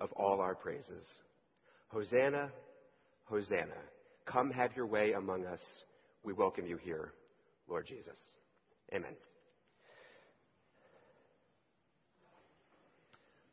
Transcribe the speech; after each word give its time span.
of 0.00 0.10
all 0.16 0.40
our 0.40 0.54
praises. 0.54 1.04
Hosanna, 1.88 2.50
Hosanna. 3.24 3.78
Come 4.26 4.50
have 4.50 4.74
your 4.74 4.86
way 4.86 5.12
among 5.12 5.46
us. 5.46 5.60
We 6.24 6.32
welcome 6.32 6.66
you 6.66 6.76
here, 6.76 7.12
Lord 7.68 7.86
Jesus. 7.86 8.16
Amen. 8.92 9.14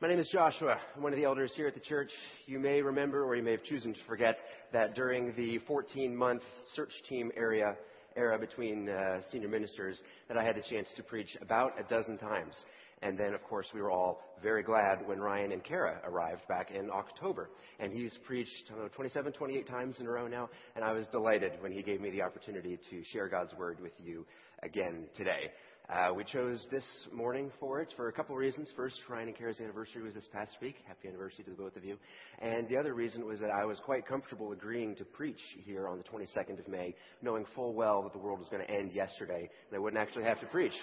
My 0.02 0.08
name 0.08 0.20
is 0.20 0.30
Joshua. 0.32 0.78
I'm 0.96 1.04
one 1.04 1.14
of 1.14 1.18
the 1.18 1.26
elders 1.26 1.52
here 1.56 1.68
at 1.68 1.74
the 1.74 1.80
church. 1.80 2.12
You 2.48 2.58
may 2.58 2.82
remember, 2.82 3.24
or 3.24 3.36
you 3.36 3.44
may 3.44 3.52
have 3.52 3.64
chosen 3.64 3.94
to 3.94 4.00
forget, 4.08 4.36
that 4.74 4.96
during 4.96 5.36
the 5.36 5.60
14 5.68 6.16
month 6.16 6.42
search 6.76 6.94
team 7.08 7.32
area, 7.36 7.76
era 8.16 8.40
between 8.40 8.90
uh, 8.90 9.22
senior 9.32 9.50
ministers, 9.50 10.02
that 10.28 10.38
I 10.38 10.44
had 10.44 10.56
the 10.56 10.64
chance 10.70 10.88
to 10.96 11.04
preach 11.04 11.38
about 11.42 11.74
a 11.80 11.84
dozen 11.84 12.18
times. 12.18 12.56
And 13.02 13.18
then, 13.18 13.34
of 13.34 13.44
course, 13.44 13.68
we 13.74 13.82
were 13.82 13.92
all 13.92 14.22
very 14.44 14.64
glad 14.64 15.08
when 15.08 15.20
Ryan 15.20 15.52
and 15.52 15.64
Kara 15.64 16.00
arrived 16.04 16.48
back 16.48 16.72
in 16.72 16.90
October. 16.92 17.50
And 17.80 17.94
he's 17.94 18.18
preached 18.26 18.70
know, 18.70 18.90
27, 18.90 19.32
28 19.32 19.68
times 19.68 19.96
in 20.00 20.06
a 20.06 20.10
row 20.10 20.28
now. 20.28 20.50
And 20.76 20.84
I 20.84 20.92
was 20.92 21.08
delighted 21.08 21.54
when 21.62 21.72
he 21.72 21.82
gave 21.82 22.02
me 22.02 22.10
the 22.10 22.22
opportunity 22.22 22.78
to 22.90 23.04
share 23.06 23.30
God's 23.30 23.54
word 23.54 23.80
with 23.80 23.94
you 23.98 24.26
again 24.64 25.06
today. 25.16 25.52
Uh, 25.92 26.14
we 26.16 26.24
chose 26.24 26.68
this 26.70 26.84
morning 27.12 27.52
for 27.60 27.82
it 27.82 27.92
for 27.98 28.10
a 28.10 28.14
couple 28.14 28.36
reasons. 28.36 28.68
First, 28.76 28.98
Ryan 29.10 29.30
and 29.30 29.36
Kara's 29.36 29.60
anniversary 29.60 30.04
was 30.04 30.14
this 30.14 30.28
past 30.32 30.52
week. 30.62 30.76
Happy 30.88 31.08
anniversary 31.08 31.44
to 31.46 31.50
the 31.50 31.56
both 31.56 31.76
of 31.76 31.84
you. 31.84 31.98
And 32.38 32.70
the 32.70 32.78
other 32.78 32.94
reason 32.94 33.26
was 33.26 33.40
that 33.40 33.50
I 33.50 33.66
was 33.66 33.80
quite 33.80 34.06
comfortable 34.06 34.52
agreeing 34.52 34.96
to 34.98 35.04
preach 35.04 35.40
here 35.66 35.88
on 35.88 35.98
the 35.98 36.04
22nd 36.04 36.60
of 36.60 36.68
May, 36.68 36.94
knowing 37.24 37.44
full 37.56 37.74
well 37.74 38.04
that 38.04 38.14
the 38.14 38.20
world 38.20 38.38
was 38.38 38.48
going 38.50 38.64
to 38.64 38.70
end 38.70 38.92
yesterday 38.92 39.50
and 39.70 39.76
I 39.76 39.80
wouldn't 39.80 40.00
actually 40.00 40.26
have 40.26 40.40
to 40.42 40.46
preach. 40.46 40.74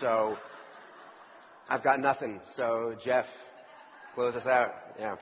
So 0.00 0.36
I've 1.68 1.84
got 1.84 2.00
nothing. 2.00 2.40
So, 2.56 2.94
Jeff, 3.04 3.26
close 4.14 4.34
us 4.34 4.46
out. 4.46 4.72
Yeah. 4.98 5.16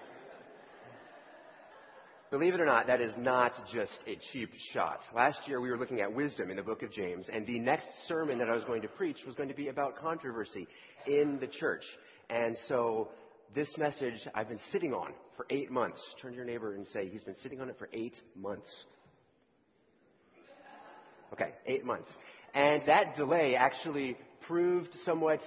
Believe 2.31 2.55
it 2.55 2.61
or 2.61 2.67
not, 2.67 2.87
that 2.87 3.01
is 3.01 3.15
not 3.19 3.53
just 3.73 3.93
a 4.07 4.17
cheap 4.33 4.51
shot. 4.73 5.01
Last 5.15 5.41
year 5.47 5.61
we 5.61 5.71
were 5.71 5.79
looking 5.79 6.01
at 6.01 6.13
wisdom 6.13 6.51
in 6.51 6.57
the 6.57 6.63
book 6.63 6.83
of 6.83 6.93
James, 6.93 7.27
and 7.33 7.47
the 7.47 7.59
next 7.59 7.87
sermon 8.07 8.39
that 8.39 8.49
I 8.49 8.53
was 8.53 8.65
going 8.65 8.83
to 8.83 8.89
preach 8.89 9.19
was 9.25 9.35
going 9.35 9.49
to 9.49 9.55
be 9.55 9.69
about 9.69 9.97
controversy 9.97 10.67
in 11.07 11.39
the 11.41 11.47
church. 11.47 11.85
And 12.31 12.57
so 12.69 13.09
this 13.55 13.69
message 13.77 14.15
I've 14.35 14.49
been 14.49 14.61
sitting 14.71 14.93
on 14.93 15.13
for 15.37 15.47
eight 15.51 15.71
months. 15.71 16.01
Turn 16.21 16.33
to 16.33 16.37
your 16.37 16.45
neighbor 16.45 16.75
and 16.75 16.87
say, 16.93 17.09
he's 17.09 17.25
been 17.25 17.37
sitting 17.43 17.61
on 17.61 17.69
it 17.69 17.77
for 17.79 17.89
eight 17.93 18.21
months. 18.37 18.71
Okay, 21.33 21.55
eight 21.67 21.85
months. 21.85 22.11
And 22.55 22.83
that 22.87 23.17
delay 23.17 23.57
actually 23.57 24.17
proved 24.47 24.89
somewhat 25.05 25.41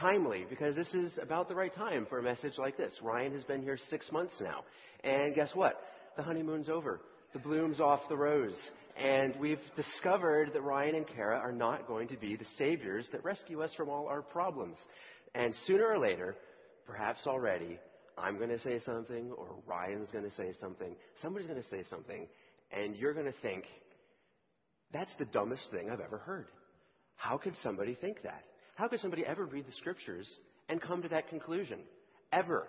timely 0.00 0.44
because 0.48 0.76
this 0.76 0.92
is 0.94 1.12
about 1.20 1.48
the 1.48 1.54
right 1.54 1.74
time 1.74 2.06
for 2.08 2.18
a 2.18 2.22
message 2.22 2.54
like 2.58 2.76
this. 2.76 2.92
Ryan 3.02 3.32
has 3.32 3.44
been 3.44 3.62
here 3.62 3.78
six 3.90 4.10
months 4.12 4.34
now. 4.40 4.64
And 5.02 5.34
guess 5.34 5.50
what? 5.54 5.74
The 6.16 6.22
honeymoon's 6.22 6.68
over. 6.68 7.00
The 7.32 7.38
bloom's 7.38 7.80
off 7.80 8.00
the 8.08 8.16
rose. 8.16 8.54
And 8.96 9.34
we've 9.40 9.60
discovered 9.76 10.52
that 10.54 10.62
Ryan 10.62 10.94
and 10.94 11.06
Kara 11.06 11.38
are 11.38 11.52
not 11.52 11.88
going 11.88 12.08
to 12.08 12.16
be 12.16 12.36
the 12.36 12.46
saviors 12.58 13.08
that 13.12 13.24
rescue 13.24 13.62
us 13.62 13.70
from 13.76 13.88
all 13.88 14.06
our 14.06 14.22
problems. 14.22 14.76
And 15.34 15.52
sooner 15.66 15.86
or 15.86 15.98
later, 15.98 16.36
perhaps 16.86 17.26
already, 17.26 17.78
I'm 18.16 18.36
going 18.36 18.50
to 18.50 18.60
say 18.60 18.78
something, 18.78 19.32
or 19.32 19.56
Ryan's 19.66 20.10
going 20.10 20.24
to 20.24 20.30
say 20.36 20.52
something, 20.60 20.94
somebody's 21.20 21.48
going 21.48 21.60
to 21.60 21.68
say 21.68 21.82
something, 21.90 22.28
and 22.70 22.94
you're 22.94 23.14
going 23.14 23.26
to 23.26 23.34
think, 23.42 23.64
that's 24.92 25.12
the 25.18 25.24
dumbest 25.24 25.68
thing 25.72 25.90
I've 25.90 26.00
ever 26.00 26.18
heard. 26.18 26.46
How 27.16 27.36
could 27.36 27.54
somebody 27.62 27.96
think 28.00 28.22
that? 28.22 28.44
How 28.74 28.88
could 28.88 29.00
somebody 29.00 29.24
ever 29.24 29.44
read 29.44 29.66
the 29.66 29.72
scriptures 29.72 30.28
and 30.68 30.80
come 30.80 31.02
to 31.02 31.08
that 31.08 31.28
conclusion? 31.28 31.78
Ever. 32.32 32.66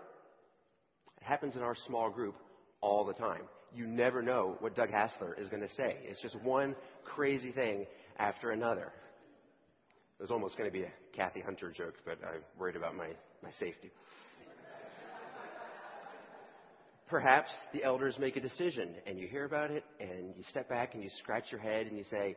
It 1.20 1.24
happens 1.24 1.56
in 1.56 1.62
our 1.62 1.76
small 1.88 2.10
group 2.10 2.36
all 2.82 3.06
the 3.06 3.14
time. 3.14 3.42
You 3.74 3.88
never 3.88 4.22
know 4.22 4.56
what 4.60 4.76
Doug 4.76 4.90
Hassler 4.92 5.36
is 5.40 5.50
going 5.50 5.62
to 5.62 5.74
say. 5.74 5.98
It's 6.04 6.22
just 6.22 6.40
one 6.42 6.76
crazy 7.04 7.52
thing 7.52 7.86
after 8.18 8.52
another. 8.52 8.92
It 10.20 10.22
was 10.22 10.32
almost 10.32 10.58
going 10.58 10.70
to 10.70 10.74
be 10.74 10.84
a 10.84 10.92
Kathy 11.14 11.42
Hunter 11.42 11.72
joke, 11.72 11.96
but 12.06 12.20
I'm 12.24 12.42
worried 12.58 12.76
about 12.76 12.96
my, 12.96 13.10
my 13.44 13.52
safety. 13.60 13.92
Perhaps 17.10 17.50
the 17.74 17.84
elders 17.84 18.16
make 18.18 18.36
a 18.36 18.42
decision 18.42 18.96
and 19.06 19.20
you 19.20 19.28
hear 19.28 19.46
about 19.46 19.72
it 19.72 19.84
and 20.00 20.36
you 20.36 20.44
step 20.50 20.70
back 20.70 20.94
and 20.94 21.04
you 21.04 21.10
scratch 21.20 21.46
your 21.52 21.60
head 21.60 21.86
and 21.88 21.98
you 21.98 22.04
say, 22.06 22.36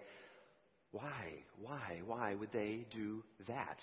why, 0.92 1.44
why, 1.60 2.00
why 2.06 2.34
would 2.34 2.50
they 2.52 2.86
do 2.90 3.22
that? 3.46 3.78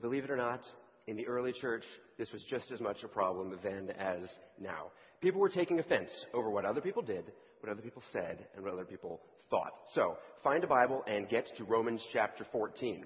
Believe 0.00 0.24
it 0.24 0.30
or 0.30 0.36
not, 0.36 0.60
in 1.06 1.16
the 1.16 1.26
early 1.26 1.52
church, 1.52 1.84
this 2.18 2.30
was 2.32 2.42
just 2.48 2.70
as 2.72 2.80
much 2.80 3.02
a 3.04 3.08
problem 3.08 3.56
then 3.62 3.90
as 3.98 4.22
now. 4.60 4.86
People 5.20 5.40
were 5.40 5.48
taking 5.48 5.78
offense 5.78 6.10
over 6.32 6.50
what 6.50 6.64
other 6.64 6.80
people 6.80 7.02
did, 7.02 7.24
what 7.60 7.70
other 7.70 7.82
people 7.82 8.02
said, 8.12 8.46
and 8.54 8.64
what 8.64 8.72
other 8.72 8.84
people 8.84 9.20
thought. 9.50 9.72
So, 9.94 10.16
find 10.42 10.64
a 10.64 10.66
Bible 10.66 11.02
and 11.06 11.28
get 11.28 11.46
to 11.56 11.64
Romans 11.64 12.02
chapter 12.12 12.46
14. 12.50 13.04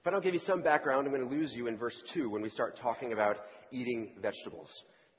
If 0.00 0.06
I 0.06 0.10
don't 0.10 0.22
give 0.22 0.34
you 0.34 0.40
some 0.46 0.62
background, 0.62 1.06
I'm 1.06 1.14
going 1.14 1.28
to 1.28 1.34
lose 1.34 1.52
you 1.54 1.66
in 1.66 1.78
verse 1.78 2.00
2 2.12 2.28
when 2.28 2.42
we 2.42 2.50
start 2.50 2.78
talking 2.80 3.12
about 3.12 3.38
eating 3.72 4.10
vegetables. 4.20 4.70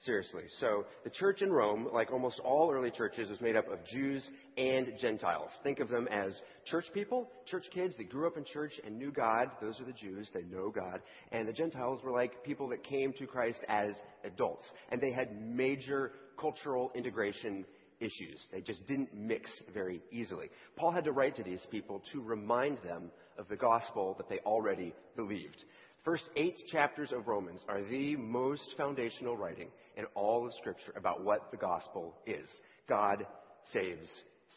Seriously. 0.05 0.43
So 0.59 0.85
the 1.03 1.09
church 1.09 1.41
in 1.41 1.51
Rome, 1.51 1.87
like 1.91 2.11
almost 2.11 2.39
all 2.41 2.71
early 2.71 2.91
churches, 2.91 3.31
was 3.31 3.41
made 3.41 3.55
up 3.55 3.67
of 3.71 3.83
Jews 3.87 4.23
and 4.55 4.93
Gentiles. 4.99 5.49
Think 5.63 5.79
of 5.79 5.89
them 5.89 6.07
as 6.09 6.31
church 6.65 6.85
people, 6.93 7.27
church 7.47 7.65
kids 7.73 7.95
that 7.97 8.09
grew 8.09 8.27
up 8.27 8.37
in 8.37 8.45
church 8.45 8.73
and 8.85 8.99
knew 8.99 9.11
God. 9.11 9.49
Those 9.59 9.79
are 9.79 9.85
the 9.85 9.93
Jews. 9.93 10.29
They 10.31 10.43
know 10.43 10.69
God. 10.69 11.01
And 11.31 11.47
the 11.47 11.53
Gentiles 11.53 12.01
were 12.03 12.11
like 12.11 12.43
people 12.43 12.69
that 12.69 12.83
came 12.83 13.13
to 13.13 13.25
Christ 13.25 13.61
as 13.67 13.95
adults. 14.23 14.65
And 14.91 15.01
they 15.01 15.11
had 15.11 15.41
major 15.41 16.11
cultural 16.39 16.91
integration 16.93 17.65
issues. 17.99 18.45
They 18.51 18.61
just 18.61 18.85
didn't 18.85 19.11
mix 19.15 19.49
very 19.73 20.03
easily. 20.11 20.49
Paul 20.75 20.91
had 20.91 21.05
to 21.05 21.13
write 21.13 21.35
to 21.37 21.43
these 21.43 21.65
people 21.71 22.03
to 22.11 22.21
remind 22.21 22.77
them 22.83 23.09
of 23.39 23.47
the 23.47 23.55
gospel 23.55 24.13
that 24.17 24.29
they 24.29 24.37
already 24.45 24.93
believed. 25.15 25.63
First 26.03 26.29
eight 26.35 26.55
chapters 26.71 27.11
of 27.11 27.27
Romans 27.27 27.61
are 27.67 27.81
the 27.81 28.15
most 28.15 28.75
foundational 28.77 29.35
writing 29.35 29.69
in 29.95 30.05
all 30.15 30.45
of 30.45 30.53
Scripture 30.53 30.93
about 30.95 31.23
what 31.23 31.51
the 31.51 31.57
gospel 31.57 32.15
is. 32.25 32.47
God 32.87 33.25
saves 33.73 34.07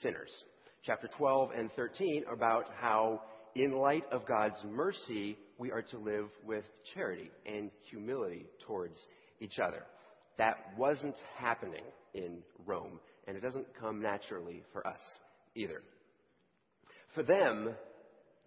sinners. 0.03 0.31
Chapter 0.85 1.09
12 1.17 1.51
and 1.57 1.73
13 1.73 2.25
about 2.31 2.67
how, 2.81 3.23
in 3.55 3.73
light 3.73 4.05
of 4.13 4.27
God's 4.27 4.63
mercy, 4.65 5.37
we 5.59 5.73
are 5.73 5.83
to 5.83 5.99
live 5.99 6.29
with 6.47 6.65
charity 6.95 7.31
and 7.47 7.71
humility 7.91 8.47
towards 8.67 8.97
each 9.41 9.59
other. 9.59 9.83
That 10.39 10.57
wasn't 10.77 11.17
happening 11.37 11.85
in 12.15 12.39
Rome, 12.65 13.01
and 13.27 13.37
it 13.37 13.41
doesn't 13.41 13.67
come 13.81 14.01
naturally 14.01 14.63
for 14.73 14.87
us 14.87 15.01
either. 15.55 15.83
For 17.15 17.23
them, 17.23 17.71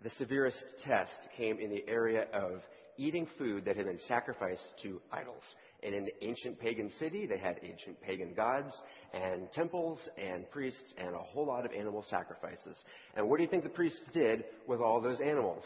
the 0.04 0.12
severest 0.18 0.64
test 0.86 1.12
came 1.38 1.60
in 1.60 1.70
the 1.70 1.84
area 1.88 2.28
of 2.34 2.62
eating 2.98 3.28
food 3.38 3.66
that 3.66 3.76
had 3.76 3.86
been 3.86 4.00
sacrificed 4.08 4.66
to 4.84 5.02
idols. 5.12 5.44
And 5.84 5.96
in 5.96 6.06
the 6.06 6.24
ancient 6.24 6.60
pagan 6.60 6.92
city, 7.00 7.26
they 7.26 7.38
had 7.38 7.60
ancient 7.64 8.00
pagan 8.02 8.34
gods 8.36 8.74
and 9.14 9.52
temples 9.52 10.00
and 10.18 10.50
priests 10.52 10.94
and 10.98 11.16
a 11.16 11.20
whole 11.20 11.48
lot 11.48 11.66
of 11.66 11.72
animal 11.72 12.06
sacrifices. 12.10 12.78
And 13.16 13.28
what 13.28 13.38
do 13.38 13.44
you 13.44 13.50
think 13.50 13.64
the 13.64 13.70
priests 13.70 14.02
did 14.14 14.44
with 14.68 14.80
all 14.80 15.02
those 15.02 15.20
animals? 15.20 15.64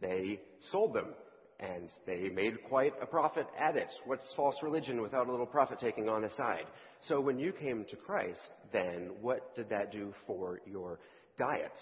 They 0.00 0.40
sold 0.70 0.94
them 0.94 1.14
and 1.60 1.88
they 2.06 2.28
made 2.28 2.62
quite 2.68 2.92
a 3.00 3.06
profit 3.06 3.46
at 3.58 3.76
it. 3.76 3.88
What's 4.04 4.26
false 4.34 4.56
religion 4.62 5.00
without 5.00 5.28
a 5.28 5.30
little 5.30 5.46
profit 5.46 5.78
taking 5.78 6.08
on 6.08 6.22
the 6.22 6.30
side? 6.30 6.66
So 7.08 7.20
when 7.20 7.38
you 7.38 7.52
came 7.52 7.84
to 7.90 7.96
Christ, 7.96 8.40
then 8.72 9.12
what 9.20 9.54
did 9.56 9.70
that 9.70 9.92
do 9.92 10.12
for 10.26 10.60
your 10.66 10.98
diet? 11.38 11.72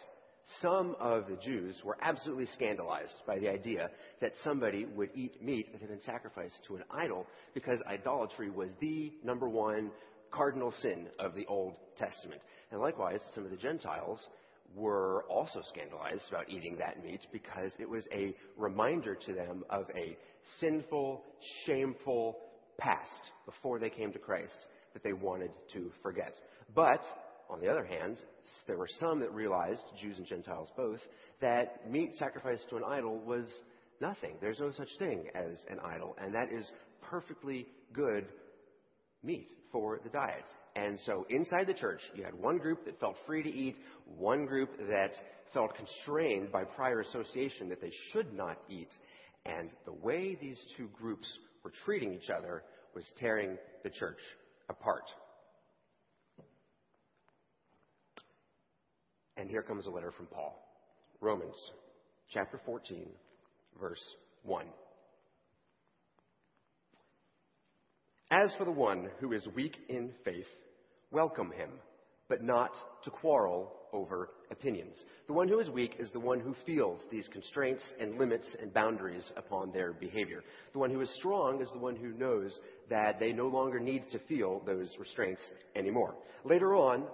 Some 0.60 0.97
of 1.00 1.26
the 1.28 1.36
Jews 1.36 1.76
were 1.84 1.97
absolutely 2.00 2.47
scandalized 2.47 3.14
by 3.26 3.38
the 3.38 3.48
idea 3.48 3.91
that 4.20 4.32
somebody 4.42 4.84
would 4.84 5.10
eat 5.14 5.42
meat 5.42 5.72
that 5.72 5.80
had 5.80 5.91
been 5.91 6.03
sacrificed 6.03 6.58
to 6.66 6.76
an 6.76 6.84
idol 6.91 7.26
because 7.54 7.80
idolatry 7.86 8.50
was 8.50 8.70
the 8.80 9.12
number 9.25 9.48
one 9.48 9.91
cardinal 10.30 10.72
sin 10.80 11.09
of 11.18 11.34
the 11.34 11.47
Old 11.47 11.74
Testament. 11.98 12.41
And 12.71 12.80
likewise, 12.80 13.21
some 13.34 13.44
of 13.44 13.50
the 13.50 13.56
Gentiles 13.56 14.18
were 14.74 15.24
also 15.28 15.60
scandalized 15.68 16.24
about 16.28 16.48
eating 16.48 16.77
that 16.78 17.04
meat 17.04 17.21
because 17.33 17.72
it 17.78 17.89
was 17.89 18.04
a 18.12 18.34
reminder 18.56 19.15
to 19.15 19.34
them 19.34 19.65
of 19.71 19.86
a 19.94 20.16
sinful, 20.60 21.22
shameful 21.66 22.39
past 22.78 23.30
before 23.44 23.78
they 23.78 23.91
came 23.91 24.12
to 24.12 24.18
Christ 24.18 24.66
that 24.94 25.03
they 25.03 25.12
wanted 25.12 25.50
to 25.72 25.91
forget. 26.03 26.34
But 26.74 27.03
on 27.53 27.60
the 27.60 27.69
other 27.69 27.84
hand, 27.84 28.16
there 28.66 28.78
were 28.78 28.89
some 28.99 29.21
that 29.21 29.33
realized, 29.33 29.83
Jews 30.01 30.19
and 30.19 30.27
Gentiles 30.27 30.71
both, 30.77 31.01
that 31.41 31.91
meat 31.91 32.13
sacrificed 32.19 32.69
to 32.71 32.77
an 32.77 32.83
idol 32.87 33.19
was 33.19 33.45
nothing. 34.01 34.37
There's 34.41 34.59
no 34.59 34.72
such 34.72 34.89
thing 34.99 35.27
as 35.34 35.59
an 35.71 35.78
idol, 35.84 36.16
and 36.22 36.34
that 36.34 36.51
is 36.51 36.65
perfectly 37.03 37.66
good 37.93 38.27
meat 39.22 39.49
for 39.71 40.01
the 40.03 40.09
diet. 40.09 40.45
And 40.75 40.99
so 41.04 41.27
inside 41.28 41.66
the 41.66 41.75
church, 41.75 42.01
you 42.15 42.25
had 42.25 42.34
one 42.34 42.59
group 42.59 42.84
that 42.87 42.99
felt 42.99 43.16
free 43.27 43.43
to 43.43 43.51
eat, 43.51 43.77
one 44.16 44.47
group 44.47 44.71
that 44.89 45.13
felt 45.53 45.77
constrained 45.77 46.51
by 46.51 46.65
prior 46.65 47.01
association 47.01 47.69
that 47.69 47.81
they 47.81 47.93
should 48.13 48.33
not 48.34 48.57
eat. 48.69 48.91
And 49.45 49.71
the 49.84 49.93
way 49.93 50.39
these 50.41 50.59
two 50.77 50.89
groups 50.99 51.27
were 51.63 51.72
treating 51.84 52.15
each 52.15 52.31
other 52.31 52.63
was 52.95 53.04
tearing 53.19 53.59
the 53.84 53.91
church 53.91 54.19
apart. 54.69 55.04
And 59.36 59.48
here 59.48 59.62
comes 59.62 59.86
a 59.86 59.90
letter 59.90 60.12
from 60.12 60.26
Paul. 60.26 60.58
Romans 61.20 61.56
chapter 62.32 62.60
14, 62.64 63.06
verse 63.80 64.02
1. 64.42 64.66
As 68.30 68.50
for 68.56 68.64
the 68.64 68.70
one 68.70 69.08
who 69.20 69.32
is 69.32 69.46
weak 69.54 69.76
in 69.88 70.10
faith, 70.24 70.46
welcome 71.10 71.52
him, 71.52 71.70
but 72.28 72.42
not 72.42 72.72
to 73.04 73.10
quarrel 73.10 73.72
over 73.92 74.30
opinions. 74.50 74.96
The 75.26 75.34
one 75.34 75.48
who 75.48 75.60
is 75.60 75.68
weak 75.68 75.96
is 75.98 76.10
the 76.12 76.20
one 76.20 76.40
who 76.40 76.54
feels 76.64 77.02
these 77.10 77.28
constraints 77.30 77.82
and 78.00 78.18
limits 78.18 78.46
and 78.60 78.72
boundaries 78.72 79.30
upon 79.36 79.70
their 79.70 79.92
behavior. 79.92 80.42
The 80.72 80.78
one 80.78 80.90
who 80.90 81.02
is 81.02 81.10
strong 81.18 81.60
is 81.60 81.68
the 81.72 81.78
one 81.78 81.96
who 81.96 82.14
knows 82.14 82.58
that 82.88 83.20
they 83.20 83.32
no 83.32 83.48
longer 83.48 83.78
need 83.78 84.04
to 84.12 84.18
feel 84.20 84.62
those 84.64 84.88
restraints 84.98 85.42
anymore. 85.76 86.14
Later 86.44 86.74
on, 86.74 87.04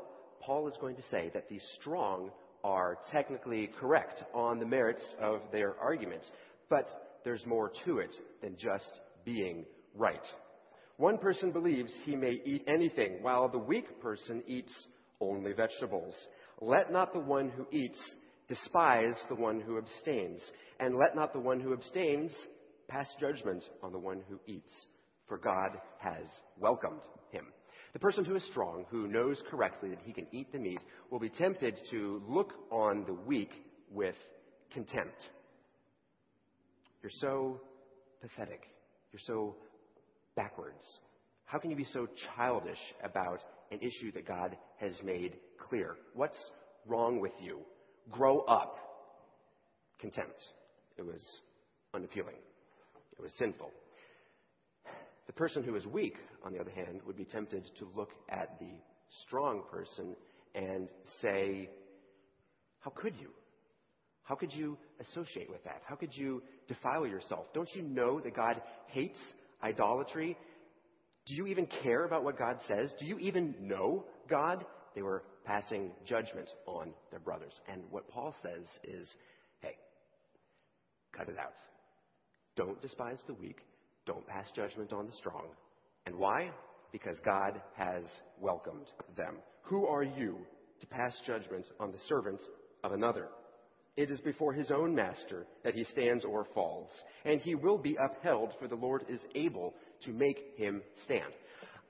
Paul 0.48 0.66
is 0.66 0.78
going 0.80 0.96
to 0.96 1.02
say 1.10 1.30
that 1.34 1.50
the 1.50 1.60
strong 1.78 2.30
are 2.64 2.96
technically 3.12 3.68
correct 3.78 4.24
on 4.32 4.58
the 4.58 4.64
merits 4.64 5.04
of 5.20 5.42
their 5.52 5.78
arguments, 5.78 6.30
but 6.70 6.88
there's 7.22 7.44
more 7.44 7.70
to 7.84 7.98
it 7.98 8.14
than 8.40 8.56
just 8.56 9.00
being 9.26 9.66
right. 9.94 10.24
One 10.96 11.18
person 11.18 11.52
believes 11.52 11.92
he 12.06 12.16
may 12.16 12.40
eat 12.46 12.64
anything, 12.66 13.18
while 13.20 13.50
the 13.50 13.58
weak 13.58 14.00
person 14.00 14.42
eats 14.46 14.72
only 15.20 15.52
vegetables. 15.52 16.14
Let 16.62 16.90
not 16.90 17.12
the 17.12 17.20
one 17.20 17.50
who 17.50 17.66
eats 17.70 18.00
despise 18.48 19.16
the 19.28 19.34
one 19.34 19.60
who 19.60 19.76
abstains, 19.76 20.40
and 20.80 20.96
let 20.96 21.14
not 21.14 21.34
the 21.34 21.40
one 21.40 21.60
who 21.60 21.74
abstains 21.74 22.32
pass 22.88 23.08
judgment 23.20 23.64
on 23.82 23.92
the 23.92 23.98
one 23.98 24.22
who 24.30 24.40
eats, 24.46 24.72
for 25.26 25.36
God 25.36 25.72
has 25.98 26.24
welcomed 26.58 27.02
him. 27.32 27.44
The 27.98 28.02
person 28.02 28.24
who 28.24 28.36
is 28.36 28.44
strong, 28.44 28.84
who 28.90 29.08
knows 29.08 29.42
correctly 29.50 29.88
that 29.88 29.98
he 30.04 30.12
can 30.12 30.28
eat 30.30 30.52
the 30.52 30.58
meat, 30.60 30.78
will 31.10 31.18
be 31.18 31.30
tempted 31.30 31.76
to 31.90 32.22
look 32.28 32.52
on 32.70 33.04
the 33.06 33.12
weak 33.12 33.50
with 33.90 34.14
contempt. 34.72 35.20
You're 37.02 37.10
so 37.20 37.60
pathetic. 38.22 38.60
You're 39.10 39.18
so 39.26 39.56
backwards. 40.36 41.00
How 41.44 41.58
can 41.58 41.72
you 41.72 41.76
be 41.76 41.88
so 41.92 42.06
childish 42.36 42.78
about 43.02 43.40
an 43.72 43.80
issue 43.80 44.12
that 44.12 44.28
God 44.28 44.56
has 44.76 44.92
made 45.02 45.32
clear? 45.68 45.96
What's 46.14 46.38
wrong 46.86 47.18
with 47.18 47.34
you? 47.40 47.58
Grow 48.12 48.42
up. 48.42 48.76
Contempt. 49.98 50.40
It 50.98 51.04
was 51.04 51.20
unappealing. 51.92 52.36
It 53.18 53.22
was 53.22 53.32
sinful. 53.40 53.72
The 55.28 55.32
person 55.34 55.62
who 55.62 55.76
is 55.76 55.86
weak, 55.86 56.16
on 56.42 56.52
the 56.52 56.58
other 56.58 56.70
hand, 56.70 57.02
would 57.06 57.16
be 57.16 57.24
tempted 57.24 57.70
to 57.78 57.88
look 57.94 58.10
at 58.28 58.58
the 58.58 58.72
strong 59.22 59.62
person 59.70 60.16
and 60.54 60.90
say, 61.20 61.68
How 62.80 62.90
could 62.90 63.14
you? 63.20 63.28
How 64.22 64.34
could 64.34 64.52
you 64.52 64.76
associate 65.00 65.48
with 65.50 65.62
that? 65.64 65.82
How 65.84 65.94
could 65.94 66.14
you 66.14 66.42
defile 66.66 67.06
yourself? 67.06 67.46
Don't 67.54 67.68
you 67.74 67.82
know 67.82 68.20
that 68.20 68.34
God 68.34 68.60
hates 68.88 69.20
idolatry? 69.62 70.36
Do 71.26 71.34
you 71.34 71.46
even 71.46 71.66
care 71.82 72.04
about 72.04 72.24
what 72.24 72.38
God 72.38 72.58
says? 72.66 72.90
Do 72.98 73.04
you 73.04 73.18
even 73.18 73.54
know 73.60 74.04
God? 74.28 74.64
They 74.94 75.02
were 75.02 75.24
passing 75.44 75.90
judgment 76.06 76.48
on 76.66 76.92
their 77.10 77.20
brothers. 77.20 77.52
And 77.70 77.82
what 77.90 78.08
Paul 78.08 78.34
says 78.42 78.64
is 78.82 79.06
hey, 79.60 79.76
cut 81.16 81.28
it 81.28 81.38
out. 81.38 81.52
Don't 82.56 82.80
despise 82.80 83.18
the 83.26 83.34
weak. 83.34 83.58
Don't 84.08 84.26
pass 84.26 84.50
judgment 84.56 84.94
on 84.94 85.04
the 85.04 85.12
strong. 85.12 85.44
And 86.06 86.16
why? 86.16 86.50
Because 86.92 87.18
God 87.26 87.60
has 87.76 88.02
welcomed 88.40 88.86
them. 89.18 89.36
Who 89.64 89.86
are 89.86 90.02
you 90.02 90.38
to 90.80 90.86
pass 90.86 91.14
judgment 91.26 91.66
on 91.78 91.92
the 91.92 91.98
servants 92.08 92.42
of 92.82 92.92
another? 92.92 93.28
It 93.98 94.10
is 94.10 94.18
before 94.20 94.54
his 94.54 94.70
own 94.70 94.94
master 94.94 95.44
that 95.62 95.74
he 95.74 95.84
stands 95.84 96.24
or 96.24 96.46
falls, 96.54 96.88
and 97.26 97.38
he 97.42 97.54
will 97.54 97.76
be 97.76 97.98
upheld, 98.02 98.54
for 98.58 98.66
the 98.66 98.76
Lord 98.76 99.04
is 99.10 99.20
able 99.34 99.74
to 100.06 100.10
make 100.10 100.54
him 100.56 100.80
stand. 101.04 101.30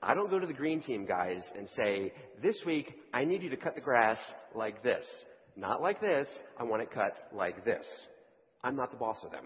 I 0.03 0.13
don't 0.13 0.29
go 0.29 0.39
to 0.39 0.47
the 0.47 0.51
green 0.51 0.81
team 0.81 1.05
guys 1.05 1.41
and 1.57 1.69
say, 1.77 2.11
this 2.43 2.57
week 2.65 2.95
I 3.13 3.23
need 3.23 3.43
you 3.43 3.49
to 3.49 3.57
cut 3.57 3.75
the 3.75 3.81
grass 3.81 4.17
like 4.53 4.83
this. 4.83 5.05
Not 5.55 5.81
like 5.81 6.01
this, 6.01 6.27
I 6.59 6.63
want 6.63 6.81
it 6.81 6.91
cut 6.91 7.15
like 7.31 7.63
this. 7.63 7.85
I'm 8.61 8.75
not 8.75 8.91
the 8.91 8.97
boss 8.97 9.23
of 9.23 9.31
them. 9.31 9.45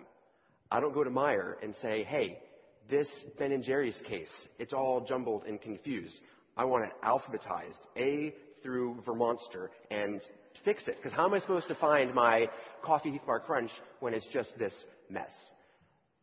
I 0.71 0.79
don't 0.79 0.95
go 0.95 1.03
to 1.03 1.11
Meijer 1.11 1.53
and 1.61 1.75
say, 1.83 2.03
hey, 2.03 2.39
this 2.89 3.07
Ben 3.37 3.51
and 3.51 3.63
Jerry's 3.63 3.99
case, 4.07 4.31
it's 4.59 4.73
all 4.73 5.01
jumbled 5.01 5.43
and 5.45 5.61
confused. 5.61 6.15
I 6.55 6.65
want 6.65 6.85
it 6.85 6.91
alphabetized, 7.03 7.81
A 7.97 8.33
through 8.61 9.03
Vermonster, 9.05 9.69
and 9.89 10.21
fix 10.63 10.87
it. 10.87 10.97
Because 10.97 11.13
how 11.13 11.25
am 11.25 11.33
I 11.33 11.39
supposed 11.39 11.67
to 11.67 11.75
find 11.75 12.13
my 12.13 12.47
coffee 12.83 13.19
bar 13.25 13.39
crunch 13.39 13.71
when 13.99 14.13
it's 14.13 14.27
just 14.31 14.57
this 14.57 14.73
mess? 15.09 15.31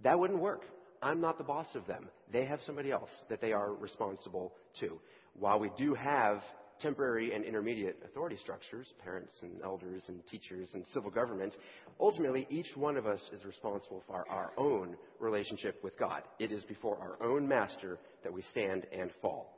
That 0.02 0.18
wouldn't 0.18 0.40
work. 0.40 0.62
I'm 1.02 1.20
not 1.20 1.38
the 1.38 1.44
boss 1.44 1.66
of 1.74 1.86
them. 1.86 2.08
They 2.32 2.44
have 2.44 2.60
somebody 2.66 2.92
else 2.92 3.10
that 3.28 3.40
they 3.40 3.52
are 3.52 3.72
responsible 3.72 4.52
to. 4.80 4.98
While 5.34 5.58
we 5.58 5.70
do 5.78 5.94
have 5.94 6.42
temporary 6.80 7.34
and 7.34 7.44
intermediate 7.44 7.98
authority 8.04 8.36
structures, 8.40 8.86
parents 9.02 9.32
and 9.42 9.60
elders 9.62 10.02
and 10.08 10.26
teachers 10.26 10.68
and 10.74 10.84
civil 10.92 11.10
government, 11.10 11.54
ultimately 12.00 12.46
each 12.50 12.76
one 12.76 12.96
of 12.96 13.06
us 13.06 13.20
is 13.32 13.44
responsible 13.44 14.02
for 14.06 14.28
our 14.28 14.52
own 14.56 14.96
relationship 15.18 15.82
with 15.82 15.98
God. 15.98 16.22
It 16.38 16.52
is 16.52 16.64
before 16.64 16.98
our 16.98 17.22
own 17.26 17.46
master 17.46 17.98
that 18.22 18.32
we 18.32 18.42
stand 18.50 18.86
and 18.92 19.10
fall. 19.22 19.56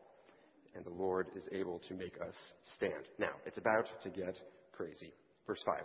And 0.75 0.85
the 0.85 0.91
Lord 0.91 1.29
is 1.37 1.45
able 1.53 1.81
to 1.89 1.95
make 1.95 2.15
us 2.21 2.35
stand. 2.77 3.05
Now, 3.19 3.33
it's 3.47 3.59
about 3.59 3.87
to 4.03 4.11
get 4.11 4.37
crazy. 4.73 5.13
Verse 5.47 5.61
5. 5.65 5.83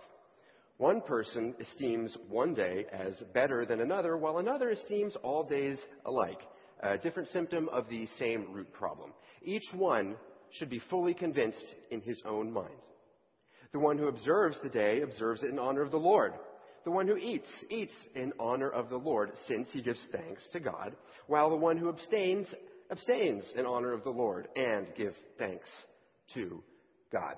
One 0.77 1.01
person 1.01 1.55
esteems 1.59 2.15
one 2.29 2.53
day 2.53 2.85
as 2.93 3.13
better 3.33 3.65
than 3.65 3.81
another, 3.81 4.15
while 4.15 4.37
another 4.37 4.69
esteems 4.69 5.15
all 5.23 5.43
days 5.43 5.79
alike. 6.05 6.39
A 6.83 6.97
different 6.97 7.29
symptom 7.29 7.67
of 7.69 7.89
the 7.89 8.07
same 8.19 8.45
root 8.51 8.71
problem. 8.71 9.11
Each 9.41 9.65
one 9.73 10.15
should 10.51 10.69
be 10.69 10.81
fully 10.89 11.13
convinced 11.13 11.73
in 11.91 12.01
his 12.01 12.21
own 12.25 12.51
mind. 12.51 12.73
The 13.73 13.79
one 13.79 13.97
who 13.97 14.07
observes 14.07 14.57
the 14.61 14.69
day 14.69 15.01
observes 15.01 15.43
it 15.43 15.49
in 15.49 15.59
honor 15.59 15.81
of 15.81 15.91
the 15.91 15.97
Lord. 15.97 16.33
The 16.85 16.91
one 16.91 17.07
who 17.07 17.17
eats, 17.17 17.49
eats 17.69 17.93
in 18.15 18.31
honor 18.39 18.69
of 18.69 18.89
the 18.89 18.97
Lord, 18.97 19.31
since 19.47 19.67
he 19.71 19.81
gives 19.81 19.99
thanks 20.11 20.41
to 20.53 20.59
God, 20.59 20.95
while 21.27 21.49
the 21.49 21.55
one 21.55 21.77
who 21.77 21.89
abstains, 21.89 22.47
abstains 22.89 23.43
in 23.55 23.65
honor 23.65 23.91
of 23.91 24.03
the 24.03 24.09
Lord 24.09 24.47
and 24.55 24.87
give 24.95 25.13
thanks 25.37 25.67
to 26.33 26.63
God. 27.11 27.35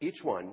Each 0.00 0.22
one 0.22 0.52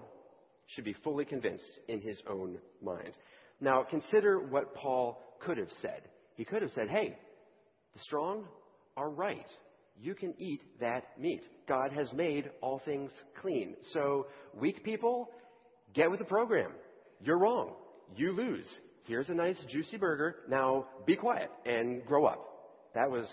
should 0.68 0.86
be 0.86 0.96
fully 1.04 1.26
convinced 1.26 1.80
in 1.88 2.02
his 2.02 2.18
own 2.28 2.58
mind. 2.82 3.14
Now, 3.60 3.84
consider 3.84 4.40
what 4.40 4.74
Paul 4.74 5.22
could 5.42 5.58
have 5.58 5.72
said. 5.82 6.02
He 6.36 6.46
could 6.46 6.62
have 6.62 6.72
said, 6.72 6.90
hey, 6.90 7.18
the 7.94 8.00
strong 8.00 8.46
are 8.98 9.10
right. 9.10 9.48
You 10.00 10.16
can 10.16 10.34
eat 10.40 10.62
that 10.80 11.20
meat. 11.20 11.44
God 11.68 11.92
has 11.94 12.12
made 12.14 12.50
all 12.62 12.82
things 12.84 13.12
clean. 13.40 13.76
So, 13.92 14.28
weak 14.60 14.84
people, 14.84 15.30
get 15.94 16.10
with 16.10 16.20
the 16.20 16.26
program. 16.26 16.72
You're 17.24 17.38
wrong. 17.38 17.74
You 18.16 18.32
lose. 18.32 18.68
Here's 19.06 19.30
a 19.30 19.34
nice, 19.34 19.58
juicy 19.70 19.98
burger. 19.98 20.38
Now, 20.50 20.88
be 21.06 21.16
quiet 21.16 21.50
and 21.66 22.04
grow 22.06 22.26
up. 22.26 22.48
That 22.96 23.10
was 23.10 23.26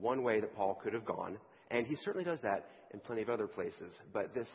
one 0.00 0.22
way 0.22 0.40
that 0.40 0.56
Paul 0.56 0.78
could 0.82 0.92
have 0.94 1.04
gone. 1.04 1.38
And 1.70 1.86
he 1.86 1.96
certainly 1.96 2.24
does 2.24 2.40
that 2.42 2.66
in 2.92 3.00
plenty 3.00 3.22
of 3.22 3.28
other 3.28 3.46
places. 3.46 3.92
But 4.12 4.34
this 4.34 4.48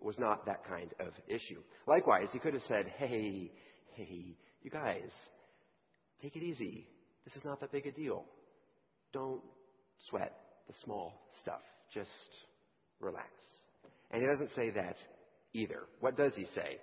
was 0.00 0.18
not 0.18 0.46
that 0.46 0.66
kind 0.68 0.92
of 1.00 1.12
issue. 1.28 1.60
Likewise, 1.86 2.28
he 2.32 2.38
could 2.38 2.54
have 2.54 2.62
said, 2.64 2.92
hey, 2.96 3.50
hey, 3.94 4.36
you 4.62 4.70
guys, 4.70 5.10
take 6.22 6.36
it 6.36 6.42
easy. 6.42 6.88
This 7.24 7.36
is 7.36 7.44
not 7.44 7.60
that 7.60 7.72
big 7.72 7.86
a 7.86 7.92
deal. 7.92 8.24
Don't 9.12 9.40
sweat 10.08 10.32
the 10.68 10.74
small 10.84 11.12
stuff. 11.40 11.60
Just 11.92 12.10
relax. 13.00 13.28
And 14.10 14.22
he 14.22 14.28
doesn't 14.28 14.54
say 14.54 14.70
that 14.70 14.96
either. 15.52 15.82
What 16.00 16.16
does 16.16 16.32
he 16.34 16.46
say? 16.54 16.78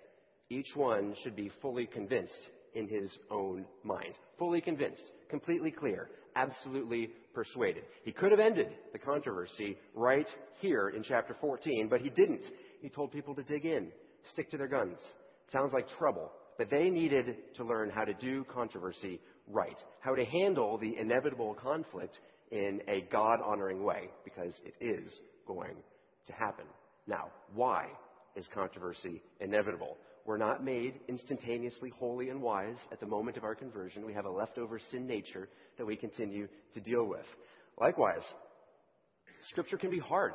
Each 0.50 0.76
one 0.76 1.16
should 1.24 1.36
be 1.36 1.52
fully 1.62 1.86
convinced 1.86 2.50
in 2.76 2.88
his 2.88 3.10
own 3.32 3.66
mind. 3.84 4.14
Fully 4.38 4.62
convinced, 4.62 5.04
completely 5.30 5.72
clear, 5.72 6.10
absolutely 6.36 7.10
persuaded. 7.34 7.84
He 8.04 8.12
could 8.12 8.32
have 8.32 8.40
ended 8.40 8.68
the 8.92 9.00
controversy 9.00 9.78
right 9.96 10.28
here 10.60 10.90
in 10.90 11.04
chapter 11.04 11.36
14, 11.40 11.88
but 11.90 12.02
he 12.02 12.10
didn't. 12.10 12.46
He 12.82 12.90
told 12.90 13.12
people 13.12 13.36
to 13.36 13.44
dig 13.44 13.66
in, 13.66 13.90
stick 14.32 14.50
to 14.52 14.58
their 14.58 14.68
guns. 14.68 14.98
Sounds 15.52 15.74
like 15.74 15.88
trouble. 15.98 16.32
But 16.58 16.70
they 16.70 16.90
needed 16.90 17.36
to 17.56 17.64
learn 17.64 17.90
how 17.90 18.04
to 18.04 18.14
do 18.14 18.46
controversy 18.54 19.20
right, 19.48 19.78
how 20.02 20.16
to 20.16 20.24
handle 20.24 20.78
the 20.78 20.98
inevitable 20.98 21.56
conflict 21.56 22.20
in 22.54 22.82
a 22.88 23.02
God 23.12 23.40
honoring 23.44 23.84
way, 23.84 24.10
because 24.24 24.54
it 24.64 24.76
is 24.80 25.20
going 25.48 25.76
to 26.28 26.34
happen. 26.34 26.66
Now, 27.08 27.30
why 27.56 27.88
is 28.36 28.48
controversy 28.54 29.24
inevitable? 29.40 29.98
We're 30.26 30.38
not 30.38 30.64
made 30.64 31.00
instantaneously 31.10 31.92
holy 31.98 32.30
and 32.30 32.42
wise 32.42 32.78
at 32.92 33.00
the 33.00 33.08
moment 33.08 33.38
of 33.38 33.44
our 33.44 33.56
conversion. 33.56 34.06
We 34.06 34.14
have 34.14 34.26
a 34.26 34.30
leftover 34.30 34.80
sin 34.92 35.08
nature 35.08 35.50
that 35.78 35.86
we 35.86 35.96
continue 35.96 36.48
to 36.76 36.80
deal 36.80 37.06
with. 37.06 37.26
Likewise, 37.82 38.22
Scripture 39.50 39.78
can 39.78 39.90
be 39.90 40.00
hard. 40.00 40.34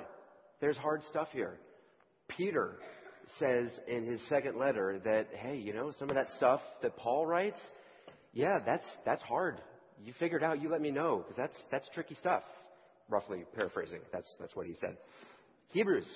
There's 0.60 0.76
hard 0.76 1.02
stuff 1.08 1.28
here. 1.32 1.60
Peter 2.36 2.80
says 3.38 3.70
in 3.86 4.04
his 4.04 4.20
second 4.28 4.58
letter 4.58 5.00
that, 5.04 5.28
hey, 5.34 5.56
you 5.56 5.72
know, 5.72 5.92
some 5.98 6.10
of 6.10 6.16
that 6.16 6.28
stuff 6.36 6.60
that 6.82 6.96
Paul 6.96 7.26
writes, 7.26 7.60
yeah, 8.32 8.58
that's, 8.66 8.84
that's 9.06 9.22
hard. 9.22 9.60
You 10.04 10.12
figure 10.18 10.38
it 10.38 10.44
out, 10.44 10.62
you 10.62 10.68
let 10.68 10.80
me 10.80 10.90
know, 10.90 11.18
because 11.18 11.36
that's, 11.36 11.56
that's 11.70 11.88
tricky 11.94 12.14
stuff. 12.14 12.42
Roughly 13.08 13.44
paraphrasing, 13.54 14.00
that's, 14.12 14.28
that's 14.38 14.54
what 14.54 14.66
he 14.66 14.74
said. 14.74 14.96
Hebrews. 15.70 16.06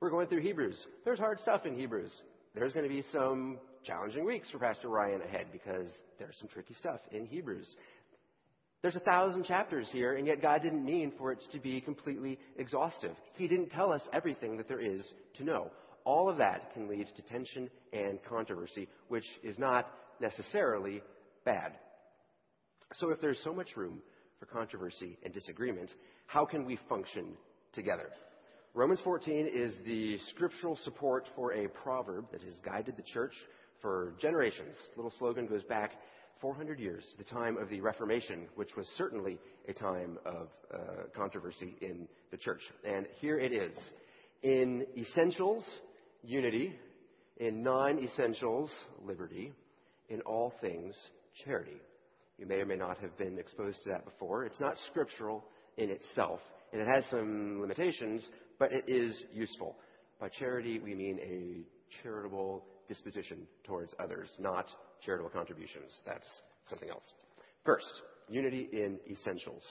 We're 0.00 0.10
going 0.10 0.28
through 0.28 0.42
Hebrews. 0.42 0.78
There's 1.04 1.18
hard 1.18 1.40
stuff 1.40 1.66
in 1.66 1.74
Hebrews. 1.74 2.12
There's 2.54 2.72
going 2.72 2.84
to 2.84 2.94
be 2.94 3.02
some 3.12 3.58
challenging 3.84 4.24
weeks 4.24 4.48
for 4.50 4.58
Pastor 4.58 4.88
Ryan 4.88 5.22
ahead 5.22 5.46
because 5.52 5.88
there's 6.18 6.36
some 6.38 6.48
tricky 6.48 6.74
stuff 6.74 7.00
in 7.10 7.26
Hebrews. 7.26 7.66
There's 8.82 8.94
a 8.94 9.00
thousand 9.00 9.44
chapters 9.44 9.88
here, 9.90 10.14
and 10.14 10.26
yet 10.26 10.40
God 10.40 10.62
didn't 10.62 10.84
mean 10.84 11.12
for 11.18 11.32
it 11.32 11.42
to 11.50 11.58
be 11.58 11.80
completely 11.80 12.38
exhaustive. 12.56 13.16
He 13.34 13.48
didn't 13.48 13.70
tell 13.70 13.92
us 13.92 14.02
everything 14.12 14.56
that 14.56 14.68
there 14.68 14.80
is 14.80 15.02
to 15.38 15.44
know. 15.44 15.70
All 16.04 16.30
of 16.30 16.38
that 16.38 16.72
can 16.74 16.88
lead 16.88 17.08
to 17.16 17.22
tension 17.22 17.68
and 17.92 18.20
controversy, 18.28 18.88
which 19.08 19.26
is 19.42 19.58
not 19.58 19.90
necessarily 20.20 21.02
bad. 21.44 21.72
So, 22.94 23.10
if 23.10 23.20
there's 23.20 23.40
so 23.44 23.52
much 23.52 23.76
room 23.76 24.00
for 24.38 24.46
controversy 24.46 25.18
and 25.22 25.32
disagreement, 25.34 25.90
how 26.26 26.44
can 26.44 26.64
we 26.64 26.78
function 26.88 27.34
together? 27.72 28.10
Romans 28.74 29.00
14 29.02 29.48
is 29.52 29.74
the 29.84 30.18
scriptural 30.30 30.76
support 30.84 31.26
for 31.34 31.52
a 31.52 31.68
proverb 31.68 32.30
that 32.32 32.42
has 32.42 32.54
guided 32.64 32.96
the 32.96 33.02
church 33.02 33.34
for 33.80 34.14
generations. 34.20 34.74
The 34.94 35.02
little 35.02 35.18
slogan 35.18 35.46
goes 35.46 35.62
back 35.64 35.92
400 36.40 36.78
years, 36.78 37.04
the 37.18 37.24
time 37.24 37.56
of 37.56 37.68
the 37.68 37.80
Reformation, 37.80 38.46
which 38.54 38.76
was 38.76 38.86
certainly 38.96 39.38
a 39.68 39.72
time 39.72 40.18
of 40.24 40.48
uh, 40.72 40.78
controversy 41.14 41.76
in 41.80 42.06
the 42.30 42.36
church. 42.36 42.60
And 42.84 43.06
here 43.20 43.38
it 43.38 43.52
is. 43.52 43.76
In 44.42 44.86
essentials, 44.96 45.64
unity. 46.22 46.74
In 47.38 47.62
non 47.62 47.98
essentials, 47.98 48.70
liberty. 49.04 49.52
In 50.08 50.20
all 50.22 50.52
things, 50.60 50.96
charity. 51.44 51.80
You 52.38 52.46
may 52.46 52.56
or 52.56 52.66
may 52.66 52.76
not 52.76 52.98
have 52.98 53.16
been 53.18 53.38
exposed 53.38 53.82
to 53.82 53.90
that 53.90 54.04
before. 54.04 54.44
It's 54.44 54.60
not 54.60 54.76
scriptural 54.86 55.44
in 55.76 55.90
itself, 55.90 56.40
and 56.72 56.80
it 56.80 56.86
has 56.86 57.04
some 57.10 57.60
limitations, 57.60 58.22
but 58.58 58.72
it 58.72 58.84
is 58.88 59.20
useful. 59.32 59.76
By 60.20 60.28
charity, 60.28 60.78
we 60.78 60.94
mean 60.94 61.18
a 61.20 62.02
charitable 62.02 62.64
disposition 62.88 63.46
towards 63.64 63.92
others, 63.98 64.30
not 64.38 64.66
charitable 65.04 65.30
contributions. 65.30 65.90
That's 66.06 66.26
something 66.68 66.88
else. 66.88 67.04
First, 67.64 67.92
unity 68.28 68.68
in 68.72 68.98
essentials. 69.10 69.62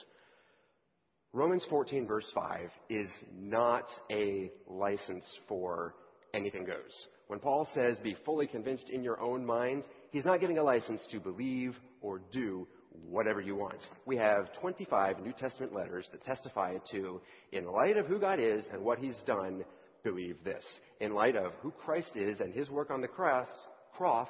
Romans 1.32 1.64
14, 1.68 2.06
verse 2.06 2.30
5, 2.34 2.70
is 2.88 3.08
not 3.38 3.84
a 4.10 4.50
license 4.66 5.24
for 5.46 5.94
anything 6.34 6.64
goes. 6.64 7.06
When 7.28 7.38
Paul 7.38 7.68
says, 7.74 7.96
be 8.02 8.16
fully 8.24 8.46
convinced 8.46 8.88
in 8.88 9.04
your 9.04 9.20
own 9.20 9.44
mind, 9.44 9.84
he's 10.10 10.24
not 10.24 10.40
giving 10.40 10.58
a 10.58 10.62
license 10.62 11.02
to 11.10 11.20
believe 11.20 11.76
or 12.00 12.20
do 12.32 12.66
whatever 13.06 13.40
you 13.40 13.56
want. 13.56 13.78
We 14.06 14.16
have 14.16 14.52
25 14.60 15.20
New 15.20 15.32
Testament 15.32 15.72
letters 15.72 16.06
that 16.12 16.24
testify 16.24 16.76
to, 16.90 17.20
in 17.52 17.66
light 17.66 17.96
of 17.96 18.06
who 18.06 18.18
God 18.18 18.40
is 18.40 18.66
and 18.72 18.82
what 18.82 18.98
He's 18.98 19.20
done, 19.26 19.64
believe 20.02 20.36
this. 20.44 20.64
In 21.00 21.14
light 21.14 21.36
of 21.36 21.52
who 21.60 21.70
Christ 21.70 22.16
is 22.16 22.40
and 22.40 22.52
His 22.52 22.70
work 22.70 22.90
on 22.90 23.00
the 23.00 23.08
cross, 23.08 23.48
cross 23.96 24.28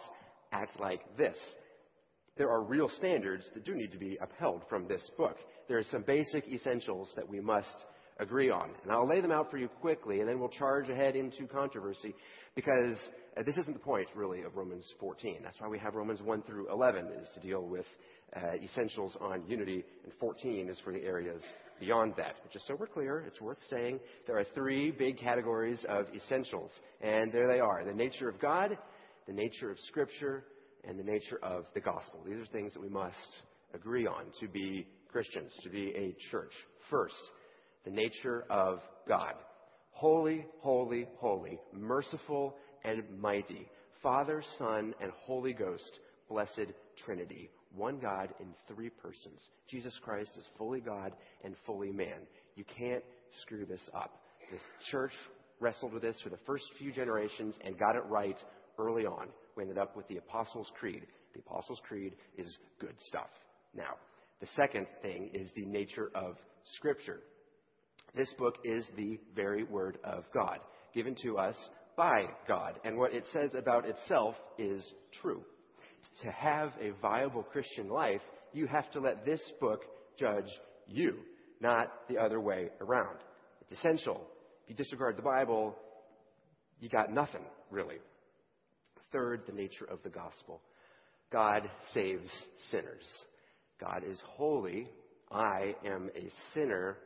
act 0.52 0.78
like 0.80 1.16
this. 1.16 1.38
There 2.36 2.50
are 2.50 2.62
real 2.62 2.88
standards 2.96 3.44
that 3.54 3.64
do 3.64 3.74
need 3.74 3.92
to 3.92 3.98
be 3.98 4.18
upheld 4.20 4.62
from 4.68 4.86
this 4.86 5.10
book. 5.16 5.36
There 5.66 5.78
are 5.78 5.84
some 5.90 6.02
basic 6.02 6.46
essentials 6.48 7.10
that 7.16 7.28
we 7.28 7.40
must 7.40 7.84
agree 8.18 8.50
on. 8.50 8.70
And 8.82 8.92
I'll 8.92 9.08
lay 9.08 9.20
them 9.20 9.30
out 9.30 9.50
for 9.50 9.58
you 9.58 9.68
quickly, 9.68 10.20
and 10.20 10.28
then 10.28 10.40
we'll 10.40 10.48
charge 10.48 10.88
ahead 10.88 11.16
into 11.16 11.46
controversy 11.46 12.14
because 12.54 12.96
uh, 13.36 13.42
this 13.44 13.56
isn't 13.56 13.74
the 13.74 13.78
point, 13.78 14.08
really, 14.14 14.42
of 14.42 14.56
Romans 14.56 14.84
14. 14.98 15.38
That's 15.42 15.60
why 15.60 15.68
we 15.68 15.78
have 15.78 15.94
Romans 15.94 16.20
1 16.22 16.42
through 16.42 16.72
11, 16.72 17.06
is 17.20 17.28
to 17.34 17.40
deal 17.40 17.62
with 17.62 17.86
uh, 18.36 18.54
essentials 18.62 19.16
on 19.20 19.44
unity, 19.46 19.84
and 20.04 20.12
14 20.18 20.68
is 20.68 20.80
for 20.80 20.92
the 20.92 21.02
areas 21.02 21.42
beyond 21.80 22.14
that. 22.16 22.34
But 22.42 22.52
just 22.52 22.66
so 22.66 22.76
we're 22.78 22.86
clear, 22.86 23.24
it's 23.26 23.40
worth 23.40 23.58
saying 23.70 24.00
there 24.26 24.38
are 24.38 24.44
three 24.54 24.90
big 24.90 25.18
categories 25.18 25.84
of 25.88 26.06
essentials, 26.14 26.70
and 27.00 27.32
there 27.32 27.46
they 27.46 27.60
are 27.60 27.84
the 27.84 27.94
nature 27.94 28.28
of 28.28 28.40
God, 28.40 28.76
the 29.26 29.32
nature 29.32 29.70
of 29.70 29.78
Scripture, 29.80 30.44
and 30.84 30.98
the 30.98 31.04
nature 31.04 31.38
of 31.42 31.66
the 31.74 31.80
gospel. 31.80 32.20
These 32.26 32.38
are 32.38 32.46
things 32.46 32.72
that 32.72 32.80
we 32.80 32.88
must 32.88 33.16
agree 33.74 34.06
on 34.06 34.24
to 34.40 34.48
be 34.48 34.86
Christians, 35.10 35.52
to 35.62 35.70
be 35.70 35.90
a 35.90 36.16
church. 36.30 36.52
First, 36.90 37.14
the 37.88 37.94
nature 37.94 38.44
of 38.50 38.80
God. 39.08 39.32
Holy, 39.92 40.44
holy, 40.60 41.06
holy, 41.16 41.58
merciful 41.72 42.54
and 42.84 43.02
mighty. 43.18 43.66
Father, 44.02 44.42
Son, 44.58 44.94
and 45.00 45.10
Holy 45.24 45.54
Ghost, 45.54 45.98
blessed 46.28 46.72
Trinity 47.04 47.50
one 47.74 47.98
God 47.98 48.30
in 48.40 48.46
three 48.66 48.90
persons. 48.90 49.40
Jesus 49.70 49.94
Christ 50.02 50.30
is 50.38 50.44
fully 50.56 50.80
God 50.80 51.12
and 51.44 51.54
fully 51.66 51.90
man. 51.90 52.26
You 52.56 52.64
can't 52.64 53.04
screw 53.42 53.64
this 53.64 53.82
up. 53.94 54.20
The 54.50 54.58
church 54.90 55.12
wrestled 55.60 55.92
with 55.92 56.02
this 56.02 56.16
for 56.22 56.30
the 56.30 56.38
first 56.46 56.64
few 56.78 56.92
generations 56.92 57.56
and 57.64 57.78
got 57.78 57.96
it 57.96 58.04
right 58.06 58.38
early 58.78 59.06
on. 59.06 59.28
We 59.56 59.64
ended 59.64 59.78
up 59.78 59.96
with 59.96 60.08
the 60.08 60.16
Apostles' 60.16 60.72
Creed. 60.78 61.06
The 61.34 61.40
Apostles' 61.40 61.80
Creed 61.86 62.14
is 62.36 62.56
good 62.80 62.94
stuff. 63.06 63.28
Now, 63.74 63.96
the 64.40 64.48
second 64.56 64.86
thing 65.02 65.30
is 65.34 65.50
the 65.54 65.66
nature 65.66 66.10
of 66.14 66.36
Scripture. 66.76 67.20
This 68.14 68.32
book 68.38 68.56
is 68.64 68.84
the 68.96 69.18
very 69.34 69.64
Word 69.64 69.98
of 70.04 70.24
God, 70.32 70.58
given 70.94 71.14
to 71.22 71.38
us 71.38 71.56
by 71.96 72.26
God. 72.46 72.78
And 72.84 72.96
what 72.96 73.12
it 73.12 73.24
says 73.32 73.54
about 73.54 73.86
itself 73.86 74.34
is 74.58 74.84
true 75.20 75.42
to 76.22 76.30
have 76.30 76.72
a 76.80 76.90
viable 77.00 77.42
Christian 77.42 77.88
life, 77.88 78.20
you 78.52 78.66
have 78.66 78.90
to 78.92 79.00
let 79.00 79.24
this 79.24 79.40
book 79.60 79.82
judge 80.18 80.48
you, 80.86 81.16
not 81.60 81.92
the 82.08 82.18
other 82.18 82.40
way 82.40 82.68
around. 82.80 83.18
It's 83.62 83.72
essential. 83.72 84.22
If 84.64 84.70
you 84.70 84.76
disregard 84.76 85.16
the 85.16 85.22
Bible, 85.22 85.76
you 86.80 86.88
got 86.88 87.12
nothing, 87.12 87.42
really. 87.70 87.96
Third, 89.12 89.42
the 89.46 89.52
nature 89.52 89.84
of 89.84 90.02
the 90.02 90.10
gospel. 90.10 90.60
God 91.30 91.68
saves 91.94 92.30
sinners. 92.70 93.06
God 93.80 94.02
is 94.08 94.18
holy. 94.24 94.88
I 95.30 95.74
am 95.84 96.10
a 96.16 96.30
sinner. 96.54 96.98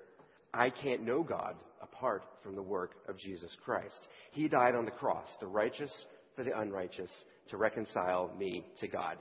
I 0.55 0.71
can't 0.71 1.03
know 1.03 1.23
God 1.23 1.57
apart 1.81 2.25
from 2.43 2.55
the 2.55 2.63
work 2.63 2.93
of 3.09 3.19
Jesus 3.19 3.55
Christ. 3.65 4.09
He 4.33 4.49
died 4.49 4.75
on 4.75 4.85
the 4.85 4.91
cross, 4.91 5.27
the 5.41 5.47
righteous 5.47 5.93
for 6.37 6.45
the 6.45 6.59
unrighteous, 6.59 7.11
to 7.49 7.57
reconcile 7.57 8.31
me 8.39 8.65
to 8.81 8.89
God. 8.89 9.19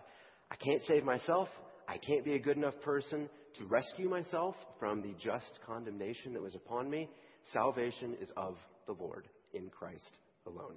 I 0.50 0.55
can't 0.55 0.81
save 0.83 1.03
myself. 1.03 1.50
I 1.88 1.97
can't 1.97 2.25
be 2.25 2.33
a 2.33 2.39
good 2.39 2.57
enough 2.57 2.79
person 2.83 3.29
to 3.57 3.65
rescue 3.65 4.09
myself 4.09 4.55
from 4.79 5.01
the 5.01 5.13
just 5.19 5.59
condemnation 5.65 6.33
that 6.33 6.41
was 6.41 6.55
upon 6.55 6.89
me. 6.89 7.09
Salvation 7.53 8.15
is 8.21 8.29
of 8.38 8.55
the 8.85 8.93
Lord 8.93 9.27
in 9.53 9.69
Christ 9.69 10.17
alone. 10.45 10.75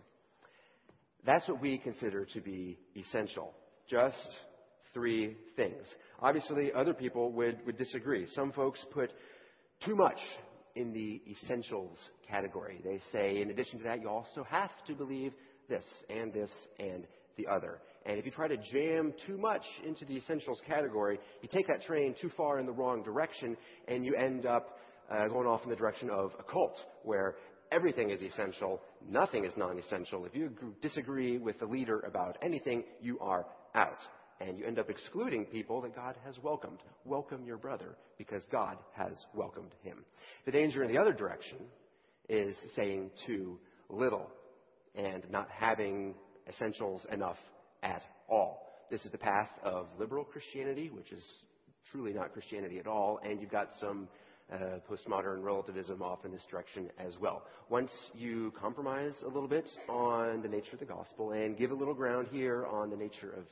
That's 1.25 1.49
what 1.49 1.61
we 1.61 1.79
consider 1.79 2.25
to 2.27 2.41
be 2.41 2.79
essential. 2.97 3.53
Just 3.89 4.17
three 4.93 5.37
things. 5.57 5.85
Obviously, 6.21 6.73
other 6.73 6.95
people 6.95 7.33
would, 7.33 7.59
would 7.67 7.77
disagree. 7.77 8.27
Some 8.35 8.53
folks 8.53 8.85
put 8.93 9.11
too 9.85 9.95
much 9.95 10.19
in 10.75 10.93
the 10.93 11.23
essentials 11.31 11.99
category. 12.29 12.81
They 12.85 13.01
say, 13.13 13.41
in 13.41 13.51
addition 13.51 13.79
to 13.79 13.85
that, 13.85 14.01
you 14.01 14.09
also 14.09 14.45
have 14.49 14.71
to 14.87 14.95
believe 14.95 15.33
this 15.69 15.85
and 16.11 16.33
this 16.33 16.51
and 16.79 17.07
the 17.37 17.47
other. 17.47 17.81
And 18.07 18.19
if 18.19 18.27
you 18.27 18.31
try 18.31 18.49
to 18.49 18.57
jam 18.57 19.15
too 19.27 19.39
much 19.39 19.63
into 19.87 20.05
the 20.05 20.17
essentials 20.17 20.61
category, 20.69 21.19
you 21.43 21.49
take 21.51 21.67
that 21.69 21.83
train 21.83 22.15
too 22.21 22.31
far 22.37 22.59
in 22.59 22.67
the 22.67 22.73
wrong 22.73 23.03
direction 23.03 23.57
and 23.89 24.05
you 24.05 24.15
end 24.15 24.47
up 24.47 24.79
uh, 25.11 25.29
going 25.29 25.47
off 25.47 25.63
in 25.65 25.71
the 25.71 25.77
direction 25.77 26.11
of 26.11 26.33
a 26.39 26.43
cult 26.43 26.77
where 27.03 27.37
everything 27.73 28.11
is 28.11 28.21
essential, 28.23 28.81
nothing 29.09 29.45
is 29.45 29.57
non 29.57 29.79
essential. 29.79 30.25
If 30.27 30.35
you 30.35 30.51
disagree 30.83 31.39
with 31.39 31.59
the 31.59 31.67
leader 31.67 32.01
about 32.01 32.37
anything, 32.43 32.85
you 33.01 33.19
are 33.21 33.47
out. 33.75 33.99
And 34.41 34.59
you 34.59 34.67
end 34.67 34.79
up 34.79 34.91
excluding 34.91 35.45
people 35.47 35.81
that 35.83 35.95
God 35.95 36.17
has 36.25 36.39
welcomed. 36.43 36.81
Welcome 37.05 37.45
your 37.45 37.57
brother 37.57 37.97
because 38.19 38.43
God 38.51 38.77
has 38.93 39.13
welcomed 39.35 39.75
him. 39.83 40.05
The 40.45 40.53
danger 40.53 40.83
in 40.83 40.93
the 40.93 40.99
other 40.99 41.13
direction 41.13 41.59
is 42.29 42.57
saying 42.75 43.11
too 43.27 43.59
little 43.89 44.31
and 44.95 45.23
not 45.31 45.49
having 45.51 46.15
essentials 46.49 47.07
enough 47.11 47.39
at 47.83 48.03
all. 48.29 48.87
This 48.91 49.05
is 49.05 49.13
the 49.13 49.19
path 49.19 49.51
of 49.63 49.87
liberal 49.99 50.25
Christianity, 50.25 50.91
which 50.91 51.13
is 51.13 51.23
truly 51.91 52.13
not 52.13 52.33
Christianity 52.33 52.79
at 52.79 52.87
all, 52.87 53.21
and 53.23 53.41
you've 53.41 53.51
got 53.51 53.71
some 53.81 54.09
uh, 54.53 54.79
postmodern 54.91 55.43
relativism 55.43 56.03
off 56.03 56.25
in 56.25 56.31
this 56.31 56.45
direction 56.51 56.91
as 56.99 57.17
well. 57.19 57.45
Once 57.71 57.91
you 58.15 58.53
compromise 58.61 59.15
a 59.23 59.27
little 59.27 59.49
bit 59.49 59.69
on 59.89 60.43
the 60.43 60.49
nature 60.49 60.75
of 60.75 60.81
the 60.81 60.85
gospel 60.85 61.33
and 61.33 61.57
give 61.57 61.71
a 61.71 61.75
little 61.75 61.95
ground 61.95 62.27
here 62.31 62.67
on 62.67 62.91
the 62.91 62.97
nature 62.97 63.33
of 63.37 63.45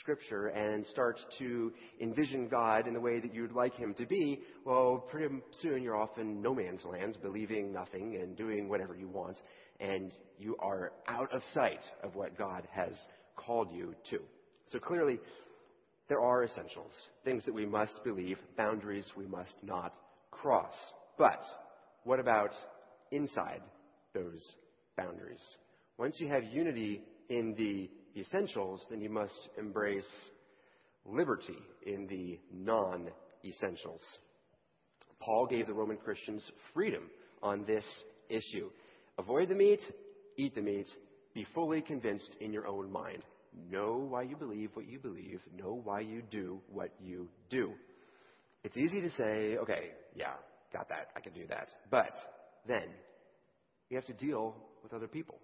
Scripture 0.00 0.48
and 0.48 0.86
start 0.86 1.20
to 1.38 1.72
envision 2.00 2.48
God 2.48 2.86
in 2.86 2.94
the 2.94 3.00
way 3.00 3.20
that 3.20 3.34
you'd 3.34 3.52
like 3.52 3.74
Him 3.74 3.94
to 3.94 4.06
be, 4.06 4.40
well, 4.64 5.04
pretty 5.10 5.34
soon 5.62 5.82
you're 5.82 5.96
off 5.96 6.18
in 6.18 6.42
no 6.42 6.54
man's 6.54 6.84
land, 6.84 7.18
believing 7.22 7.72
nothing 7.72 8.16
and 8.20 8.36
doing 8.36 8.68
whatever 8.68 8.94
you 8.94 9.08
want, 9.08 9.36
and 9.80 10.12
you 10.38 10.56
are 10.60 10.92
out 11.08 11.32
of 11.34 11.42
sight 11.52 11.82
of 12.02 12.14
what 12.14 12.36
God 12.36 12.66
has 12.72 12.92
called 13.36 13.72
you 13.72 13.94
to. 14.10 14.18
So 14.72 14.78
clearly, 14.78 15.18
there 16.08 16.20
are 16.20 16.44
essentials, 16.44 16.92
things 17.24 17.44
that 17.44 17.54
we 17.54 17.66
must 17.66 18.02
believe, 18.04 18.38
boundaries 18.56 19.06
we 19.16 19.26
must 19.26 19.54
not 19.62 19.94
cross. 20.30 20.74
But 21.16 21.42
what 22.04 22.20
about 22.20 22.50
inside 23.10 23.62
those 24.12 24.42
boundaries? 24.96 25.42
Once 25.96 26.16
you 26.18 26.28
have 26.28 26.44
unity 26.44 27.02
in 27.28 27.54
the 27.56 27.90
essentials, 28.16 28.84
then 28.90 29.00
you 29.00 29.10
must 29.10 29.48
embrace 29.58 30.04
liberty 31.04 31.58
in 31.86 32.06
the 32.06 32.38
non 32.52 33.08
essentials. 33.44 34.00
Paul 35.20 35.46
gave 35.46 35.66
the 35.66 35.74
Roman 35.74 35.96
Christians 35.96 36.42
freedom 36.72 37.04
on 37.42 37.64
this 37.64 37.84
issue. 38.28 38.70
Avoid 39.18 39.48
the 39.48 39.54
meat, 39.54 39.80
eat 40.36 40.54
the 40.54 40.60
meat, 40.60 40.86
be 41.34 41.46
fully 41.54 41.80
convinced 41.80 42.30
in 42.40 42.52
your 42.52 42.66
own 42.66 42.90
mind. 42.90 43.22
Know 43.70 44.06
why 44.08 44.22
you 44.22 44.36
believe 44.36 44.70
what 44.74 44.88
you 44.88 44.98
believe, 44.98 45.40
know 45.56 45.80
why 45.84 46.00
you 46.00 46.22
do 46.30 46.60
what 46.72 46.90
you 47.00 47.28
do. 47.50 47.72
It's 48.64 48.76
easy 48.76 49.00
to 49.00 49.10
say, 49.10 49.56
okay, 49.58 49.90
yeah, 50.14 50.32
got 50.72 50.88
that, 50.88 51.08
I 51.16 51.20
can 51.20 51.32
do 51.32 51.46
that. 51.48 51.68
But 51.90 52.12
then 52.66 52.84
you 53.90 53.96
have 53.96 54.06
to 54.06 54.12
deal 54.12 54.56
with 54.82 54.92
other 54.92 55.06
people 55.06 55.38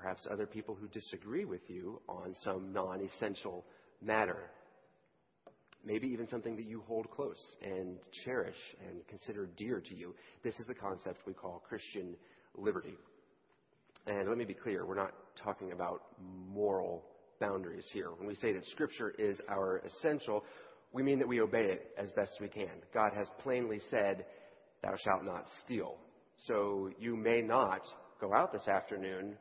perhaps 0.00 0.26
other 0.30 0.46
people 0.46 0.74
who 0.74 0.88
disagree 0.88 1.44
with 1.44 1.60
you 1.68 2.00
on 2.08 2.34
some 2.42 2.72
non 2.72 3.00
essential 3.02 3.64
matter. 4.02 4.50
Maybe 5.84 6.08
even 6.08 6.28
something 6.28 6.56
that 6.56 6.66
you 6.66 6.82
hold 6.86 7.10
close 7.10 7.40
and 7.62 7.98
cherish 8.24 8.56
and 8.86 9.06
consider 9.08 9.48
dear 9.56 9.80
to 9.80 9.94
you. 9.94 10.14
This 10.42 10.58
is 10.58 10.66
the 10.66 10.74
concept 10.74 11.20
we 11.26 11.32
call 11.32 11.62
Christian 11.66 12.16
liberty. 12.54 12.96
And 14.06 14.28
let 14.28 14.36
me 14.36 14.44
be 14.44 14.54
clear, 14.54 14.86
we're 14.86 14.94
not 14.94 15.12
talking 15.42 15.72
about 15.72 16.02
moral 16.48 17.04
boundaries 17.40 17.86
here. 17.92 18.10
When 18.16 18.26
we 18.26 18.34
say 18.34 18.52
that 18.52 18.66
Scripture 18.66 19.14
is 19.18 19.38
our 19.48 19.82
essential, 19.86 20.44
we 20.92 21.02
mean 21.02 21.18
that 21.18 21.28
we 21.28 21.40
obey 21.40 21.64
it 21.64 21.90
as 21.98 22.10
best 22.12 22.32
we 22.40 22.48
can. 22.48 22.70
God 22.92 23.12
has 23.16 23.26
plainly 23.42 23.80
said, 23.90 24.24
Thou 24.82 24.94
shalt 25.04 25.24
not 25.24 25.46
steal. 25.64 25.96
So 26.46 26.90
you 26.98 27.16
may 27.16 27.42
not 27.42 27.82
go 28.20 28.34
out 28.34 28.52
this 28.52 28.66
afternoon 28.66 29.36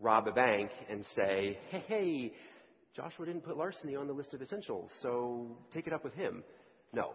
rob 0.00 0.26
a 0.26 0.32
bank 0.32 0.70
and 0.88 1.04
say, 1.14 1.58
hey, 1.70 1.84
hey, 1.86 2.32
Joshua 2.96 3.26
didn't 3.26 3.42
put 3.42 3.56
larceny 3.56 3.94
on 3.94 4.06
the 4.06 4.12
list 4.12 4.34
of 4.34 4.42
essentials, 4.42 4.90
so 5.02 5.56
take 5.72 5.86
it 5.86 5.92
up 5.92 6.02
with 6.02 6.14
him. 6.14 6.42
No. 6.92 7.12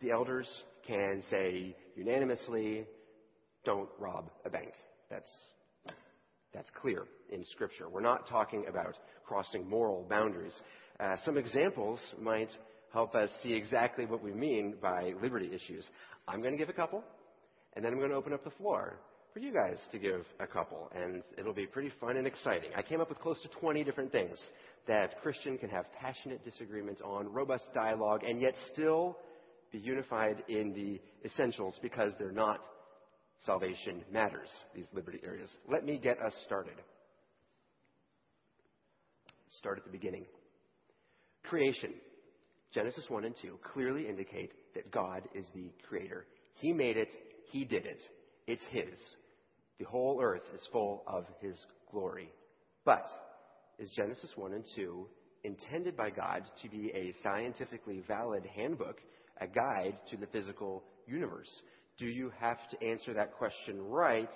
The 0.00 0.10
elders 0.10 0.48
can 0.86 1.22
say 1.30 1.76
unanimously, 1.94 2.86
don't 3.64 3.88
rob 3.98 4.30
a 4.46 4.50
bank. 4.50 4.72
That's, 5.10 5.28
that's 6.54 6.70
clear 6.80 7.04
in 7.30 7.44
Scripture. 7.50 7.88
We're 7.90 8.00
not 8.00 8.26
talking 8.28 8.64
about 8.68 8.96
crossing 9.26 9.68
moral 9.68 10.06
boundaries. 10.08 10.58
Uh, 10.98 11.16
some 11.24 11.36
examples 11.36 12.00
might 12.18 12.50
help 12.92 13.14
us 13.14 13.28
see 13.42 13.52
exactly 13.52 14.06
what 14.06 14.22
we 14.22 14.32
mean 14.32 14.76
by 14.80 15.12
liberty 15.20 15.50
issues. 15.52 15.86
I'm 16.26 16.40
going 16.40 16.52
to 16.52 16.58
give 16.58 16.70
a 16.70 16.74
couple, 16.74 17.04
and 17.74 17.84
then 17.84 17.92
I'm 17.92 17.98
going 17.98 18.10
to 18.10 18.16
open 18.16 18.32
up 18.32 18.42
the 18.42 18.50
floor 18.50 18.98
for 19.32 19.40
you 19.40 19.52
guys 19.52 19.78
to 19.92 19.98
give 19.98 20.24
a 20.40 20.46
couple, 20.46 20.90
and 20.94 21.22
it'll 21.38 21.54
be 21.54 21.66
pretty 21.66 21.92
fun 22.00 22.16
and 22.16 22.26
exciting. 22.26 22.70
I 22.76 22.82
came 22.82 23.00
up 23.00 23.08
with 23.08 23.20
close 23.20 23.40
to 23.42 23.48
20 23.48 23.84
different 23.84 24.10
things 24.10 24.38
that 24.88 25.20
Christian 25.22 25.56
can 25.58 25.70
have 25.70 25.84
passionate 26.00 26.44
disagreements 26.44 27.00
on, 27.04 27.32
robust 27.32 27.64
dialogue, 27.74 28.24
and 28.24 28.40
yet 28.40 28.54
still 28.72 29.16
be 29.70 29.78
unified 29.78 30.42
in 30.48 30.72
the 30.72 31.00
essentials 31.24 31.74
because 31.80 32.12
they're 32.18 32.32
not 32.32 32.60
salvation 33.46 34.02
matters, 34.12 34.48
these 34.74 34.86
liberty 34.92 35.20
areas. 35.24 35.48
Let 35.70 35.84
me 35.84 35.98
get 35.98 36.20
us 36.20 36.34
started. 36.44 36.74
Start 39.58 39.78
at 39.78 39.84
the 39.84 39.90
beginning. 39.90 40.24
Creation. 41.44 41.92
Genesis 42.72 43.04
1 43.08 43.24
and 43.24 43.34
2 43.42 43.58
clearly 43.72 44.08
indicate 44.08 44.52
that 44.74 44.90
God 44.90 45.22
is 45.34 45.44
the 45.54 45.72
creator. 45.88 46.26
He 46.54 46.72
made 46.72 46.96
it, 46.96 47.08
He 47.50 47.64
did 47.64 47.86
it. 47.86 48.00
It's 48.46 48.62
His. 48.70 48.86
The 49.80 49.86
whole 49.86 50.20
earth 50.22 50.42
is 50.54 50.60
full 50.70 51.02
of 51.06 51.24
His 51.40 51.56
glory. 51.90 52.30
But 52.84 53.06
is 53.78 53.90
Genesis 53.96 54.30
1 54.36 54.52
and 54.52 54.64
2 54.76 55.06
intended 55.42 55.96
by 55.96 56.10
God 56.10 56.42
to 56.62 56.68
be 56.68 56.92
a 56.94 57.14
scientifically 57.22 58.04
valid 58.06 58.44
handbook, 58.54 58.98
a 59.40 59.46
guide 59.46 59.96
to 60.10 60.18
the 60.18 60.26
physical 60.26 60.84
universe? 61.06 61.50
Do 61.96 62.06
you 62.06 62.30
have 62.38 62.58
to 62.68 62.86
answer 62.86 63.14
that 63.14 63.32
question 63.32 63.80
right 63.80 64.30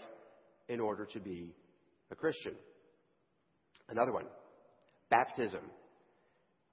in 0.70 0.80
order 0.80 1.06
to 1.12 1.20
be 1.20 1.54
a 2.10 2.14
Christian? 2.14 2.54
Another 3.90 4.12
one 4.12 4.26
baptism. 5.10 5.60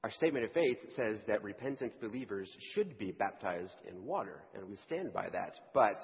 Our 0.05 0.12
statement 0.12 0.45
of 0.45 0.53
faith 0.53 0.77
says 0.95 1.19
that 1.27 1.43
repentant 1.43 1.99
believers 2.01 2.49
should 2.73 2.97
be 2.97 3.12
baptized 3.12 3.75
in 3.88 4.05
water, 4.05 4.43
and 4.55 4.67
we 4.67 4.77
stand 4.77 5.13
by 5.13 5.27
that. 5.29 5.55
But 5.73 5.97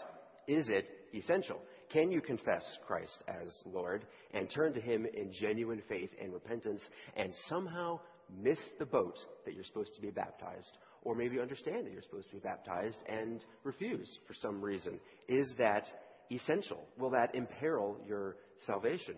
is 0.47 0.69
it 0.69 0.85
essential? 1.15 1.59
Can 1.91 2.11
you 2.11 2.21
confess 2.21 2.63
Christ 2.85 3.23
as 3.27 3.53
Lord 3.65 4.05
and 4.33 4.49
turn 4.49 4.73
to 4.73 4.81
Him 4.81 5.05
in 5.05 5.31
genuine 5.39 5.81
faith 5.87 6.09
and 6.21 6.33
repentance 6.33 6.81
and 7.15 7.33
somehow 7.47 7.99
miss 8.41 8.59
the 8.77 8.85
boat 8.85 9.17
that 9.45 9.53
you're 9.53 9.63
supposed 9.63 9.95
to 9.95 10.01
be 10.01 10.09
baptized? 10.09 10.77
Or 11.03 11.15
maybe 11.15 11.39
understand 11.39 11.85
that 11.85 11.93
you're 11.93 12.01
supposed 12.01 12.29
to 12.29 12.35
be 12.35 12.41
baptized 12.41 12.97
and 13.07 13.41
refuse 13.63 14.09
for 14.27 14.33
some 14.33 14.61
reason? 14.61 14.99
Is 15.29 15.53
that 15.57 15.85
essential? 16.29 16.83
Will 16.97 17.11
that 17.11 17.33
imperil 17.35 17.97
your 18.05 18.35
salvation? 18.65 19.15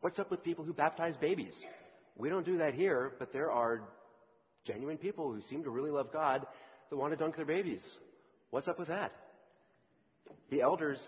What's 0.00 0.18
up 0.18 0.30
with 0.30 0.42
people 0.42 0.64
who 0.64 0.72
baptize 0.72 1.16
babies? 1.16 1.54
We 2.16 2.28
don't 2.28 2.46
do 2.46 2.58
that 2.58 2.74
here, 2.74 3.12
but 3.18 3.32
there 3.32 3.50
are 3.50 3.82
genuine 4.66 4.98
people 4.98 5.32
who 5.32 5.40
seem 5.42 5.62
to 5.64 5.70
really 5.70 5.90
love 5.90 6.12
God 6.12 6.44
that 6.90 6.96
want 6.96 7.12
to 7.12 7.16
dunk 7.16 7.36
their 7.36 7.44
babies. 7.44 7.82
What's 8.50 8.68
up 8.68 8.78
with 8.78 8.88
that? 8.88 9.12
The 10.50 10.62
elders, 10.62 11.00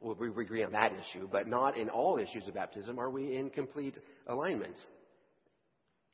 well, 0.00 0.16
we 0.18 0.28
agree 0.28 0.62
on 0.62 0.72
that 0.72 0.92
issue, 0.92 1.28
but 1.30 1.48
not 1.48 1.76
in 1.76 1.88
all 1.88 2.18
issues 2.18 2.46
of 2.46 2.54
baptism 2.54 2.98
are 2.98 3.10
we 3.10 3.36
in 3.36 3.50
complete 3.50 3.98
alignment. 4.26 4.76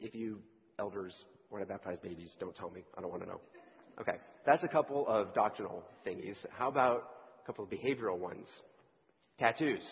If 0.01 0.15
you 0.15 0.41
elders 0.79 1.15
want 1.51 1.63
to 1.63 1.67
baptize 1.67 1.99
babies, 2.03 2.31
don't 2.41 2.55
tell 2.57 2.71
me. 2.71 2.83
I 2.97 3.01
don't 3.01 3.11
want 3.11 3.23
to 3.23 3.29
know. 3.29 3.41
Okay, 4.01 4.17
that's 4.45 4.65
a 4.65 4.69
couple 4.69 5.07
of 5.07 5.35
doctrinal 5.35 5.85
thingies. 6.07 6.37
How 6.57 6.69
about 6.69 7.11
a 7.43 7.47
couple 7.47 7.65
of 7.65 7.71
behavioral 7.71 8.19
ones? 8.19 8.49
Tattoos. 9.39 9.85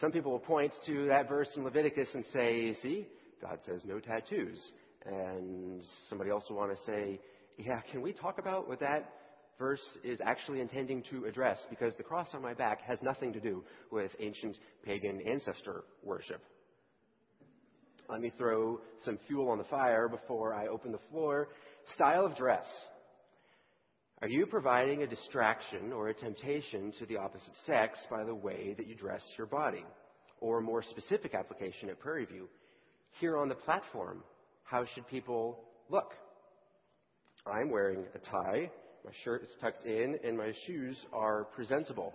Some 0.00 0.10
people 0.10 0.32
will 0.32 0.40
point 0.40 0.72
to 0.86 1.06
that 1.06 1.28
verse 1.28 1.48
in 1.56 1.62
Leviticus 1.62 2.08
and 2.14 2.24
say, 2.32 2.74
see, 2.82 3.06
God 3.40 3.58
says 3.66 3.82
no 3.84 4.00
tattoos. 4.00 4.60
And 5.06 5.82
somebody 6.08 6.30
else 6.30 6.44
will 6.48 6.56
want 6.56 6.76
to 6.76 6.82
say, 6.84 7.20
yeah, 7.58 7.80
can 7.92 8.00
we 8.00 8.12
talk 8.12 8.38
about 8.38 8.66
what 8.66 8.80
that 8.80 9.12
verse 9.58 9.82
is 10.02 10.18
actually 10.24 10.60
intending 10.60 11.02
to 11.10 11.24
address 11.24 11.58
because 11.70 11.94
the 11.96 12.02
cross 12.02 12.28
on 12.34 12.42
my 12.42 12.54
back 12.54 12.80
has 12.82 13.00
nothing 13.02 13.32
to 13.32 13.40
do 13.40 13.64
with 13.90 14.10
ancient 14.20 14.56
pagan 14.84 15.20
ancestor 15.26 15.84
worship. 16.02 16.42
Let 18.08 18.20
me 18.20 18.32
throw 18.36 18.80
some 19.04 19.18
fuel 19.26 19.48
on 19.48 19.58
the 19.58 19.64
fire 19.64 20.08
before 20.08 20.54
I 20.54 20.66
open 20.66 20.92
the 20.92 20.98
floor. 21.10 21.48
Style 21.94 22.26
of 22.26 22.36
dress. 22.36 22.64
Are 24.20 24.28
you 24.28 24.46
providing 24.46 25.02
a 25.02 25.06
distraction 25.06 25.92
or 25.92 26.08
a 26.08 26.14
temptation 26.14 26.92
to 26.98 27.06
the 27.06 27.16
opposite 27.16 27.54
sex 27.66 27.98
by 28.10 28.24
the 28.24 28.34
way 28.34 28.74
that 28.76 28.86
you 28.86 28.94
dress 28.94 29.22
your 29.36 29.46
body? 29.46 29.84
Or 30.40 30.60
more 30.60 30.82
specific 30.82 31.34
application 31.34 31.88
at 31.88 31.98
Prairie 31.98 32.26
View, 32.26 32.48
here 33.20 33.38
on 33.38 33.48
the 33.48 33.54
platform, 33.54 34.22
how 34.64 34.84
should 34.94 35.06
people 35.08 35.60
look? 35.88 36.12
I'm 37.46 37.70
wearing 37.70 38.04
a 38.14 38.18
tie 38.18 38.70
my 39.04 39.12
shirt 39.22 39.42
is 39.42 39.50
tucked 39.60 39.86
in, 39.86 40.18
and 40.24 40.36
my 40.36 40.52
shoes 40.66 40.96
are 41.12 41.44
presentable. 41.54 42.14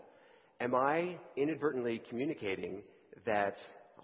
Am 0.60 0.74
I 0.74 1.18
inadvertently 1.38 2.02
communicating 2.10 2.82
that 3.26 3.56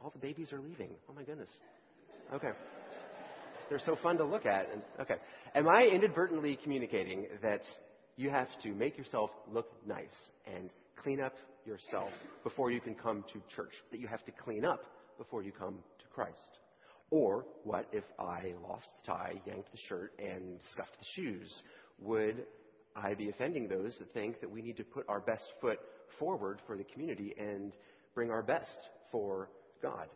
all 0.03 0.11
the 0.11 0.19
babies 0.19 0.53
are 0.53 0.59
leaving? 0.59 0.91
Oh 1.09 1.13
my 1.13 1.23
goodness. 1.23 1.49
Okay. 2.33 2.51
They're 3.69 3.79
so 3.79 3.97
fun 4.01 4.17
to 4.17 4.23
look 4.23 4.45
at. 4.45 4.71
And, 4.71 4.81
okay. 5.01 5.15
Am 5.55 5.67
I 5.67 5.83
inadvertently 5.91 6.59
communicating 6.61 7.25
that 7.41 7.61
you 8.17 8.29
have 8.29 8.47
to 8.63 8.73
make 8.73 8.97
yourself 8.97 9.31
look 9.51 9.67
nice 9.87 10.05
and 10.45 10.69
clean 10.95 11.19
up 11.19 11.33
yourself 11.65 12.11
before 12.43 12.71
you 12.71 12.79
can 12.79 12.93
come 12.93 13.23
to 13.33 13.41
church? 13.55 13.73
That 13.91 13.99
you 13.99 14.07
have 14.07 14.23
to 14.25 14.31
clean 14.31 14.63
up 14.63 14.81
before 15.17 15.41
you 15.41 15.51
come 15.51 15.79
to 15.99 16.05
Christ? 16.13 16.59
Or 17.09 17.45
what 17.63 17.87
if 17.91 18.03
I 18.19 18.53
lost 18.67 18.87
the 19.01 19.11
tie, 19.11 19.41
yanked 19.45 19.71
the 19.71 19.79
shirt, 19.87 20.13
and 20.19 20.59
scuffed 20.71 20.97
the 20.99 21.05
shoes? 21.15 21.51
Would 21.99 22.45
I 22.95 23.13
be 23.13 23.29
offending 23.29 23.67
those 23.67 23.95
that 23.99 24.13
think 24.13 24.39
that 24.41 24.49
we 24.49 24.61
need 24.61 24.77
to 24.77 24.83
put 24.83 25.05
our 25.09 25.19
best 25.19 25.43
foot 25.59 25.79
forward 26.19 26.61
for 26.65 26.77
the 26.77 26.85
community 26.85 27.33
and 27.37 27.73
bring 28.13 28.31
our 28.31 28.41
best 28.41 28.77
for 29.11 29.49
God? 29.81 30.07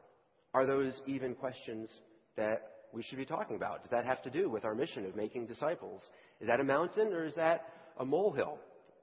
Are 0.53 0.65
those 0.65 1.01
even 1.05 1.35
questions 1.35 1.89
that 2.37 2.71
we 2.93 3.03
should 3.03 3.17
be 3.17 3.25
talking 3.25 3.55
about? 3.55 3.83
Does 3.83 3.91
that 3.91 4.05
have 4.05 4.21
to 4.23 4.29
do 4.29 4.49
with 4.49 4.65
our 4.65 4.73
mission 4.73 5.05
of 5.05 5.15
making 5.15 5.45
disciples? 5.45 6.01
Is 6.39 6.47
that 6.47 6.59
a 6.59 6.63
mountain 6.63 7.13
or 7.13 7.25
is 7.25 7.35
that 7.35 7.67
a 7.99 8.05
molehill? 8.05 8.57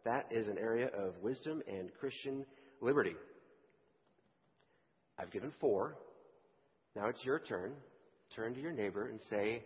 That 0.04 0.26
is 0.30 0.48
an 0.48 0.58
area 0.58 0.88
of 0.88 1.14
wisdom 1.22 1.62
and 1.68 1.90
Christian 2.00 2.46
liberty. 2.80 3.14
I've 5.18 5.30
given 5.30 5.52
four. 5.60 5.96
Now 6.94 7.08
it's 7.08 7.24
your 7.24 7.40
turn. 7.40 7.72
Turn 8.34 8.54
to 8.54 8.60
your 8.60 8.72
neighbor 8.72 9.08
and 9.08 9.20
say, 9.30 9.62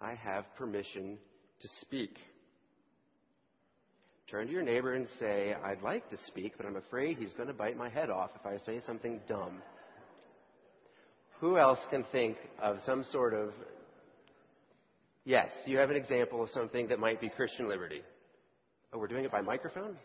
I 0.00 0.14
have 0.14 0.44
permission 0.56 1.18
to 1.60 1.68
speak. 1.80 2.16
Turn 4.30 4.46
to 4.46 4.52
your 4.52 4.62
neighbor 4.62 4.92
and 4.92 5.06
say, 5.18 5.54
I'd 5.64 5.80
like 5.80 6.10
to 6.10 6.18
speak, 6.26 6.52
but 6.58 6.66
I'm 6.66 6.76
afraid 6.76 7.16
he's 7.16 7.32
going 7.32 7.48
to 7.48 7.54
bite 7.54 7.78
my 7.78 7.88
head 7.88 8.10
off 8.10 8.30
if 8.38 8.44
I 8.44 8.58
say 8.58 8.78
something 8.80 9.20
dumb. 9.26 9.62
Who 11.40 11.56
else 11.56 11.78
can 11.88 12.04
think 12.12 12.36
of 12.60 12.76
some 12.84 13.04
sort 13.04 13.32
of. 13.32 13.52
Yes, 15.24 15.50
you 15.64 15.78
have 15.78 15.88
an 15.88 15.96
example 15.96 16.42
of 16.42 16.50
something 16.50 16.88
that 16.88 16.98
might 16.98 17.22
be 17.22 17.30
Christian 17.30 17.70
liberty. 17.70 18.02
Oh, 18.92 18.98
we're 18.98 19.06
doing 19.06 19.24
it 19.24 19.32
by 19.32 19.40
microphone? 19.40 19.96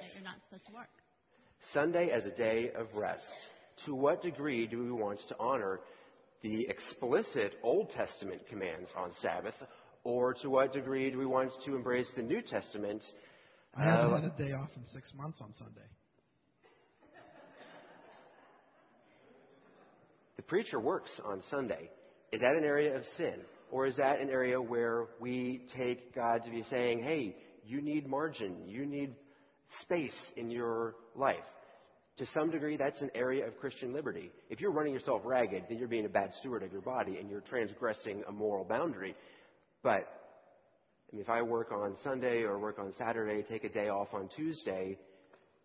That 0.00 0.08
you're 0.14 0.24
not 0.24 0.36
supposed 0.44 0.66
to 0.66 0.72
work. 0.72 0.88
Sunday 1.72 2.10
as 2.10 2.26
a 2.26 2.30
day 2.30 2.72
of 2.76 2.88
rest. 2.94 3.22
To 3.86 3.94
what 3.94 4.22
degree 4.22 4.66
do 4.66 4.82
we 4.82 4.90
want 4.90 5.20
to 5.28 5.36
honor 5.38 5.78
the 6.42 6.66
explicit 6.68 7.54
Old 7.62 7.90
Testament 7.90 8.40
commands 8.48 8.88
on 8.96 9.12
Sabbath, 9.20 9.54
or 10.04 10.34
to 10.34 10.50
what 10.50 10.72
degree 10.72 11.10
do 11.10 11.18
we 11.18 11.26
want 11.26 11.50
to 11.64 11.76
embrace 11.76 12.08
the 12.16 12.22
New 12.22 12.42
Testament? 12.42 13.02
I 13.74 13.84
haven't 13.84 14.12
uh, 14.12 14.16
had 14.16 14.24
a 14.24 14.36
day 14.36 14.52
off 14.52 14.70
in 14.76 14.84
six 14.84 15.12
months 15.16 15.40
on 15.42 15.52
Sunday. 15.52 15.86
the 20.36 20.42
preacher 20.42 20.80
works 20.80 21.10
on 21.24 21.42
Sunday. 21.50 21.90
Is 22.32 22.40
that 22.40 22.54
an 22.56 22.64
area 22.64 22.96
of 22.96 23.04
sin? 23.16 23.40
Or 23.70 23.86
is 23.86 23.96
that 23.96 24.20
an 24.20 24.30
area 24.30 24.60
where 24.60 25.06
we 25.20 25.66
take 25.76 26.14
God 26.14 26.42
to 26.44 26.50
be 26.50 26.64
saying, 26.70 27.02
hey, 27.02 27.36
you 27.64 27.80
need 27.80 28.08
margin, 28.08 28.56
you 28.66 28.84
need 28.84 29.14
space 29.82 30.16
in 30.36 30.50
your 30.50 30.94
life? 31.14 31.36
To 32.18 32.26
some 32.34 32.50
degree, 32.50 32.76
that's 32.76 33.00
an 33.00 33.10
area 33.14 33.46
of 33.46 33.58
Christian 33.58 33.92
liberty. 33.92 34.30
If 34.50 34.60
you're 34.60 34.72
running 34.72 34.92
yourself 34.92 35.22
ragged, 35.24 35.64
then 35.68 35.78
you're 35.78 35.88
being 35.88 36.04
a 36.04 36.10
bad 36.10 36.32
steward 36.40 36.62
of 36.62 36.72
your 36.72 36.82
body 36.82 37.16
and 37.18 37.30
you're 37.30 37.40
transgressing 37.42 38.24
a 38.28 38.32
moral 38.32 38.64
boundary. 38.64 39.14
But 39.82 40.06
I 41.10 41.16
mean, 41.16 41.22
if 41.22 41.28
I 41.28 41.42
work 41.42 41.72
on 41.72 41.96
Sunday 42.02 42.42
or 42.42 42.58
work 42.58 42.78
on 42.78 42.92
Saturday, 42.96 43.42
take 43.42 43.64
a 43.64 43.68
day 43.68 43.88
off 43.88 44.08
on 44.12 44.28
Tuesday, 44.36 44.98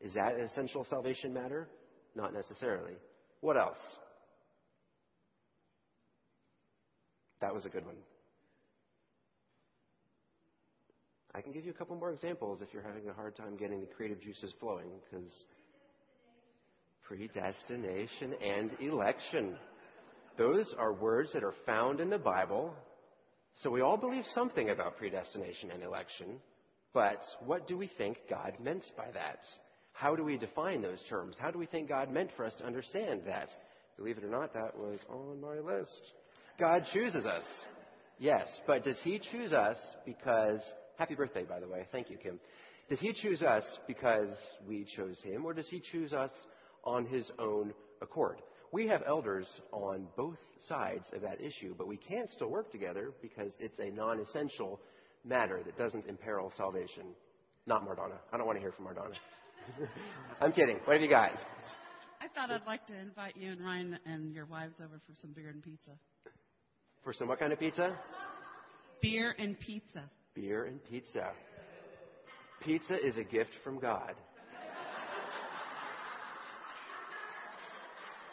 is 0.01 0.13
that 0.13 0.36
an 0.36 0.41
essential 0.41 0.86
salvation 0.89 1.34
matter? 1.34 1.67
Not 2.15 2.34
necessarily. 2.34 2.93
What 3.41 3.58
else? 3.58 3.78
That 7.41 7.54
was 7.54 7.65
a 7.65 7.69
good 7.69 7.86
one. 7.86 7.95
I 11.36 11.41
can 11.41 11.51
give 11.51 11.65
you 11.65 11.71
a 11.71 11.73
couple 11.73 11.97
more 11.97 12.12
examples 12.12 12.62
if 12.62 12.69
you're 12.73 12.82
having 12.82 13.10
a 13.10 13.13
hard 13.13 13.36
time 13.36 13.58
getting 13.58 13.82
the 13.82 13.88
creative 13.88 14.21
juices 14.21 14.54
flowing, 14.60 14.88
because 15.04 15.30
predestination 17.04 18.34
and 18.41 18.71
election. 18.80 19.58
Those 20.38 20.73
are 20.78 20.93
words 20.93 21.32
that 21.34 21.43
are 21.43 21.54
found 21.65 21.99
in 21.99 22.10
the 22.10 22.17
Bible. 22.17 22.73
So 23.61 23.69
we 23.69 23.81
all 23.81 23.97
believe 23.97 24.25
something 24.33 24.69
about 24.69 24.97
predestination 24.97 25.71
and 25.71 25.81
election, 25.81 26.41
but 26.93 27.21
what 27.45 27.67
do 27.67 27.77
we 27.77 27.89
think 27.97 28.17
God 28.29 28.53
meant 28.61 28.83
by 28.97 29.09
that? 29.13 29.39
How 29.93 30.13
do 30.15 30.25
we 30.25 30.37
define 30.37 30.81
those 30.81 31.01
terms? 31.09 31.37
How 31.39 31.51
do 31.51 31.59
we 31.59 31.65
think 31.65 31.87
God 31.87 32.11
meant 32.11 32.31
for 32.35 32.45
us 32.45 32.53
to 32.55 32.65
understand 32.65 33.21
that? 33.27 33.47
Believe 33.97 34.17
it 34.17 34.25
or 34.25 34.29
not, 34.29 34.53
that 34.53 34.77
was 34.77 34.99
on 35.09 35.39
my 35.39 35.59
list. 35.59 36.01
God 36.59 36.83
chooses 36.93 37.25
us. 37.25 37.43
Yes, 38.19 38.47
but 38.67 38.83
does 38.83 38.97
He 39.03 39.19
choose 39.31 39.53
us 39.53 39.77
because. 40.05 40.59
Happy 40.97 41.15
birthday, 41.15 41.43
by 41.43 41.59
the 41.59 41.67
way. 41.67 41.85
Thank 41.91 42.09
you, 42.09 42.17
Kim. 42.17 42.39
Does 42.89 42.99
He 42.99 43.13
choose 43.13 43.41
us 43.41 43.63
because 43.87 44.29
we 44.67 44.85
chose 44.95 45.17
Him, 45.23 45.45
or 45.45 45.53
does 45.53 45.67
He 45.67 45.81
choose 45.91 46.13
us 46.13 46.29
on 46.83 47.05
His 47.05 47.29
own 47.39 47.73
accord? 48.01 48.37
We 48.71 48.88
have 48.88 49.04
elders 49.08 49.47
on 49.71 50.08
both 50.17 50.38
sides 50.67 51.06
of 51.13 51.21
that 51.21 51.41
issue, 51.41 51.75
but 51.78 51.88
we 51.88 51.97
can't 51.97 52.30
still 52.30 52.49
work 52.49 52.71
together 52.71 53.12
because 53.21 53.51
it's 53.60 53.80
a 53.80 53.89
non 53.89 54.19
essential 54.19 54.80
matter 55.23 55.62
that 55.65 55.78
doesn't 55.78 56.06
imperil 56.08 56.51
salvation. 56.58 57.04
Not 57.67 57.84
Mardonna. 57.88 58.17
I 58.32 58.38
don't 58.38 58.45
want 58.45 58.58
to 58.58 58.62
hear 58.62 58.71
from 58.71 58.86
Mardonna. 58.86 59.15
I'm 60.41 60.51
kidding. 60.51 60.78
What 60.86 60.93
have 60.93 61.01
you 61.01 61.10
got? 61.10 61.32
I 62.21 62.28
thought 62.34 62.51
I'd 62.51 62.65
like 62.65 62.86
to 62.88 62.95
invite 62.97 63.36
you 63.36 63.51
and 63.51 63.62
Ryan 63.62 63.99
and 64.06 64.34
your 64.34 64.45
wives 64.45 64.75
over 64.80 64.99
for 65.08 65.15
some 65.21 65.32
beer 65.32 65.49
and 65.49 65.63
pizza. 65.63 65.91
For 67.04 67.13
some 67.13 67.28
what 67.28 67.39
kind 67.39 67.54
of 67.54 67.60
pizza? 67.60 67.95
Beer 69.01 69.36
and 69.38 69.60
pizza. 69.60 70.04
Beer 70.34 70.65
and 70.65 70.84
pizza. 70.86 71.32
Pizza 72.62 72.95
is 72.95 73.17
a 73.17 73.23
gift 73.23 73.51
from 73.63 73.80
God. 73.80 74.15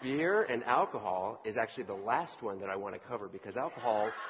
Beer 0.02 0.42
and 0.42 0.64
alcohol 0.64 1.40
is 1.44 1.56
actually 1.56 1.84
the 1.84 1.94
last 1.94 2.42
one 2.42 2.60
that 2.60 2.68
I 2.68 2.76
want 2.76 2.94
to 2.94 3.00
cover 3.08 3.28
because 3.28 3.56
alcohol. 3.56 4.10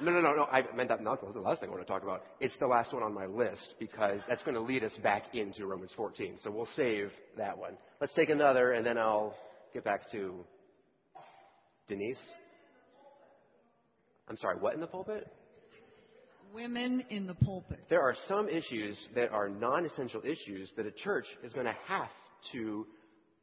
No, 0.00 0.10
no, 0.10 0.20
no, 0.20 0.34
no. 0.34 0.42
I 0.46 0.64
meant 0.74 0.88
that 0.88 1.04
not 1.04 1.20
the 1.32 1.38
last 1.38 1.60
thing 1.60 1.68
I 1.68 1.72
want 1.72 1.86
to 1.86 1.92
talk 1.92 2.02
about. 2.02 2.24
It's 2.40 2.54
the 2.58 2.66
last 2.66 2.92
one 2.92 3.04
on 3.04 3.14
my 3.14 3.26
list 3.26 3.76
because 3.78 4.20
that's 4.28 4.42
going 4.42 4.56
to 4.56 4.60
lead 4.60 4.82
us 4.82 4.90
back 5.04 5.36
into 5.36 5.66
Romans 5.66 5.92
14. 5.96 6.38
So 6.42 6.50
we'll 6.50 6.66
save 6.74 7.12
that 7.38 7.56
one. 7.56 7.76
Let's 8.00 8.12
take 8.14 8.28
another 8.28 8.72
and 8.72 8.84
then 8.84 8.98
I'll 8.98 9.36
get 9.72 9.84
back 9.84 10.10
to 10.10 10.44
Denise. 11.86 12.18
I'm 14.28 14.36
sorry, 14.38 14.56
what 14.58 14.74
in 14.74 14.80
the 14.80 14.88
pulpit? 14.88 15.30
Women 16.52 17.04
in 17.10 17.28
the 17.28 17.34
pulpit. 17.34 17.78
There 17.88 18.02
are 18.02 18.16
some 18.26 18.48
issues 18.48 18.98
that 19.14 19.30
are 19.30 19.48
non 19.48 19.86
essential 19.86 20.22
issues 20.24 20.72
that 20.76 20.86
a 20.86 20.92
church 20.92 21.26
is 21.44 21.52
going 21.52 21.66
to 21.66 21.76
have 21.86 22.10
to 22.50 22.84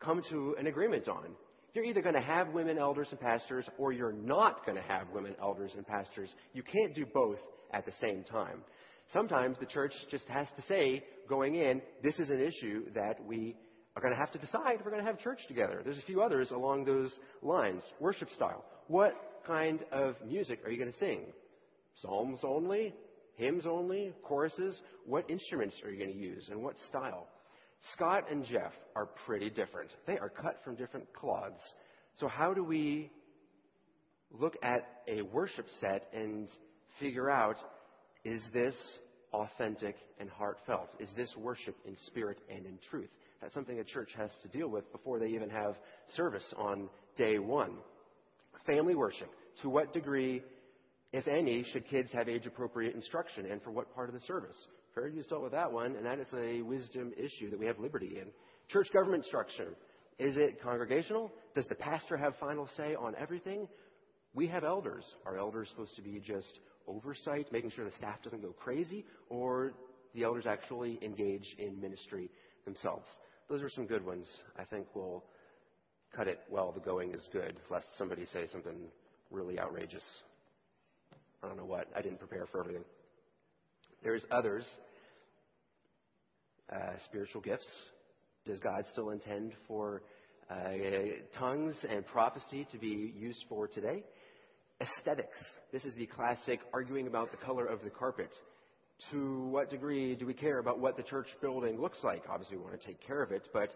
come 0.01 0.21
to 0.29 0.55
an 0.59 0.67
agreement 0.67 1.07
on. 1.07 1.35
You're 1.73 1.85
either 1.85 2.01
going 2.01 2.15
to 2.15 2.21
have 2.21 2.49
women 2.49 2.77
elders 2.77 3.07
and 3.11 3.19
pastors 3.19 3.65
or 3.77 3.93
you're 3.93 4.11
not 4.11 4.65
going 4.65 4.77
to 4.77 4.83
have 4.83 5.07
women 5.13 5.35
elders 5.41 5.71
and 5.75 5.87
pastors. 5.87 6.29
You 6.53 6.63
can't 6.63 6.93
do 6.93 7.05
both 7.05 7.39
at 7.73 7.85
the 7.85 7.93
same 8.01 8.23
time. 8.25 8.61
Sometimes 9.13 9.57
the 9.59 9.65
church 9.65 9.93
just 10.09 10.27
has 10.27 10.47
to 10.55 10.61
say, 10.63 11.03
going 11.29 11.55
in, 11.55 11.81
this 12.03 12.19
is 12.19 12.29
an 12.29 12.41
issue 12.41 12.91
that 12.93 13.23
we 13.25 13.55
are 13.95 14.01
going 14.01 14.13
to 14.13 14.19
have 14.19 14.31
to 14.31 14.39
decide 14.39 14.75
if 14.79 14.85
we're 14.85 14.91
going 14.91 15.03
to 15.03 15.09
have 15.09 15.19
church 15.19 15.39
together. 15.47 15.81
There's 15.83 15.97
a 15.97 16.03
few 16.03 16.21
others 16.21 16.51
along 16.51 16.85
those 16.85 17.11
lines. 17.41 17.83
Worship 17.99 18.29
style. 18.31 18.63
What 18.87 19.13
kind 19.45 19.79
of 19.91 20.15
music 20.25 20.59
are 20.65 20.71
you 20.71 20.77
going 20.77 20.91
to 20.91 20.97
sing? 20.97 21.25
Psalms 22.01 22.39
only? 22.43 22.93
Hymns 23.35 23.65
only? 23.65 24.13
Choruses? 24.23 24.79
What 25.05 25.29
instruments 25.29 25.75
are 25.83 25.89
you 25.89 25.97
going 25.97 26.13
to 26.13 26.19
use 26.19 26.49
and 26.49 26.61
what 26.63 26.75
style? 26.87 27.27
Scott 27.93 28.25
and 28.29 28.45
Jeff 28.45 28.73
are 28.95 29.07
pretty 29.25 29.49
different. 29.49 29.93
They 30.05 30.17
are 30.17 30.29
cut 30.29 30.57
from 30.63 30.75
different 30.75 31.11
cloths. 31.13 31.61
So, 32.19 32.27
how 32.27 32.53
do 32.53 32.63
we 32.63 33.11
look 34.31 34.55
at 34.61 35.01
a 35.07 35.21
worship 35.23 35.65
set 35.79 36.07
and 36.13 36.47
figure 36.99 37.29
out 37.29 37.57
is 38.23 38.41
this 38.53 38.75
authentic 39.33 39.95
and 40.19 40.29
heartfelt? 40.29 40.89
Is 40.99 41.09
this 41.15 41.33
worship 41.37 41.75
in 41.85 41.95
spirit 42.07 42.37
and 42.49 42.65
in 42.65 42.77
truth? 42.89 43.09
That's 43.41 43.53
something 43.53 43.79
a 43.79 43.83
church 43.83 44.11
has 44.15 44.29
to 44.43 44.47
deal 44.49 44.67
with 44.67 44.91
before 44.91 45.19
they 45.19 45.27
even 45.27 45.49
have 45.49 45.75
service 46.15 46.45
on 46.57 46.89
day 47.17 47.39
one. 47.39 47.73
Family 48.67 48.93
worship. 48.93 49.31
To 49.63 49.69
what 49.69 49.91
degree, 49.93 50.43
if 51.11 51.27
any, 51.27 51.65
should 51.71 51.87
kids 51.87 52.11
have 52.11 52.29
age 52.29 52.45
appropriate 52.45 52.93
instruction 52.93 53.47
and 53.47 53.61
for 53.63 53.71
what 53.71 53.93
part 53.95 54.09
of 54.09 54.13
the 54.13 54.21
service? 54.21 54.55
Prairie 54.93 55.11
View 55.11 55.23
dealt 55.23 55.43
with 55.43 55.53
that 55.53 55.71
one, 55.71 55.95
and 55.95 56.05
that 56.05 56.19
is 56.19 56.27
a 56.33 56.61
wisdom 56.61 57.13
issue 57.17 57.49
that 57.49 57.59
we 57.59 57.65
have 57.65 57.79
liberty 57.79 58.17
in. 58.19 58.27
Church 58.69 58.87
government 58.93 59.25
structure. 59.25 59.73
Is 60.19 60.37
it 60.37 60.61
congregational? 60.61 61.31
Does 61.55 61.65
the 61.67 61.75
pastor 61.75 62.17
have 62.17 62.35
final 62.39 62.67
say 62.75 62.95
on 62.95 63.15
everything? 63.19 63.67
We 64.33 64.47
have 64.47 64.63
elders. 64.63 65.05
Are 65.25 65.37
elders 65.37 65.69
supposed 65.69 65.95
to 65.95 66.01
be 66.01 66.19
just 66.19 66.59
oversight, 66.87 67.51
making 67.51 67.71
sure 67.71 67.85
the 67.85 67.91
staff 67.91 68.21
doesn't 68.23 68.41
go 68.41 68.51
crazy, 68.51 69.05
or 69.29 69.73
the 70.13 70.23
elders 70.23 70.45
actually 70.45 70.99
engage 71.01 71.55
in 71.57 71.79
ministry 71.79 72.29
themselves? 72.65 73.07
Those 73.49 73.61
are 73.61 73.69
some 73.69 73.85
good 73.85 74.05
ones. 74.05 74.27
I 74.57 74.63
think 74.63 74.87
we'll 74.93 75.23
cut 76.15 76.27
it 76.27 76.39
while 76.49 76.71
the 76.71 76.79
going 76.81 77.13
is 77.13 77.27
good, 77.31 77.57
lest 77.69 77.85
somebody 77.97 78.25
say 78.25 78.45
something 78.51 78.75
really 79.29 79.59
outrageous. 79.59 80.03
I 81.43 81.47
don't 81.47 81.57
know 81.57 81.65
what. 81.65 81.87
I 81.95 82.01
didn't 82.01 82.19
prepare 82.19 82.45
for 82.45 82.59
everything. 82.59 82.83
There's 84.03 84.23
others. 84.31 84.65
Uh, 86.71 86.97
spiritual 87.05 87.41
gifts. 87.41 87.67
Does 88.45 88.59
God 88.59 88.85
still 88.91 89.09
intend 89.09 89.53
for 89.67 90.01
uh, 90.51 90.71
tongues 91.37 91.75
and 91.89 92.05
prophecy 92.05 92.67
to 92.71 92.77
be 92.77 93.13
used 93.17 93.43
for 93.47 93.67
today. 93.67 94.03
Aesthetics. 94.81 95.37
This 95.71 95.85
is 95.85 95.93
the 95.95 96.07
classic 96.07 96.59
arguing 96.73 97.07
about 97.07 97.31
the 97.31 97.37
color 97.37 97.65
of 97.65 97.83
the 97.83 97.89
carpet. 97.89 98.31
To 99.11 99.47
what 99.47 99.69
degree 99.69 100.15
do 100.15 100.25
we 100.25 100.33
care 100.33 100.59
about 100.59 100.79
what 100.79 100.97
the 100.97 101.03
church 101.03 101.27
building 101.41 101.79
looks 101.79 101.99
like? 102.03 102.23
Obviously, 102.29 102.57
we 102.57 102.63
want 102.63 102.79
to 102.79 102.85
take 102.85 102.99
care 103.05 103.23
of 103.23 103.31
it, 103.31 103.47
but 103.53 103.69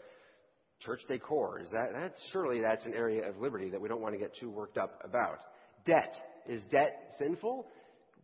church 0.80 1.00
decor 1.08 1.60
is 1.60 1.70
that 1.72 1.94
that's 1.94 2.20
surely 2.32 2.60
that's 2.62 2.86
an 2.86 2.94
area 2.94 3.28
of 3.28 3.38
liberty 3.38 3.70
that 3.70 3.80
we 3.80 3.88
don't 3.88 4.02
want 4.02 4.14
to 4.14 4.20
get 4.20 4.36
too 4.36 4.50
worked 4.50 4.78
up 4.78 5.00
about. 5.04 5.40
Debt 5.86 6.14
is 6.48 6.62
debt 6.70 7.14
sinful? 7.18 7.68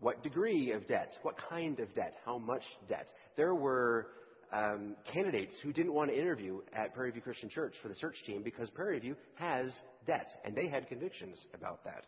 What 0.02 0.24
degree 0.24 0.72
of 0.72 0.88
debt? 0.88 1.16
What 1.22 1.36
kind 1.48 1.80
of 1.80 1.94
debt? 1.94 2.16
How 2.26 2.40
much 2.40 2.64
debt? 2.90 3.08
There 3.38 3.54
were 3.54 4.08
um, 4.52 4.96
candidates 5.14 5.54
who 5.62 5.72
didn't 5.72 5.94
want 5.94 6.10
to 6.10 6.20
interview 6.20 6.60
at 6.74 6.96
Prairie 6.96 7.12
View 7.12 7.22
Christian 7.22 7.50
Church 7.50 7.76
for 7.84 7.88
the 7.88 7.96
search 7.96 8.16
team 8.26 8.42
because 8.42 8.68
Prairie 8.72 9.00
View 9.00 9.16
has 9.36 9.72
debt, 10.08 10.28
and 10.44 10.56
they 10.56 10.68
had 10.68 10.88
convictions 10.88 11.38
about 11.54 11.84
that. 11.86 12.06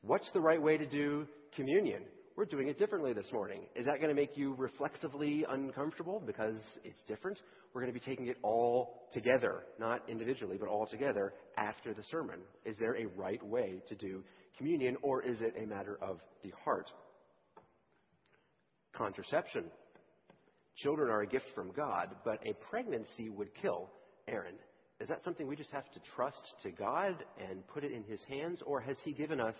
What's 0.00 0.30
the 0.32 0.40
right 0.40 0.60
way 0.60 0.78
to 0.78 0.86
do 0.86 1.26
communion? 1.54 2.04
We're 2.36 2.46
doing 2.46 2.68
it 2.68 2.78
differently 2.78 3.12
this 3.12 3.30
morning. 3.32 3.62
Is 3.74 3.84
that 3.84 3.96
going 3.96 4.08
to 4.08 4.14
make 4.14 4.38
you 4.38 4.54
reflexively 4.54 5.44
uncomfortable 5.46 6.22
because 6.24 6.56
it's 6.84 7.02
different? 7.06 7.38
We're 7.74 7.82
going 7.82 7.92
to 7.92 8.00
be 8.00 8.04
taking 8.04 8.28
it 8.28 8.38
all 8.42 9.08
together, 9.12 9.64
not 9.78 10.08
individually, 10.08 10.56
but 10.58 10.68
all 10.68 10.86
together 10.86 11.34
after 11.58 11.92
the 11.92 12.02
sermon. 12.04 12.38
Is 12.64 12.76
there 12.78 12.96
a 12.96 13.06
right 13.08 13.44
way 13.44 13.82
to 13.88 13.94
do 13.94 14.22
communion, 14.58 14.96
or 15.02 15.22
is 15.22 15.40
it 15.40 15.54
a 15.56 15.66
matter 15.66 15.98
of 16.02 16.18
the 16.42 16.52
heart? 16.64 16.90
Contraception. 18.94 19.64
Children 20.76 21.10
are 21.10 21.22
a 21.22 21.26
gift 21.26 21.46
from 21.54 21.72
God, 21.72 22.08
but 22.24 22.40
a 22.46 22.52
pregnancy 22.70 23.30
would 23.30 23.54
kill 23.54 23.88
Erin. 24.26 24.54
Is 25.00 25.08
that 25.08 25.24
something 25.24 25.46
we 25.46 25.56
just 25.56 25.70
have 25.70 25.90
to 25.92 26.00
trust 26.16 26.42
to 26.64 26.70
God 26.70 27.24
and 27.48 27.66
put 27.68 27.84
it 27.84 27.92
in 27.92 28.02
His 28.02 28.22
hands, 28.24 28.60
or 28.66 28.80
has 28.80 28.96
He 29.04 29.12
given 29.12 29.40
us 29.40 29.54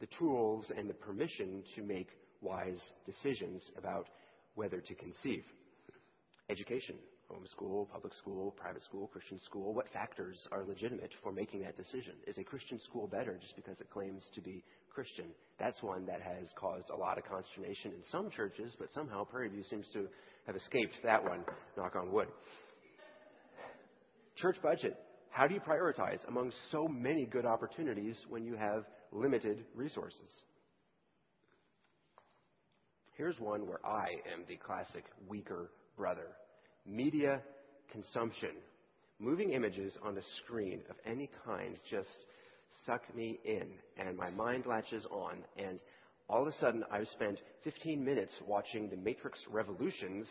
the 0.00 0.08
tools 0.18 0.72
and 0.76 0.88
the 0.88 0.94
permission 0.94 1.62
to 1.74 1.82
make 1.82 2.08
wise 2.40 2.80
decisions 3.04 3.62
about 3.76 4.06
whether 4.54 4.80
to 4.80 4.94
conceive? 4.94 5.44
Education, 6.48 6.96
homeschool, 7.30 7.88
public 7.90 8.14
school, 8.14 8.50
private 8.52 8.82
school, 8.82 9.06
Christian 9.08 9.38
school, 9.40 9.74
what 9.74 9.88
factors 9.92 10.38
are 10.52 10.64
legitimate 10.64 11.10
for 11.22 11.32
making 11.32 11.62
that 11.62 11.76
decision? 11.76 12.14
Is 12.26 12.38
a 12.38 12.44
Christian 12.44 12.78
school 12.80 13.06
better 13.06 13.38
just 13.40 13.56
because 13.56 13.80
it 13.80 13.90
claims 13.90 14.22
to 14.34 14.40
be 14.40 14.62
Christian? 14.92 15.26
That's 15.58 15.82
one 15.82 16.06
that 16.06 16.20
has 16.20 16.52
caused 16.56 16.90
a 16.90 16.96
lot 16.96 17.18
of 17.18 17.24
consternation 17.24 17.92
in 17.92 18.02
some 18.10 18.30
churches, 18.30 18.74
but 18.78 18.92
somehow 18.92 19.24
Prairie 19.24 19.48
View 19.48 19.62
seems 19.62 19.88
to 19.92 20.06
have 20.46 20.56
escaped 20.56 20.94
that 21.02 21.22
one, 21.22 21.44
knock 21.76 21.96
on 21.96 22.12
wood. 22.12 22.28
Church 24.36 24.56
budget. 24.62 24.96
How 25.30 25.46
do 25.46 25.54
you 25.54 25.60
prioritize 25.60 26.26
among 26.28 26.52
so 26.70 26.86
many 26.86 27.26
good 27.26 27.44
opportunities 27.44 28.16
when 28.28 28.44
you 28.44 28.56
have 28.56 28.84
limited 29.10 29.64
resources? 29.74 30.28
Here's 33.16 33.38
one 33.38 33.66
where 33.66 33.84
I 33.84 34.06
am 34.32 34.44
the 34.48 34.56
classic 34.56 35.04
weaker 35.28 35.70
brother 35.96 36.26
media 36.86 37.40
consumption. 37.90 38.50
Moving 39.18 39.52
images 39.52 39.92
on 40.02 40.18
a 40.18 40.22
screen 40.42 40.80
of 40.90 40.96
any 41.06 41.30
kind 41.44 41.76
just 41.90 42.08
suck 42.84 43.02
me 43.14 43.38
in, 43.44 43.68
and 43.96 44.16
my 44.16 44.30
mind 44.30 44.64
latches 44.66 45.06
on, 45.10 45.38
and 45.56 45.78
all 46.28 46.42
of 46.42 46.48
a 46.48 46.58
sudden 46.58 46.82
I've 46.90 47.08
spent 47.08 47.38
15 47.62 48.04
minutes 48.04 48.32
watching 48.46 48.88
the 48.88 48.96
Matrix 48.96 49.38
Revolutions, 49.50 50.26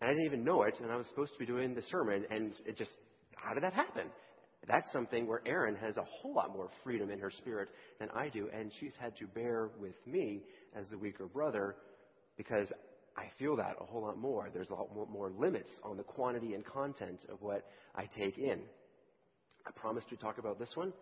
and 0.00 0.08
I 0.10 0.12
didn't 0.12 0.26
even 0.26 0.44
know 0.44 0.62
it, 0.62 0.74
and 0.80 0.90
I 0.90 0.96
was 0.96 1.06
supposed 1.08 1.32
to 1.34 1.38
be 1.38 1.46
doing 1.46 1.74
the 1.74 1.82
sermon, 1.82 2.24
and 2.30 2.54
it 2.66 2.76
just, 2.76 2.92
how 3.36 3.52
did 3.52 3.62
that 3.62 3.74
happen? 3.74 4.06
That's 4.66 4.90
something 4.92 5.26
where 5.26 5.42
Erin 5.46 5.76
has 5.76 5.96
a 5.96 6.04
whole 6.04 6.34
lot 6.34 6.52
more 6.54 6.68
freedom 6.84 7.10
in 7.10 7.18
her 7.18 7.30
spirit 7.30 7.68
than 7.98 8.08
I 8.14 8.28
do, 8.28 8.48
and 8.52 8.70
she's 8.80 8.94
had 9.00 9.16
to 9.18 9.26
bear 9.26 9.70
with 9.80 9.94
me 10.06 10.42
as 10.76 10.86
the 10.88 10.98
weaker 10.98 11.26
brother 11.26 11.76
because 12.36 12.68
I 13.16 13.24
feel 13.38 13.56
that 13.56 13.76
a 13.80 13.84
whole 13.84 14.02
lot 14.02 14.18
more. 14.18 14.48
There's 14.52 14.70
a 14.70 14.74
lot 14.74 14.88
more 15.10 15.30
limits 15.30 15.70
on 15.82 15.96
the 15.96 16.02
quantity 16.02 16.54
and 16.54 16.64
content 16.64 17.20
of 17.30 17.42
what 17.42 17.66
I 17.94 18.06
take 18.18 18.38
in. 18.38 18.60
I 19.66 19.70
promised 19.72 20.08
to 20.10 20.16
talk 20.16 20.38
about 20.38 20.58
this 20.58 20.70
one 20.74 20.92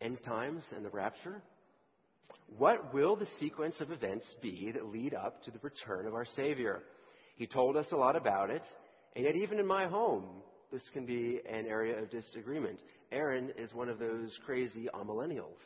end 0.00 0.18
times 0.24 0.64
and 0.74 0.84
the 0.84 0.90
rapture. 0.90 1.42
What 2.58 2.92
will 2.92 3.16
the 3.16 3.28
sequence 3.38 3.80
of 3.80 3.90
events 3.90 4.26
be 4.42 4.72
that 4.72 4.86
lead 4.86 5.14
up 5.14 5.42
to 5.44 5.50
the 5.50 5.60
return 5.62 6.06
of 6.06 6.14
our 6.14 6.26
Savior? 6.36 6.82
He 7.36 7.46
told 7.46 7.76
us 7.76 7.86
a 7.92 7.96
lot 7.96 8.16
about 8.16 8.50
it, 8.50 8.62
and 9.16 9.24
yet, 9.24 9.36
even 9.36 9.58
in 9.58 9.66
my 9.66 9.86
home, 9.86 10.24
this 10.70 10.82
can 10.92 11.06
be 11.06 11.40
an 11.48 11.66
area 11.66 11.98
of 11.98 12.10
disagreement. 12.10 12.80
Erin 13.10 13.50
is 13.56 13.72
one 13.74 13.88
of 13.88 13.98
those 13.98 14.36
crazy 14.44 14.88
amillennials. 14.94 15.60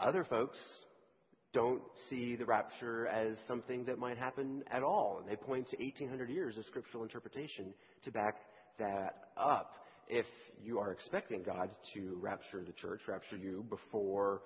Other 0.00 0.24
folks 0.24 0.58
don't 1.52 1.82
see 2.10 2.36
the 2.36 2.44
rapture 2.44 3.06
as 3.06 3.36
something 3.46 3.84
that 3.84 3.98
might 3.98 4.18
happen 4.18 4.62
at 4.70 4.82
all. 4.82 5.18
And 5.20 5.28
They 5.28 5.36
point 5.36 5.68
to 5.70 5.76
1800 5.78 6.28
years 6.28 6.58
of 6.58 6.64
scriptural 6.66 7.02
interpretation 7.02 7.72
to 8.04 8.10
back 8.10 8.36
that 8.78 9.30
up. 9.36 9.72
If 10.08 10.26
you 10.62 10.78
are 10.78 10.92
expecting 10.92 11.42
God 11.42 11.70
to 11.94 12.18
rapture 12.20 12.62
the 12.64 12.72
church, 12.72 13.00
rapture 13.08 13.36
you 13.36 13.64
before 13.68 14.42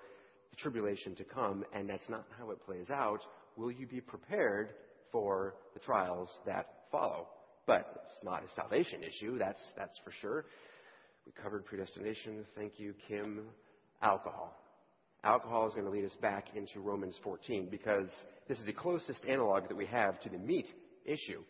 the 0.51 0.57
tribulation 0.57 1.15
to 1.15 1.23
come, 1.23 1.63
and 1.73 1.89
that's 1.89 2.09
not 2.09 2.25
how 2.37 2.51
it 2.51 2.63
plays 2.65 2.89
out, 2.89 3.19
will 3.57 3.71
you 3.71 3.87
be 3.87 4.01
prepared 4.01 4.69
for 5.11 5.55
the 5.73 5.79
trials 5.79 6.29
that 6.45 6.67
follow? 6.91 7.27
But 7.65 8.03
it's 8.03 8.23
not 8.23 8.43
a 8.43 8.49
salvation 8.55 9.03
issue, 9.03 9.37
that's, 9.37 9.61
that's 9.77 9.97
for 10.03 10.11
sure. 10.21 10.45
We 11.25 11.31
covered 11.41 11.65
predestination. 11.65 12.45
Thank 12.55 12.73
you, 12.77 12.93
Kim. 13.07 13.43
Alcohol 14.01 14.53
alcohol 15.23 15.67
is 15.67 15.73
going 15.73 15.85
to 15.85 15.91
lead 15.91 16.05
us 16.05 16.15
back 16.21 16.55
into 16.55 16.79
Romans 16.79 17.15
14 17.23 17.67
because 17.69 18.07
this 18.47 18.57
is 18.57 18.65
the 18.65 18.73
closest 18.73 19.23
analog 19.27 19.67
that 19.67 19.77
we 19.77 19.85
have 19.85 20.19
to 20.21 20.29
the 20.29 20.37
meat 20.37 20.67
issue. 21.05 21.41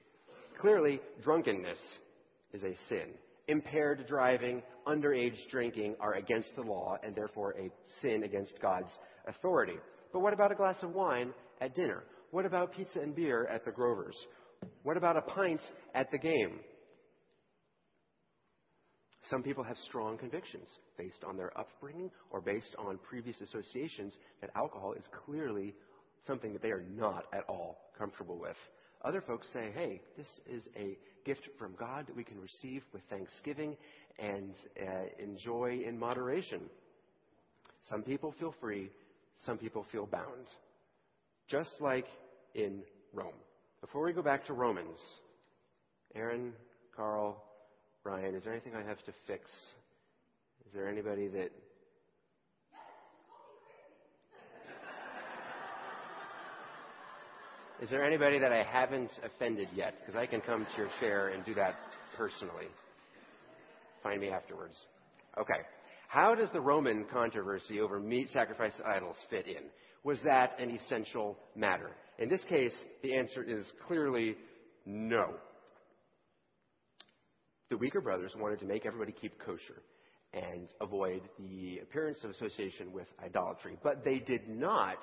Clearly, 0.59 0.99
drunkenness 1.21 1.79
is 2.53 2.63
a 2.63 2.75
sin. 2.87 3.07
Impaired 3.47 4.05
driving, 4.07 4.61
underage 4.87 5.37
drinking 5.49 5.95
are 5.99 6.13
against 6.13 6.55
the 6.55 6.61
law 6.61 6.97
and 7.03 7.15
therefore 7.15 7.55
a 7.59 7.69
sin 8.01 8.23
against 8.23 8.53
God's 8.61 8.91
authority. 9.27 9.77
But 10.13 10.19
what 10.19 10.33
about 10.33 10.51
a 10.51 10.55
glass 10.55 10.77
of 10.81 10.93
wine 10.93 11.33
at 11.59 11.75
dinner? 11.75 12.03
What 12.31 12.45
about 12.45 12.73
pizza 12.73 12.99
and 13.01 13.15
beer 13.15 13.47
at 13.47 13.65
the 13.65 13.71
Grovers? 13.71 14.15
What 14.83 14.97
about 14.97 15.17
a 15.17 15.21
pint 15.21 15.61
at 15.93 16.09
the 16.11 16.17
game? 16.17 16.59
Some 19.29 19.41
people 19.41 19.63
have 19.63 19.77
strong 19.77 20.17
convictions 20.17 20.67
based 20.97 21.23
on 21.25 21.37
their 21.37 21.57
upbringing 21.57 22.11
or 22.29 22.41
based 22.41 22.75
on 22.77 22.97
previous 22.97 23.39
associations 23.41 24.13
that 24.41 24.51
alcohol 24.55 24.93
is 24.93 25.05
clearly 25.25 25.73
something 26.27 26.53
that 26.53 26.61
they 26.61 26.71
are 26.71 26.83
not 26.95 27.25
at 27.33 27.43
all 27.47 27.77
comfortable 27.97 28.37
with. 28.37 28.57
Other 29.03 29.21
folks 29.21 29.47
say, 29.51 29.69
hey, 29.73 30.01
this 30.17 30.27
is 30.49 30.63
a 30.77 30.97
gift 31.25 31.47
from 31.57 31.73
God 31.77 32.07
that 32.07 32.15
we 32.15 32.23
can 32.23 32.39
receive 32.39 32.83
with 32.93 33.01
thanksgiving 33.09 33.75
and 34.19 34.53
uh, 34.81 35.21
enjoy 35.21 35.81
in 35.85 35.97
moderation. 35.97 36.61
Some 37.89 38.03
people 38.03 38.33
feel 38.39 38.55
free, 38.61 38.89
some 39.45 39.57
people 39.57 39.85
feel 39.91 40.05
bound. 40.05 40.47
Just 41.49 41.71
like 41.79 42.07
in 42.55 42.81
Rome. 43.13 43.33
Before 43.81 44.03
we 44.03 44.13
go 44.13 44.21
back 44.21 44.45
to 44.45 44.53
Romans, 44.53 44.97
Aaron, 46.15 46.53
Carl, 46.95 47.43
Brian, 48.03 48.35
is 48.35 48.43
there 48.43 48.51
anything 48.51 48.73
I 48.75 48.83
have 48.83 49.01
to 49.05 49.13
fix? 49.27 49.49
Is 50.67 50.73
there 50.73 50.89
anybody 50.89 51.29
that. 51.29 51.51
Is 57.81 57.89
there 57.89 58.05
anybody 58.05 58.39
that 58.39 58.51
I 58.51 58.63
haven't 58.63 59.11
offended 59.23 59.69
yet? 59.73 59.95
Because 59.99 60.15
I 60.15 60.25
can 60.25 60.41
come 60.41 60.65
to 60.65 60.77
your 60.77 60.89
chair 60.99 61.29
and 61.29 61.45
do 61.45 61.53
that 61.55 61.75
personally. 62.17 62.67
Find 64.03 64.19
me 64.19 64.29
afterwards. 64.29 64.75
Okay. 65.39 65.61
How 66.09 66.35
does 66.35 66.49
the 66.53 66.61
Roman 66.61 67.05
controversy 67.11 67.79
over 67.79 67.99
meat 67.99 68.29
sacrificed 68.31 68.77
to 68.77 68.87
idols 68.87 69.17
fit 69.29 69.47
in? 69.47 69.63
Was 70.03 70.19
that 70.25 70.59
an 70.59 70.69
essential 70.71 71.37
matter? 71.55 71.91
In 72.19 72.29
this 72.29 72.43
case, 72.49 72.73
the 73.01 73.15
answer 73.15 73.43
is 73.43 73.65
clearly 73.87 74.35
no. 74.85 75.35
The 77.73 77.79
weaker 77.79 78.01
brothers 78.01 78.35
wanted 78.37 78.59
to 78.59 78.67
make 78.67 78.85
everybody 78.85 79.11
keep 79.11 79.39
kosher 79.39 79.81
and 80.31 80.71
avoid 80.79 81.21
the 81.39 81.79
appearance 81.79 82.23
of 82.23 82.29
association 82.29 82.93
with 82.93 83.07
idolatry. 83.25 83.79
But 83.81 84.05
they 84.05 84.19
did 84.19 84.47
not 84.47 84.97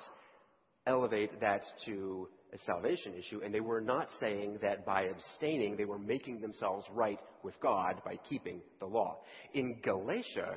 elevate 0.87 1.41
that 1.41 1.63
to 1.83 2.29
a 2.53 2.57
salvation 2.59 3.13
issue, 3.13 3.41
and 3.43 3.53
they 3.53 3.59
were 3.59 3.81
not 3.81 4.07
saying 4.21 4.59
that 4.61 4.85
by 4.85 5.07
abstaining 5.07 5.75
they 5.75 5.83
were 5.83 5.99
making 5.99 6.39
themselves 6.39 6.85
right 6.93 7.19
with 7.43 7.59
God 7.59 8.01
by 8.05 8.15
keeping 8.29 8.61
the 8.79 8.85
law. 8.85 9.17
In 9.53 9.81
Galatia, 9.83 10.55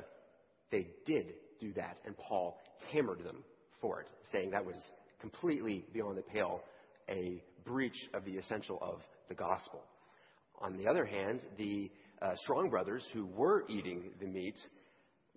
they 0.71 0.87
did 1.05 1.33
do 1.59 1.73
that, 1.73 1.97
and 2.05 2.15
Paul 2.15 2.57
hammered 2.93 3.25
them 3.25 3.43
for 3.81 3.99
it, 3.99 4.07
saying 4.31 4.51
that 4.51 4.65
was 4.65 4.81
completely 5.19 5.85
beyond 5.91 6.17
the 6.17 6.21
pale, 6.21 6.61
a 7.09 7.43
breach 7.65 8.07
of 8.13 8.23
the 8.23 8.37
essential 8.37 8.79
of 8.81 9.01
the 9.27 9.35
gospel. 9.35 9.83
On 10.61 10.77
the 10.77 10.87
other 10.87 11.03
hand, 11.03 11.41
the 11.57 11.91
uh, 12.21 12.35
strong 12.37 12.69
brothers 12.69 13.03
who 13.13 13.25
were 13.25 13.65
eating 13.69 14.11
the 14.19 14.27
meat 14.27 14.55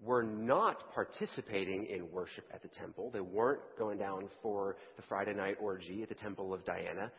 were 0.02 0.22
not 0.22 0.92
participating 0.94 1.86
in 1.86 2.10
worship 2.12 2.44
at 2.52 2.62
the 2.62 2.68
temple. 2.68 3.10
They 3.10 3.20
weren't 3.20 3.60
going 3.78 3.98
down 3.98 4.28
for 4.42 4.76
the 4.96 5.02
Friday 5.08 5.34
night 5.34 5.56
orgy 5.60 6.02
at 6.02 6.08
the 6.08 6.14
temple 6.14 6.54
of 6.54 6.64
Diana. 6.64 7.10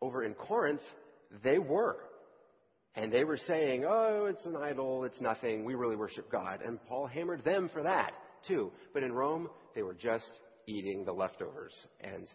Over 0.00 0.24
in 0.24 0.34
Corinth, 0.34 0.82
they 1.42 1.58
were. 1.58 1.96
And 2.96 3.12
they 3.12 3.24
were 3.24 3.36
saying, 3.36 3.84
oh, 3.88 4.26
it's 4.26 4.44
an 4.46 4.56
idol, 4.56 5.04
it's 5.04 5.20
nothing, 5.20 5.64
we 5.64 5.74
really 5.74 5.96
worship 5.96 6.30
God. 6.30 6.60
And 6.64 6.84
Paul 6.86 7.06
hammered 7.06 7.44
them 7.44 7.68
for 7.72 7.82
that, 7.82 8.12
too. 8.46 8.70
But 8.92 9.02
in 9.02 9.12
Rome, 9.12 9.48
they 9.74 9.82
were 9.82 9.94
just 9.94 10.30
eating 10.66 11.04
the 11.04 11.12
leftovers. 11.12 11.72
And 12.00 12.28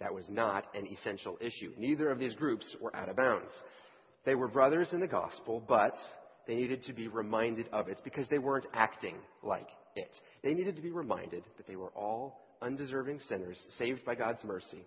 that 0.00 0.12
was 0.12 0.24
not 0.28 0.66
an 0.74 0.86
essential 0.86 1.38
issue. 1.40 1.72
Neither 1.76 2.10
of 2.10 2.18
these 2.18 2.34
groups 2.34 2.74
were 2.80 2.94
out 2.96 3.08
of 3.08 3.16
bounds. 3.16 3.50
They 4.24 4.34
were 4.34 4.48
brothers 4.48 4.88
in 4.92 5.00
the 5.00 5.06
gospel, 5.06 5.62
but 5.66 5.94
they 6.50 6.56
needed 6.56 6.82
to 6.82 6.92
be 6.92 7.06
reminded 7.06 7.68
of 7.72 7.86
it 7.86 8.00
because 8.02 8.26
they 8.26 8.38
weren't 8.38 8.66
acting 8.74 9.14
like 9.40 9.68
it. 9.94 10.10
They 10.42 10.52
needed 10.52 10.74
to 10.74 10.82
be 10.82 10.90
reminded 10.90 11.44
that 11.56 11.68
they 11.68 11.76
were 11.76 11.90
all 11.90 12.56
undeserving 12.60 13.20
sinners 13.28 13.56
saved 13.78 14.04
by 14.04 14.16
God's 14.16 14.42
mercy, 14.42 14.84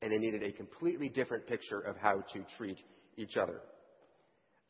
and 0.00 0.10
they 0.10 0.16
needed 0.16 0.42
a 0.42 0.52
completely 0.52 1.10
different 1.10 1.46
picture 1.46 1.78
of 1.78 1.98
how 1.98 2.22
to 2.32 2.46
treat 2.56 2.78
each 3.18 3.36
other. 3.36 3.60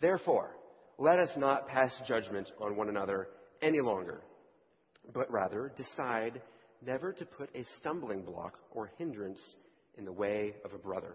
Therefore, 0.01 0.57
let 0.99 1.20
us 1.20 1.31
not 1.37 1.68
pass 1.68 1.92
judgment 2.09 2.51
on 2.61 2.77
one 2.77 2.88
another 2.88 3.29
any 3.62 3.81
longer, 3.81 4.25
but 5.14 5.31
rather 5.31 5.73
decide 5.77 6.42
never 6.85 7.12
to 7.12 7.25
put 7.25 7.49
a 7.55 7.64
stumbling 7.79 8.25
block 8.25 8.59
or 8.73 8.90
hindrance 8.99 9.38
in 9.97 10.05
the 10.05 10.12
way 10.12 10.57
of 10.64 10.73
a 10.73 10.79
brother. 10.79 11.14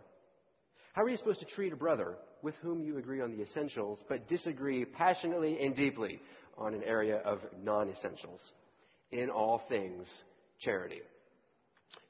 How 0.94 1.04
are 1.04 1.10
you 1.10 1.18
supposed 1.18 1.42
to 1.42 1.46
treat 1.46 1.74
a 1.74 1.78
brother 1.78 2.16
with 2.44 2.56
whom 2.62 2.82
you 2.82 2.98
agree 2.98 3.22
on 3.22 3.32
the 3.32 3.44
essentials, 3.44 4.00
but 4.08 4.28
disagree 4.28 4.86
passionately 4.86 5.58
and 5.64 5.76
deeply 5.76 6.20
on 6.58 6.74
an 6.74 6.84
area 6.84 7.18
of 7.18 7.40
non 7.64 7.90
essentials? 7.90 8.40
In 9.12 9.30
all 9.30 9.64
things, 9.70 10.08
charity. 10.60 11.02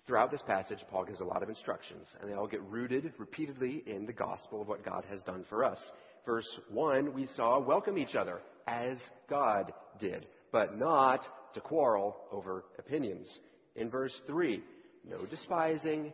Throughout 0.06 0.32
this 0.32 0.42
passage, 0.48 0.80
Paul 0.90 1.06
gives 1.06 1.22
a 1.22 1.26
lot 1.26 1.44
of 1.44 1.50
instructions, 1.50 2.08
and 2.20 2.30
they 2.30 2.34
all 2.34 2.48
get 2.48 2.64
rooted 2.64 3.14
repeatedly 3.20 3.84
in 3.86 4.06
the 4.08 4.14
gospel 4.14 4.62
of 4.62 4.68
what 4.68 4.84
God 4.84 5.06
has 5.10 5.22
done 5.22 5.46
for 5.50 5.64
us. 5.64 5.78
Verse 6.26 6.48
1, 6.72 7.14
we 7.14 7.28
saw 7.36 7.60
welcome 7.60 7.98
each 7.98 8.16
other 8.16 8.42
as 8.68 8.98
God 9.30 9.72
did, 10.00 10.26
but 10.52 10.78
not 10.78 11.22
to 11.54 11.62
quarrel 11.62 12.16
over 12.32 12.66
opinions. 12.78 13.28
In 13.76 13.90
verse 13.90 14.20
3, 14.28 14.64
no 15.08 15.26
despising, 15.26 16.12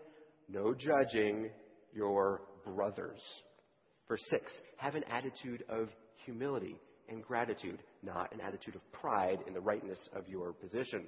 no 0.49 0.73
judging 0.73 1.49
your 1.93 2.41
brothers. 2.65 3.21
Verse 4.07 4.23
6, 4.29 4.51
have 4.77 4.95
an 4.95 5.03
attitude 5.05 5.63
of 5.69 5.89
humility 6.25 6.77
and 7.09 7.23
gratitude, 7.23 7.79
not 8.03 8.33
an 8.33 8.41
attitude 8.41 8.75
of 8.75 8.91
pride 8.91 9.39
in 9.47 9.53
the 9.53 9.61
rightness 9.61 9.99
of 10.15 10.27
your 10.27 10.53
position. 10.53 11.05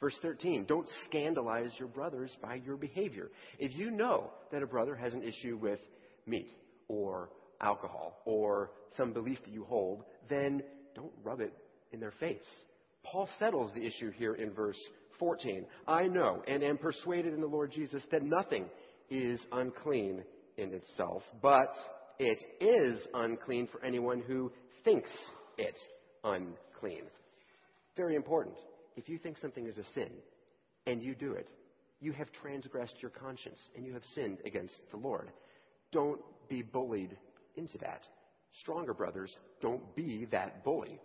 Verse 0.00 0.16
13, 0.22 0.66
don't 0.66 0.88
scandalize 1.06 1.70
your 1.78 1.88
brothers 1.88 2.30
by 2.42 2.56
your 2.56 2.76
behavior. 2.76 3.30
If 3.58 3.74
you 3.74 3.90
know 3.90 4.30
that 4.52 4.62
a 4.62 4.66
brother 4.66 4.94
has 4.94 5.14
an 5.14 5.22
issue 5.22 5.56
with 5.56 5.80
meat 6.26 6.50
or 6.88 7.30
alcohol 7.60 8.20
or 8.26 8.70
some 8.96 9.12
belief 9.12 9.38
that 9.44 9.52
you 9.52 9.64
hold, 9.64 10.04
then 10.28 10.62
don't 10.94 11.12
rub 11.24 11.40
it 11.40 11.52
in 11.92 12.00
their 12.00 12.12
face. 12.20 12.44
Paul 13.04 13.28
settles 13.38 13.72
the 13.72 13.86
issue 13.86 14.10
here 14.10 14.34
in 14.34 14.52
verse 14.52 14.78
14. 15.18 15.64
I 15.86 16.06
know 16.08 16.42
and 16.46 16.62
am 16.62 16.76
persuaded 16.76 17.32
in 17.32 17.40
the 17.40 17.46
Lord 17.46 17.72
Jesus 17.72 18.02
that 18.10 18.22
nothing 18.22 18.66
is 19.08 19.40
unclean 19.52 20.24
in 20.58 20.72
itself, 20.74 21.22
but 21.40 21.74
it 22.18 22.42
is 22.60 23.06
unclean 23.14 23.68
for 23.70 23.84
anyone 23.84 24.22
who 24.26 24.52
thinks 24.84 25.10
it 25.58 25.78
unclean. 26.24 27.02
Very 27.96 28.14
important. 28.14 28.56
If 28.96 29.08
you 29.08 29.18
think 29.18 29.38
something 29.38 29.66
is 29.66 29.78
a 29.78 29.84
sin 29.92 30.10
and 30.86 31.02
you 31.02 31.14
do 31.14 31.32
it, 31.32 31.48
you 32.00 32.12
have 32.12 32.28
transgressed 32.32 32.96
your 33.00 33.10
conscience 33.10 33.58
and 33.74 33.86
you 33.86 33.92
have 33.94 34.02
sinned 34.14 34.38
against 34.44 34.74
the 34.90 34.96
Lord. 34.96 35.30
Don't 35.92 36.20
be 36.48 36.62
bullied 36.62 37.16
into 37.56 37.78
that. 37.78 38.02
Stronger 38.60 38.94
brothers, 38.94 39.34
don't 39.60 39.94
be 39.94 40.26
that 40.30 40.64
bully. 40.64 41.00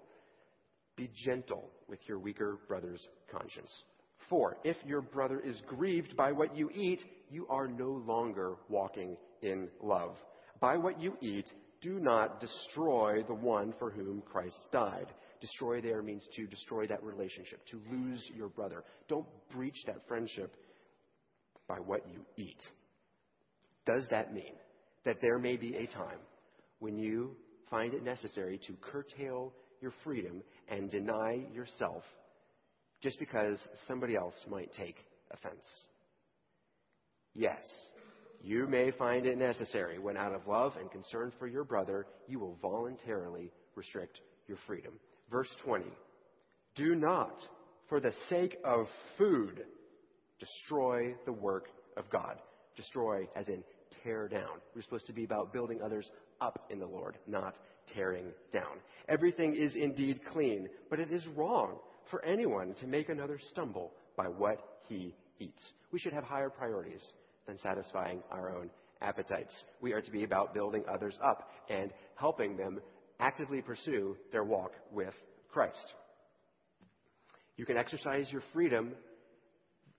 Be 0.98 1.10
gentle 1.26 1.70
with 1.88 2.00
your 2.08 2.20
weaker 2.20 2.60
brother's 2.68 3.06
conscience. 3.32 3.72
Four, 4.30 4.58
if 4.64 4.78
your 4.86 5.02
brother 5.02 5.40
is 5.40 5.56
grieved 5.68 6.16
by 6.16 6.32
what 6.32 6.56
you 6.56 6.70
eat, 6.74 7.04
you 7.30 7.48
are 7.48 7.68
no 7.68 8.02
longer 8.06 8.56
walking 8.70 9.18
in 9.42 9.70
love. 9.82 10.16
By 10.62 10.78
what 10.78 11.02
you 11.02 11.18
eat, 11.22 11.52
do 11.82 12.00
not 12.00 12.40
destroy 12.40 13.24
the 13.28 13.34
one 13.34 13.74
for 13.80 13.90
whom 13.90 14.22
Christ 14.22 14.60
died. 14.72 15.08
Destroy 15.42 15.82
there 15.82 16.04
means 16.04 16.22
to 16.36 16.46
destroy 16.46 16.86
that 16.86 17.04
relationship, 17.04 17.66
to 17.72 17.82
lose 17.92 18.24
your 18.36 18.48
brother. 18.48 18.84
Don't 19.08 19.26
breach 19.50 19.84
that 19.88 20.08
friendship 20.08 20.56
by 21.68 21.78
what 21.78 22.08
you 22.08 22.20
eat. 22.38 22.62
Does 23.88 24.06
that 24.12 24.34
mean 24.36 24.54
that 25.04 25.18
there 25.20 25.40
may 25.40 25.58
be 25.58 25.76
a 25.76 25.88
time 25.88 26.20
when 26.78 26.96
you 26.96 27.36
find 27.72 27.96
it 27.96 28.04
necessary 28.04 28.60
to 28.68 28.74
curtail 28.82 29.52
your 29.82 29.94
freedom 30.04 30.44
and 30.70 30.92
deny 30.92 31.44
yourself 31.52 32.04
just 33.02 33.18
because 33.18 33.58
somebody 33.88 34.16
else 34.16 34.36
might 34.48 34.72
take 34.74 34.98
offense? 35.32 35.66
Yes. 37.34 37.64
You 38.44 38.68
may 38.68 38.92
find 38.92 39.26
it 39.26 39.38
necessary 39.38 40.00
when, 40.00 40.18
out 40.18 40.34
of 40.34 40.48
love 40.48 40.74
and 40.80 40.90
concern 40.90 41.32
for 41.38 41.48
your 41.48 41.64
brother, 41.64 42.08
you 42.28 42.40
will 42.40 42.58
voluntarily 42.62 43.52
restrict 43.76 44.20
your 44.48 44.58
freedom. 44.66 44.94
Verse 45.30 45.50
20 45.64 45.86
Do 46.76 46.96
not, 46.96 47.40
for 47.88 48.00
the 48.00 48.14
sake 48.30 48.58
of 48.64 48.88
food, 49.18 49.64
destroy 50.40 51.14
the 51.26 51.32
work 51.32 51.68
of 51.98 52.10
God. 52.10 52.38
Destroy, 52.76 53.28
as 53.36 53.48
in 53.48 53.64
tear 54.04 54.28
down. 54.28 54.60
We're 54.76 54.82
supposed 54.82 55.08
to 55.08 55.14
be 55.14 55.24
about 55.24 55.54
building 55.54 55.82
others 55.84 56.10
up 56.40 56.66
in 56.70 56.80
the 56.80 56.86
Lord, 56.86 57.18
not 57.28 57.56
tearing 57.94 58.28
down. 58.52 58.80
Everything 59.08 59.56
is 59.56 59.76
indeed 59.76 60.22
clean, 60.32 60.68
but 60.90 61.00
it 61.00 61.12
is 61.12 61.26
wrong 61.36 61.78
for 62.10 62.24
anyone 62.26 62.74
to 62.80 62.88
make 62.88 63.10
another 63.10 63.40
stumble 63.52 63.92
by 64.18 64.26
what 64.26 64.80
he 64.88 65.14
eats. 65.40 65.62
We 65.92 66.00
should 66.00 66.14
have 66.14 66.24
higher 66.24 66.50
priorities 66.50 67.04
than 67.48 67.60
satisfying 67.60 68.22
our 68.32 68.56
own 68.56 68.70
appetites. 69.02 69.54
We 69.82 69.94
are 69.94 70.02
to 70.02 70.12
be 70.12 70.24
about 70.24 70.54
building 70.54 70.84
others 70.92 71.18
up 71.24 71.50
and 71.70 71.92
helping 72.16 72.58
them 72.58 72.80
actively 73.20 73.62
pursue 73.62 74.18
their 74.32 74.44
walk 74.44 74.74
with 74.92 75.14
Christ. 75.50 75.94
You 77.58 77.66
can 77.66 77.78
exercise 77.78 78.28
your 78.32 78.44
freedom 78.54 78.94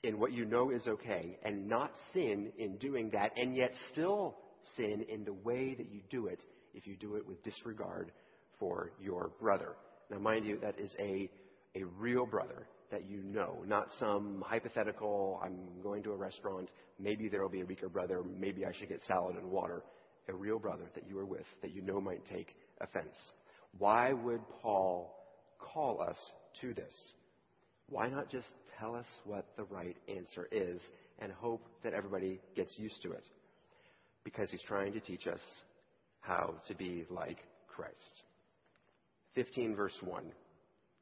in 0.03 0.19
what 0.19 0.33
you 0.33 0.45
know 0.45 0.71
is 0.71 0.87
okay 0.89 1.39
and 1.45 1.69
not 1.69 1.93
sin 2.13 2.53
in 2.59 2.77
doing 2.79 3.11
that, 3.13 3.31
and 3.37 3.55
yet 3.57 3.73
still 3.93 4.37
sin 4.77 5.05
in 5.09 5.25
the 5.25 5.33
way 5.33 5.75
that 5.75 5.91
you 5.93 6.01
do 6.11 6.27
it 6.27 6.41
if 6.75 6.87
you 6.87 6.97
do 6.97 7.15
it 7.17 7.27
with 7.27 7.43
disregard 7.45 8.11
for 8.59 8.93
your 9.01 9.31
brother. 9.41 9.77
Now, 10.11 10.19
mind 10.19 10.45
you, 10.45 10.59
that 10.61 10.79
is 10.79 10.95
a, 10.99 11.31
a 11.77 11.85
real 11.99 12.27
brother 12.27 12.67
that 12.93 13.09
you 13.09 13.23
know, 13.25 13.57
not 13.67 13.89
some 13.99 14.45
hypothetical, 14.47 15.41
I'm 15.43 15.57
going 15.83 16.03
to 16.05 16.13
a 16.13 16.17
restaurant, 16.17 16.69
maybe 17.01 17.29
there 17.29 17.43
will 17.43 17.49
be 17.49 17.63
a 17.63 17.67
weaker 17.67 17.89
brother, 17.89 18.23
maybe 18.39 18.65
I 18.65 18.73
should 18.73 18.89
get 18.89 19.01
salad 19.09 19.37
and 19.37 19.51
water. 19.51 19.83
A 20.29 20.33
real 20.33 20.61
brother 20.61 20.85
that 20.95 21.09
you 21.09 21.19
are 21.19 21.25
with 21.25 21.47
that 21.63 21.75
you 21.75 21.83
know 21.83 22.01
might 22.01 22.25
take 22.27 22.55
offense. 22.81 23.17
Why 23.79 24.13
would 24.13 24.41
Paul 24.61 25.13
call 25.59 26.01
us 26.01 26.17
to 26.61 26.73
this? 26.75 26.93
Why 27.89 28.09
not 28.09 28.31
just 28.31 28.47
tell 28.79 28.95
us 28.95 29.07
what 29.25 29.47
the 29.57 29.65
right 29.65 29.97
answer 30.09 30.49
is 30.53 30.81
and 31.19 31.33
hope 31.33 31.67
that 31.83 31.93
everybody 31.93 32.41
gets 32.55 32.73
used 32.79 33.03
to 33.03 33.13
it? 33.13 33.25
Because 34.23 34.49
he's 34.51 34.63
trying 34.63 34.93
to 34.93 35.01
teach 35.01 35.27
us 35.27 35.41
how 36.21 36.55
to 36.69 36.75
be 36.75 37.05
like 37.11 37.39
Christ. 37.67 37.97
15 39.35 39.75
verse 39.75 39.97
1. 40.03 40.25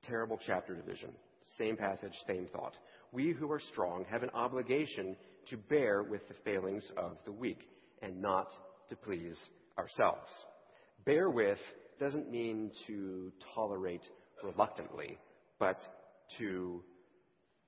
Terrible 0.03 0.39
chapter 0.47 0.75
division. 0.75 1.11
Same 1.59 1.77
passage, 1.77 2.15
same 2.27 2.47
thought. 2.53 2.75
We 3.13 3.33
who 3.33 3.51
are 3.51 3.61
strong 3.61 4.05
have 4.11 4.23
an 4.23 4.31
obligation 4.35 5.17
to 5.49 5.57
bear 5.57 6.03
with 6.03 6.27
the 6.29 6.35
failings 6.45 6.85
of 6.97 7.17
the 7.25 7.33
weak 7.33 7.69
and 8.03 8.21
not 8.21 8.49
to 8.89 8.97
please 8.97 9.37
ourselves. 9.79 10.31
Bear 11.05 11.31
with 11.31 11.59
doesn't 11.99 12.31
mean 12.31 12.71
to 12.87 13.33
tolerate 13.55 14.03
reluctantly, 14.43 15.19
but 15.59 15.79
to 16.39 16.83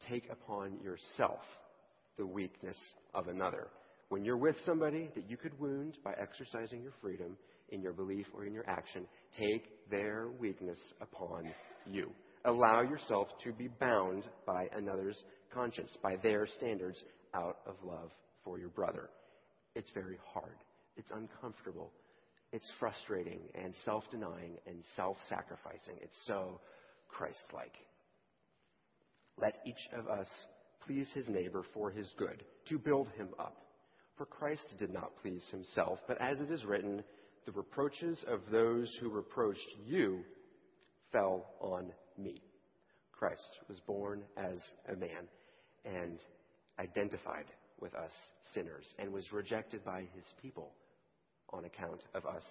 take 0.08 0.28
upon 0.30 0.80
yourself 0.82 1.40
the 2.16 2.26
weakness 2.26 2.76
of 3.14 3.28
another. 3.28 3.68
When 4.08 4.24
you're 4.24 4.36
with 4.36 4.56
somebody 4.64 5.10
that 5.14 5.28
you 5.28 5.36
could 5.36 5.58
wound 5.58 5.96
by 6.04 6.12
exercising 6.20 6.82
your 6.82 6.92
freedom 7.00 7.36
in 7.70 7.80
your 7.80 7.92
belief 7.92 8.26
or 8.34 8.44
in 8.44 8.52
your 8.52 8.68
action, 8.68 9.06
take 9.38 9.90
their 9.90 10.28
weakness 10.38 10.78
upon 11.00 11.44
you. 11.86 12.10
Allow 12.44 12.82
yourself 12.82 13.28
to 13.44 13.52
be 13.52 13.68
bound 13.68 14.24
by 14.46 14.68
another's 14.74 15.22
conscience, 15.54 15.96
by 16.02 16.16
their 16.16 16.46
standards, 16.46 17.02
out 17.34 17.58
of 17.66 17.76
love 17.84 18.10
for 18.44 18.58
your 18.58 18.68
brother. 18.68 19.10
It's 19.74 19.90
very 19.94 20.18
hard. 20.32 20.56
It's 20.96 21.10
uncomfortable. 21.10 21.92
It's 22.52 22.70
frustrating 22.78 23.40
and 23.54 23.74
self 23.84 24.04
denying 24.10 24.58
and 24.66 24.82
self 24.96 25.16
sacrificing. 25.28 25.96
It's 26.02 26.18
so 26.26 26.60
Christ 27.08 27.44
like. 27.54 27.74
Let 29.40 29.56
each 29.64 29.88
of 29.96 30.08
us 30.08 30.28
please 30.86 31.08
his 31.14 31.28
neighbor 31.28 31.64
for 31.72 31.90
his 31.90 32.08
good, 32.18 32.44
to 32.68 32.78
build 32.78 33.08
him 33.16 33.28
up. 33.38 33.56
For 34.18 34.26
Christ 34.26 34.74
did 34.78 34.92
not 34.92 35.12
please 35.22 35.44
himself, 35.50 36.00
but 36.06 36.20
as 36.20 36.40
it 36.40 36.50
is 36.50 36.64
written, 36.64 37.02
the 37.46 37.52
reproaches 37.52 38.18
of 38.28 38.40
those 38.50 38.94
who 39.00 39.08
reproached 39.08 39.66
you 39.86 40.20
fell 41.12 41.46
on 41.60 41.92
me. 42.18 42.42
Christ 43.12 43.58
was 43.68 43.78
born 43.80 44.22
as 44.36 44.58
a 44.88 44.96
man 44.96 45.28
and 45.84 46.18
identified 46.78 47.46
with 47.80 47.94
us 47.94 48.12
sinners 48.54 48.86
and 48.98 49.12
was 49.12 49.32
rejected 49.32 49.84
by 49.84 50.00
his 50.14 50.24
people 50.40 50.72
on 51.52 51.64
account 51.64 52.00
of 52.14 52.26
us 52.26 52.42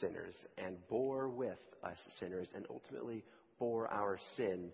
sinners 0.00 0.34
and 0.58 0.76
bore 0.88 1.28
with 1.28 1.58
us 1.84 1.96
sinners 2.18 2.48
and 2.54 2.66
ultimately 2.70 3.22
bore 3.58 3.88
our 3.92 4.18
sin 4.36 4.70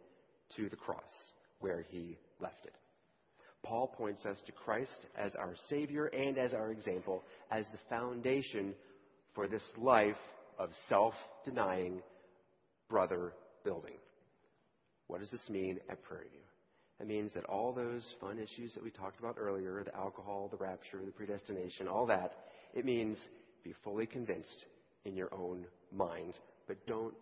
to 0.57 0.68
the 0.68 0.76
cross 0.76 1.03
where 1.61 1.84
he 1.90 2.18
left 2.40 2.64
it. 2.64 2.74
Paul 3.62 3.86
points 3.86 4.26
us 4.26 4.36
to 4.47 4.53
Christ 4.53 5.07
as 5.16 5.34
our 5.36 5.55
Savior 5.68 6.07
and 6.07 6.36
as 6.36 6.53
our 6.53 6.72
example, 6.72 7.22
as 7.51 7.66
the 7.70 7.78
foundation 7.88 8.74
for 9.34 9.47
this 9.47 9.62
life 9.78 10.16
of 10.59 10.70
self 10.88 11.14
denying 11.45 12.03
brother 12.88 13.32
building. 13.64 13.95
What 15.12 15.20
does 15.20 15.28
this 15.28 15.50
mean 15.50 15.78
at 15.90 16.02
Prairie 16.02 16.30
View? 16.30 16.40
It 16.98 17.06
means 17.06 17.34
that 17.34 17.44
all 17.44 17.74
those 17.74 18.02
fun 18.18 18.38
issues 18.38 18.72
that 18.72 18.82
we 18.82 18.90
talked 18.90 19.18
about 19.18 19.36
earlier 19.38 19.84
the 19.84 19.94
alcohol, 19.94 20.48
the 20.50 20.56
rapture, 20.56 21.00
the 21.04 21.10
predestination, 21.10 21.86
all 21.86 22.06
that 22.06 22.32
it 22.72 22.86
means 22.86 23.18
be 23.62 23.74
fully 23.84 24.06
convinced 24.06 24.64
in 25.04 25.14
your 25.14 25.28
own 25.34 25.66
mind, 25.94 26.38
but 26.66 26.86
don't 26.86 27.12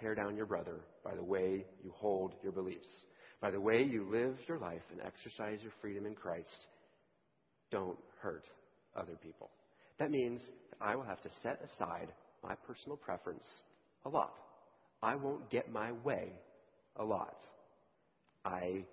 tear 0.00 0.12
down 0.16 0.36
your 0.36 0.46
brother 0.46 0.80
by 1.04 1.14
the 1.14 1.22
way 1.22 1.64
you 1.84 1.92
hold 1.94 2.34
your 2.42 2.50
beliefs. 2.50 2.88
By 3.40 3.52
the 3.52 3.60
way 3.60 3.80
you 3.80 4.10
live 4.10 4.34
your 4.48 4.58
life 4.58 4.82
and 4.90 5.00
exercise 5.00 5.60
your 5.62 5.72
freedom 5.80 6.04
in 6.04 6.16
Christ, 6.16 6.66
don't 7.70 7.98
hurt 8.20 8.46
other 8.96 9.14
people. 9.22 9.50
That 10.00 10.10
means 10.10 10.40
that 10.70 10.84
I 10.84 10.96
will 10.96 11.04
have 11.04 11.22
to 11.22 11.30
set 11.44 11.60
aside 11.62 12.08
my 12.42 12.56
personal 12.66 12.96
preference 12.96 13.46
a 14.04 14.08
lot. 14.08 14.34
I 15.00 15.14
won't 15.14 15.48
get 15.48 15.70
my 15.70 15.92
way 15.92 16.32
a 16.98 17.04
lot. 17.04 17.36
I 18.44 18.84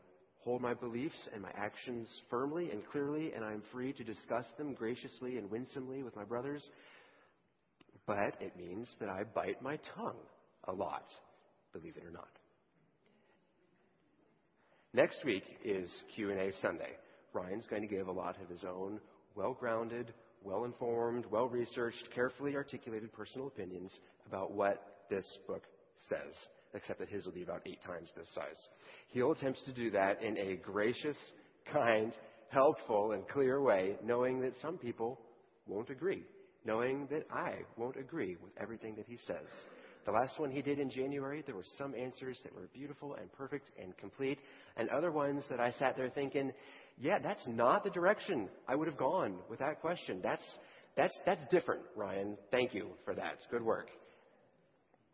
hold 0.43 0.61
my 0.61 0.73
beliefs 0.73 1.29
and 1.33 1.41
my 1.41 1.51
actions 1.55 2.09
firmly 2.29 2.69
and 2.71 2.81
clearly, 2.91 3.31
and 3.33 3.43
I'm 3.45 3.61
free 3.71 3.93
to 3.93 4.03
discuss 4.03 4.45
them 4.57 4.73
graciously 4.73 5.37
and 5.37 5.49
winsomely 5.49 6.03
with 6.03 6.15
my 6.15 6.23
brothers. 6.23 6.63
But 8.05 8.35
it 8.41 8.57
means 8.57 8.89
that 8.99 9.09
I 9.09 9.23
bite 9.23 9.61
my 9.61 9.79
tongue 9.95 10.19
a 10.67 10.73
lot, 10.73 11.05
believe 11.71 11.95
it 11.95 12.03
or 12.05 12.11
not. 12.11 12.27
Next 14.93 15.23
week 15.25 15.43
is 15.63 15.89
Q&A 16.15 16.51
Sunday. 16.61 16.91
Ryan's 17.33 17.65
going 17.67 17.81
to 17.81 17.87
give 17.87 18.07
a 18.07 18.11
lot 18.11 18.35
of 18.41 18.49
his 18.49 18.63
own 18.63 18.99
well-grounded, 19.35 20.13
well-informed, 20.43 21.25
well-researched, 21.31 22.09
carefully 22.13 22.55
articulated 22.55 23.11
personal 23.13 23.47
opinions 23.47 23.91
about 24.27 24.51
what 24.51 25.05
this 25.09 25.25
book 25.47 25.63
says, 26.09 26.35
except 26.73 26.99
that 26.99 27.09
his 27.09 27.25
will 27.25 27.33
be 27.33 27.43
about 27.43 27.61
eight 27.65 27.81
times 27.81 28.09
this 28.15 28.27
size. 28.33 28.67
He'll 29.09 29.31
attempt 29.31 29.61
to 29.65 29.73
do 29.73 29.91
that 29.91 30.21
in 30.23 30.37
a 30.37 30.55
gracious, 30.57 31.17
kind, 31.71 32.13
helpful, 32.49 33.11
and 33.11 33.27
clear 33.27 33.61
way, 33.61 33.95
knowing 34.03 34.41
that 34.41 34.53
some 34.61 34.77
people 34.77 35.19
won't 35.67 35.89
agree, 35.89 36.23
knowing 36.65 37.07
that 37.11 37.25
I 37.31 37.53
won't 37.77 37.97
agree 37.97 38.37
with 38.41 38.51
everything 38.59 38.95
that 38.95 39.05
he 39.07 39.17
says. 39.25 39.47
The 40.05 40.11
last 40.11 40.37
one 40.37 40.51
he 40.51 40.61
did 40.61 40.79
in 40.79 40.89
January, 40.89 41.43
there 41.45 41.55
were 41.55 41.63
some 41.77 41.95
answers 41.95 42.37
that 42.43 42.53
were 42.53 42.67
beautiful 42.73 43.15
and 43.15 43.31
perfect 43.31 43.69
and 43.81 43.95
complete, 43.97 44.39
and 44.75 44.89
other 44.89 45.11
ones 45.11 45.43
that 45.49 45.61
I 45.61 45.71
sat 45.71 45.95
there 45.95 46.09
thinking, 46.09 46.51
yeah, 46.99 47.19
that's 47.19 47.45
not 47.47 47.83
the 47.83 47.89
direction 47.89 48.49
I 48.67 48.75
would 48.75 48.87
have 48.87 48.97
gone 48.97 49.37
with 49.49 49.59
that 49.59 49.79
question. 49.81 50.19
That's, 50.21 50.43
that's, 50.97 51.17
that's 51.25 51.43
different, 51.49 51.83
Ryan. 51.95 52.37
Thank 52.51 52.73
you 52.73 52.89
for 53.05 53.15
that. 53.15 53.37
Good 53.49 53.63
work. 53.63 53.87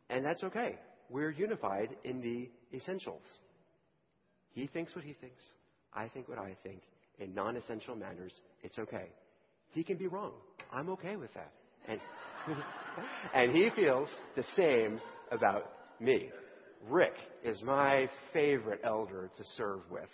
And 0.10 0.26
that's 0.26 0.44
okay. 0.44 0.76
We're 1.10 1.32
unified 1.32 1.90
in 2.04 2.22
the 2.22 2.50
essentials. 2.76 3.24
He 4.52 4.68
thinks 4.68 4.96
what 4.96 5.04
he 5.04 5.14
thinks. 5.14 5.44
I 5.94 6.08
think 6.08 6.28
what 6.30 6.38
I 6.38 6.56
think. 6.64 6.82
In 7.20 7.34
non 7.34 7.58
essential 7.58 7.96
matters, 7.96 8.34
it's 8.64 8.80
okay. 8.80 9.10
He 9.72 9.84
can 9.84 9.98
be 9.98 10.08
wrong. 10.08 10.32
I'm 10.72 10.90
okay 10.90 11.16
with 11.16 11.34
that. 11.34 11.52
And 11.88 12.00
and 13.34 13.52
he 13.52 13.70
feels 13.76 14.08
the 14.36 14.44
same 14.56 15.00
about 15.32 15.72
me. 16.00 16.30
Rick 16.88 17.14
is 17.44 17.62
my 17.62 18.10
favorite 18.32 18.82
elder 18.84 19.30
to 19.38 19.44
serve 19.58 19.82
with 19.92 20.10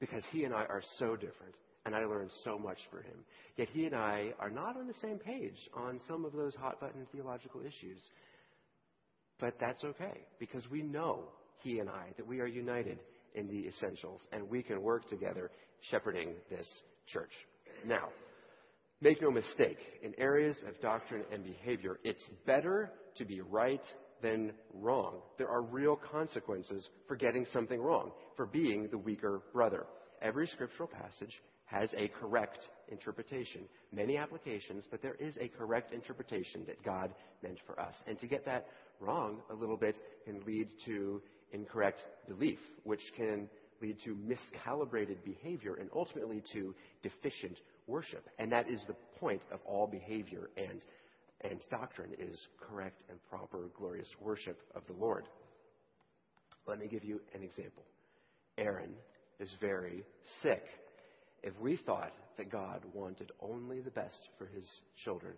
because 0.00 0.22
he 0.32 0.44
and 0.44 0.54
I 0.54 0.64
are 0.64 0.82
so 0.98 1.14
different, 1.14 1.54
and 1.84 1.94
I 1.94 2.04
learned 2.04 2.30
so 2.42 2.58
much 2.58 2.78
from 2.90 3.02
him. 3.02 3.18
Yet 3.56 3.68
he 3.70 3.84
and 3.84 3.94
I 3.94 4.32
are 4.38 4.50
not 4.50 4.76
on 4.76 4.86
the 4.86 4.94
same 4.94 5.18
page 5.18 5.56
on 5.74 6.00
some 6.08 6.24
of 6.24 6.32
those 6.32 6.54
hot 6.54 6.80
button 6.80 7.06
theological 7.12 7.60
issues. 7.60 8.00
But 9.40 9.54
that's 9.58 9.82
okay 9.84 10.20
because 10.38 10.68
we 10.70 10.82
know, 10.82 11.24
he 11.62 11.78
and 11.78 11.88
I, 11.88 12.08
that 12.16 12.26
we 12.26 12.40
are 12.40 12.46
united 12.46 12.98
in 13.34 13.48
the 13.48 13.66
essentials 13.68 14.20
and 14.32 14.48
we 14.48 14.62
can 14.62 14.82
work 14.82 15.08
together 15.08 15.50
shepherding 15.90 16.34
this 16.50 16.66
church. 17.06 17.32
Now, 17.86 18.08
Make 19.02 19.22
no 19.22 19.30
mistake, 19.30 19.78
in 20.02 20.12
areas 20.18 20.58
of 20.68 20.78
doctrine 20.82 21.24
and 21.32 21.42
behavior, 21.42 21.98
it's 22.04 22.22
better 22.46 22.90
to 23.16 23.24
be 23.24 23.40
right 23.40 23.80
than 24.22 24.52
wrong. 24.74 25.22
There 25.38 25.48
are 25.48 25.62
real 25.62 25.96
consequences 25.96 26.86
for 27.08 27.16
getting 27.16 27.46
something 27.50 27.80
wrong, 27.80 28.10
for 28.36 28.44
being 28.44 28.88
the 28.90 28.98
weaker 28.98 29.40
brother. 29.54 29.86
Every 30.20 30.46
scriptural 30.48 30.86
passage 30.86 31.32
has 31.64 31.88
a 31.96 32.08
correct 32.08 32.58
interpretation. 32.88 33.62
Many 33.90 34.18
applications, 34.18 34.84
but 34.90 35.00
there 35.00 35.14
is 35.14 35.34
a 35.40 35.48
correct 35.48 35.92
interpretation 35.92 36.64
that 36.66 36.82
God 36.82 37.14
meant 37.42 37.58
for 37.66 37.80
us. 37.80 37.94
And 38.06 38.20
to 38.20 38.26
get 38.26 38.44
that 38.44 38.66
wrong 39.00 39.38
a 39.50 39.54
little 39.54 39.76
bit 39.76 39.96
can 40.24 40.40
lead 40.46 40.68
to 40.86 41.22
incorrect 41.52 42.00
belief, 42.28 42.58
which 42.84 43.02
can 43.16 43.48
lead 43.80 43.96
to 44.04 44.14
miscalibrated 44.14 45.16
behavior 45.24 45.74
and 45.74 45.88
ultimately 45.94 46.42
to 46.52 46.74
deficient 47.02 47.58
worship. 47.86 48.28
And 48.38 48.52
that 48.52 48.68
is 48.68 48.82
the 48.86 48.96
point 49.18 49.42
of 49.52 49.60
all 49.64 49.86
behavior 49.86 50.50
and, 50.56 50.82
and 51.40 51.60
doctrine 51.70 52.12
is 52.18 52.38
correct 52.60 53.02
and 53.08 53.18
proper, 53.28 53.70
glorious 53.76 54.08
worship 54.20 54.60
of 54.74 54.82
the 54.86 54.92
Lord. 54.92 55.24
Let 56.66 56.78
me 56.78 56.88
give 56.88 57.04
you 57.04 57.20
an 57.34 57.42
example. 57.42 57.84
Erin 58.58 58.92
is 59.38 59.50
very 59.60 60.04
sick. 60.42 60.62
If 61.42 61.58
we 61.58 61.76
thought 61.76 62.12
that 62.36 62.52
God 62.52 62.82
wanted 62.92 63.32
only 63.40 63.80
the 63.80 63.90
best 63.90 64.28
for 64.38 64.46
his 64.46 64.64
children, 65.02 65.32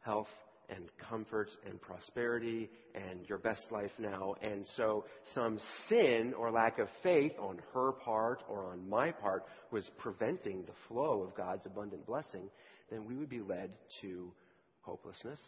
health, 0.00 0.28
and 0.68 0.84
comfort 1.08 1.50
and 1.68 1.80
prosperity 1.80 2.70
and 2.94 3.28
your 3.28 3.38
best 3.38 3.70
life 3.70 3.90
now. 3.98 4.34
And 4.42 4.66
so 4.76 5.04
some 5.34 5.58
sin 5.88 6.34
or 6.36 6.50
lack 6.50 6.78
of 6.78 6.88
faith 7.02 7.32
on 7.38 7.60
her 7.72 7.92
part 7.92 8.42
or 8.48 8.72
on 8.72 8.88
my 8.88 9.12
part 9.12 9.44
was 9.70 9.88
preventing 9.98 10.62
the 10.62 10.72
flow 10.88 11.22
of 11.22 11.34
God's 11.34 11.66
abundant 11.66 12.06
blessing, 12.06 12.48
then 12.90 13.04
we 13.04 13.16
would 13.16 13.28
be 13.28 13.40
led 13.40 13.70
to 14.02 14.32
hopelessness 14.82 15.40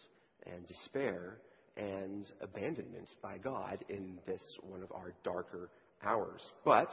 and 0.46 0.66
despair 0.66 1.38
and 1.76 2.26
abandonment 2.40 3.08
by 3.22 3.38
God 3.38 3.84
in 3.88 4.18
this 4.26 4.40
one 4.62 4.82
of 4.82 4.90
our 4.92 5.12
darker 5.24 5.70
hours. 6.04 6.42
But 6.64 6.90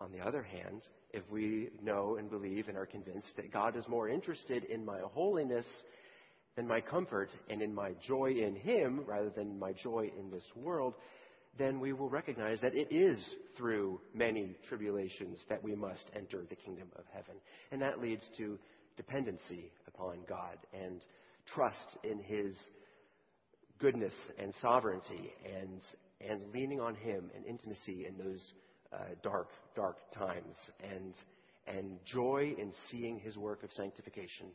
on 0.00 0.12
the 0.12 0.20
other 0.20 0.42
hand, 0.42 0.82
if 1.12 1.22
we 1.30 1.70
know 1.82 2.16
and 2.16 2.28
believe 2.28 2.68
and 2.68 2.76
are 2.76 2.86
convinced 2.86 3.36
that 3.36 3.52
God 3.52 3.76
is 3.76 3.88
more 3.88 4.08
interested 4.08 4.64
in 4.64 4.84
my 4.84 4.98
holiness 5.12 5.66
than 6.56 6.66
my 6.68 6.80
comfort 6.80 7.30
and 7.48 7.60
in 7.62 7.74
my 7.74 7.92
joy 8.06 8.32
in 8.32 8.54
Him 8.56 9.04
rather 9.06 9.30
than 9.30 9.58
my 9.58 9.72
joy 9.72 10.10
in 10.18 10.30
this 10.30 10.44
world, 10.56 10.94
then 11.58 11.80
we 11.80 11.92
will 11.92 12.08
recognize 12.08 12.60
that 12.60 12.74
it 12.74 12.88
is 12.90 13.18
through 13.56 14.00
many 14.12 14.56
tribulations 14.68 15.38
that 15.48 15.62
we 15.62 15.74
must 15.74 16.04
enter 16.14 16.44
the 16.48 16.56
kingdom 16.56 16.88
of 16.96 17.04
heaven. 17.12 17.36
And 17.70 17.80
that 17.82 18.00
leads 18.00 18.22
to 18.38 18.58
dependency 18.96 19.70
upon 19.86 20.18
God 20.28 20.58
and 20.72 21.00
trust 21.54 21.96
in 22.02 22.18
His 22.20 22.56
goodness 23.78 24.14
and 24.38 24.52
sovereignty 24.60 25.32
and, 25.44 25.80
and 26.20 26.40
leaning 26.52 26.80
on 26.80 26.94
Him 26.94 27.30
and 27.34 27.44
intimacy 27.44 28.06
in 28.06 28.16
those 28.16 28.40
uh, 28.92 29.14
dark, 29.22 29.48
dark 29.74 29.96
times 30.12 30.56
and, 30.82 31.14
and 31.66 31.98
joy 32.04 32.54
in 32.58 32.72
seeing 32.90 33.18
His 33.18 33.36
work 33.36 33.62
of 33.62 33.72
sanctification 33.72 34.46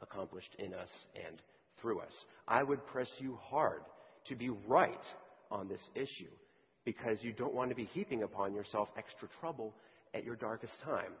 accomplished 0.00 0.54
in 0.58 0.74
us 0.74 0.88
and 1.14 1.40
through 1.80 2.00
us. 2.00 2.12
I 2.46 2.62
would 2.62 2.86
press 2.86 3.08
you 3.18 3.38
hard 3.42 3.82
to 4.26 4.34
be 4.34 4.50
right 4.50 5.04
on 5.50 5.68
this 5.68 5.82
issue 5.94 6.30
because 6.84 7.18
you 7.22 7.32
don't 7.32 7.54
want 7.54 7.70
to 7.70 7.76
be 7.76 7.84
heaping 7.84 8.22
upon 8.22 8.54
yourself 8.54 8.88
extra 8.96 9.28
trouble 9.40 9.74
at 10.14 10.24
your 10.24 10.36
darkest 10.36 10.72
time. 10.84 11.12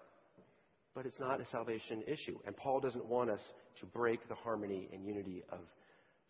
But 0.94 1.06
it's 1.06 1.20
not 1.20 1.40
a 1.40 1.46
salvation 1.46 2.02
issue. 2.06 2.38
And 2.46 2.56
Paul 2.56 2.80
doesn't 2.80 3.04
want 3.04 3.30
us 3.30 3.40
to 3.80 3.86
break 3.86 4.26
the 4.28 4.34
harmony 4.34 4.88
and 4.92 5.06
unity 5.06 5.44
of 5.50 5.60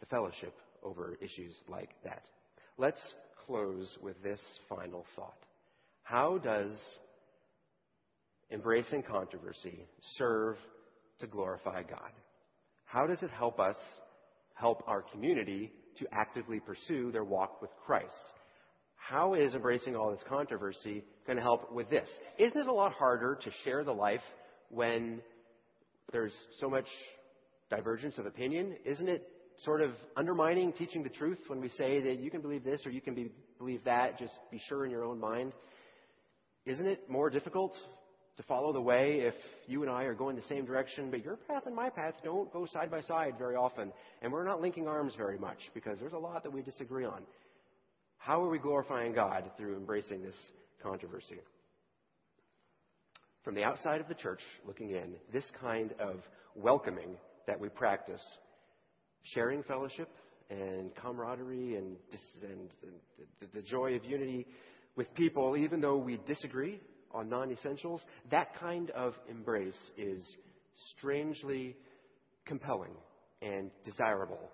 the 0.01 0.07
fellowship 0.07 0.55
over 0.83 1.17
issues 1.21 1.55
like 1.69 1.91
that. 2.05 2.23
Let's 2.77 3.01
close 3.47 3.97
with 4.03 4.23
this 4.23 4.41
final 4.69 5.07
thought. 5.17 5.39
How 6.03 6.39
does 6.39 6.73
embracing 8.51 9.03
controversy 9.03 9.87
serve 10.17 10.57
to 11.21 11.27
glorify 11.27 11.83
God? 11.83 12.11
How 12.89 13.07
does 13.07 13.23
it 13.23 13.31
help 13.31 13.61
us 13.61 13.77
help 14.55 14.83
our 14.87 15.03
community 15.03 15.71
to 15.99 16.07
actively 16.11 16.59
pursue 16.59 17.13
their 17.13 17.23
walk 17.23 17.61
with 17.61 17.71
Christ? 17.85 18.33
How 18.97 19.35
is 19.35 19.55
embracing 19.55 19.95
all 19.95 20.11
this 20.11 20.25
controversy 20.27 21.05
going 21.27 21.37
to 21.37 21.43
help 21.43 21.71
with 21.71 21.91
this? 21.91 22.09
Isn't 22.39 22.63
it 22.63 22.67
a 22.67 22.73
lot 22.73 22.93
harder 22.93 23.39
to 23.43 23.51
share 23.63 23.85
the 23.85 23.93
life 23.93 24.23
when 24.71 25.21
there's 26.13 26.33
so 26.61 26.71
much 26.71 26.87
divergence 27.69 28.17
of 28.17 28.25
opinion? 28.25 28.77
Isn't 28.87 29.09
it 29.09 29.29
sort 29.65 29.83
of 29.83 29.91
undermining 30.17 30.73
teaching 30.73 31.03
the 31.03 31.11
truth 31.11 31.39
when 31.49 31.61
we 31.61 31.69
say 31.69 32.01
that 32.01 32.21
you 32.21 32.31
can 32.31 32.41
believe 32.41 32.65
this 32.65 32.81
or 32.87 32.91
you 32.91 33.03
can 33.03 33.15
be, 33.15 33.31
believe 33.59 33.85
that? 33.85 34.19
Just 34.19 34.33
be 34.51 34.63
sure 34.67 34.87
in 34.87 34.91
your 34.91 35.05
own 35.05 35.21
mind. 35.21 35.53
Isn't 36.65 36.87
it 36.87 37.11
more 37.11 37.29
difficult 37.29 37.77
to 38.39 38.43
follow 38.45 38.73
the 38.73 38.81
way 38.81 39.23
if 39.23 39.35
you 39.67 39.83
and 39.83 39.91
I 39.91 40.05
are 40.05 40.15
going 40.15 40.37
the 40.37 40.43
same 40.43 40.65
direction, 40.65 41.11
but 41.11 41.25
your 41.25 41.37
path 41.37 41.65
and 41.67 41.75
my 41.75 41.91
path 41.91 42.15
don't 42.23 42.51
go 42.53 42.67
side 42.67 42.89
by 42.89 43.01
side 43.01 43.35
very 43.37 43.57
often, 43.57 43.93
and 44.23 44.33
we're 44.33 44.45
not 44.45 44.63
linking 44.63 44.87
arms 44.87 45.15
very 45.17 45.37
much 45.37 45.59
because 45.75 45.99
there's 45.99 46.13
a 46.13 46.19
lot 46.19 46.45
that 46.45 46.53
we 46.53 46.63
disagree 46.63 47.05
on. 47.05 47.23
How 48.17 48.41
are 48.41 48.49
we 48.49 48.61
glorifying 48.61 49.13
God 49.13 49.51
through 49.57 49.77
embracing 49.77 50.23
this 50.23 50.37
controversy? 50.81 51.41
From 53.43 53.57
the 53.57 53.65
outside 53.65 54.01
of 54.01 54.07
the 54.07 54.15
church 54.15 54.41
looking 54.65 54.91
in, 54.91 55.15
this 55.33 55.51
kind 55.61 55.93
of 55.99 56.21
welcoming 56.55 57.17
that 57.49 57.59
we 57.59 57.69
practice, 57.69 58.23
sharing 59.35 59.65
fellowship 59.65 60.11
and 60.49 60.95
camaraderie 60.95 61.75
and, 61.75 61.97
and, 62.43 62.71
and 62.85 63.51
the 63.53 63.63
joy 63.63 63.97
of 63.97 64.05
unity 64.05 64.47
with 64.95 65.13
people, 65.15 65.57
even 65.57 65.81
though 65.81 65.97
we 65.97 66.21
disagree 66.25 66.79
on 67.13 67.29
non 67.29 67.51
essentials, 67.51 68.03
that 68.31 68.59
kind 68.59 68.91
of 68.91 69.15
embrace 69.29 69.91
is 69.97 70.25
strangely 70.97 71.77
compelling 72.47 72.95
and 73.43 73.71
desirable 73.85 74.51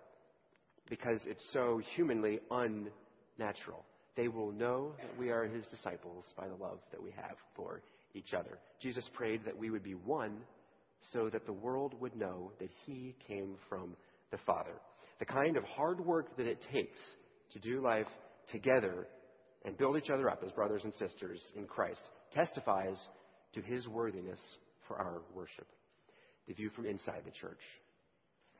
because 0.89 1.21
it's 1.27 1.45
so 1.53 1.81
humanly 1.97 2.41
unnatural. 2.51 3.85
They 4.17 4.29
will 4.29 4.53
know 4.53 4.93
that 4.99 5.19
we 5.19 5.31
are 5.31 5.45
his 5.45 5.67
disciples 5.67 6.25
by 6.37 6.49
the 6.49 6.55
love 6.55 6.79
that 6.93 7.03
we 7.03 7.11
have 7.13 7.37
for 7.57 7.83
each 8.15 8.33
other. 8.33 8.59
Jesus 8.81 9.09
prayed 9.13 9.45
that 9.45 9.57
we 9.57 9.71
would 9.71 9.83
be 9.83 9.95
one 9.95 10.39
so 11.13 11.29
that 11.31 11.47
the 11.47 11.53
world 11.53 11.95
would 12.01 12.17
know 12.17 12.53
that 12.61 12.71
he 12.87 13.15
came 13.27 13.57
from 13.69 13.97
the 14.31 14.39
Father. 14.47 14.75
The 15.19 15.25
kind 15.25 15.57
of 15.57 15.65
hard 15.65 16.01
work 16.01 16.37
that 16.37 16.47
it 16.47 16.65
takes 16.73 16.99
to 17.53 17.59
do 17.59 17.81
life 17.81 18.07
together 18.51 19.07
and 19.65 19.77
build 19.77 19.97
each 19.97 20.11
other 20.11 20.29
up 20.29 20.43
as 20.45 20.53
brothers 20.53 20.85
and 20.85 20.93
sisters 20.95 21.41
in 21.57 21.67
Christ 21.67 22.03
testifies 22.35 22.97
to 23.55 23.61
his 23.61 23.87
worthiness 23.89 24.41
for 24.87 24.97
our 24.97 25.23
worship. 25.35 25.67
The 26.47 26.55
view 26.55 26.71
from 26.71 26.87
inside 26.87 27.23
the 27.25 27.31
church. 27.31 27.61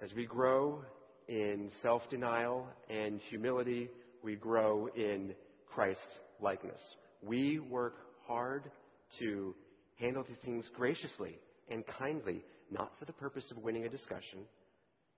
As 0.01 0.13
we 0.15 0.25
grow 0.25 0.83
in 1.29 1.71
self 1.83 2.03
denial 2.11 2.67
and 2.89 3.21
humility, 3.29 3.91
we 4.23 4.37
grow 4.37 4.89
in 4.95 5.35
Christ's 5.67 6.19
likeness. 6.41 6.81
We 7.23 7.59
work 7.59 7.95
hard 8.27 8.71
to 9.19 9.55
handle 9.97 10.25
these 10.27 10.39
things 10.45 10.65
graciously 10.75 11.39
and 11.69 11.85
kindly, 11.99 12.43
not 12.71 12.93
for 12.99 13.05
the 13.05 13.13
purpose 13.13 13.45
of 13.51 13.59
winning 13.59 13.85
a 13.85 13.89
discussion, 13.89 14.41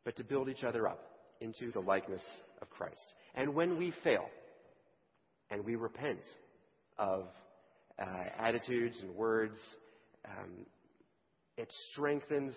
but 0.05 0.17
to 0.17 0.25
build 0.25 0.49
each 0.49 0.65
other 0.65 0.87
up 0.89 1.01
into 1.41 1.71
the 1.73 1.81
likeness 1.81 2.23
of 2.61 2.71
Christ. 2.71 3.15
And 3.35 3.55
when 3.55 3.79
we 3.79 3.93
fail, 4.03 4.27
and 5.51 5.65
we 5.65 5.77
repent 5.77 6.21
of 6.99 7.27
uh, 7.99 8.25
attitudes 8.39 8.99
and 9.03 9.15
words, 9.15 9.57
um, 10.25 10.67
it 11.57 11.73
strengthens 11.93 12.55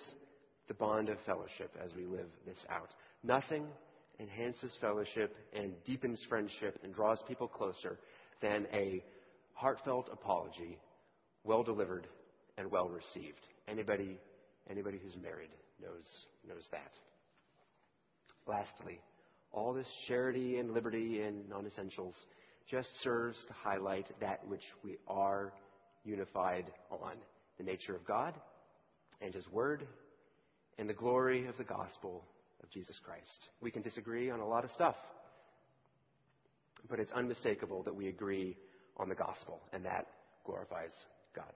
the 0.68 0.74
bond 0.74 1.10
of 1.10 1.18
fellowship 1.26 1.72
as 1.84 1.94
we 1.96 2.06
live 2.06 2.28
this 2.46 2.58
out. 2.70 2.90
Nothing 3.24 3.66
enhances 4.20 4.76
fellowship 4.82 5.36
and 5.54 5.74
deepens 5.86 6.20
friendship 6.28 6.78
and 6.84 6.94
draws 6.94 7.22
people 7.28 7.48
closer 7.48 7.98
than 8.42 8.68
a 8.74 9.04
heartfelt 9.54 10.10
apology, 10.12 10.78
well 11.44 11.64
delivered 11.64 12.08
and 12.58 12.70
well 12.70 12.90
received. 12.90 13.40
Anybody, 13.68 14.18
anybody 14.70 15.00
who's 15.02 15.16
married 15.22 15.50
knows 15.82 16.04
knows 16.48 16.64
that. 16.72 16.92
Lastly, 18.48 19.00
all 19.52 19.74
this 19.74 19.88
charity 20.08 20.58
and 20.58 20.74
liberty 20.74 21.22
and 21.22 21.48
non-essentials 21.50 22.16
just 22.70 22.90
serves 23.02 23.38
to 23.48 23.54
highlight 23.54 24.08
that 24.20 24.48
which 24.48 24.64
we 24.84 24.98
are 25.08 25.54
unified 26.04 26.72
on 26.92 27.16
the 27.58 27.64
nature 27.64 27.96
of 27.96 28.06
God 28.06 28.34
and 29.22 29.34
His 29.34 29.48
Word 29.50 29.88
and 30.78 30.88
the 30.88 30.94
glory 30.94 31.48
of 31.48 31.58
the 31.58 31.64
gospel 31.64 32.24
of 32.64 32.70
Jesus 32.70 33.00
Christ. 33.04 33.50
We 33.62 33.72
can 33.72 33.82
disagree 33.82 34.30
on 34.30 34.40
a 34.40 34.48
lot 34.48 34.64
of 34.64 34.72
stuff, 34.72 34.96
but 36.90 37.00
it's 37.00 37.12
unmistakable 37.12 37.84
that 37.84 37.96
we 37.96 38.08
agree 38.08 38.56
on 38.98 39.10
the 39.10 39.16
gospel, 39.16 39.62
and 39.74 39.86
that 39.86 40.08
glorifies 40.46 40.92
God. 41.36 41.52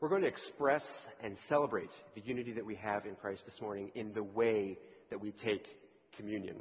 We're 0.00 0.08
going 0.08 0.22
to 0.22 0.28
express 0.28 0.82
and 1.22 1.36
celebrate 1.48 1.90
the 2.14 2.20
unity 2.20 2.52
that 2.52 2.66
we 2.66 2.74
have 2.76 3.06
in 3.06 3.14
Christ 3.14 3.44
this 3.46 3.60
morning 3.60 3.90
in 3.94 4.12
the 4.12 4.22
way 4.22 4.76
that 5.10 5.20
we 5.20 5.32
take 5.32 5.66
communion. 6.16 6.56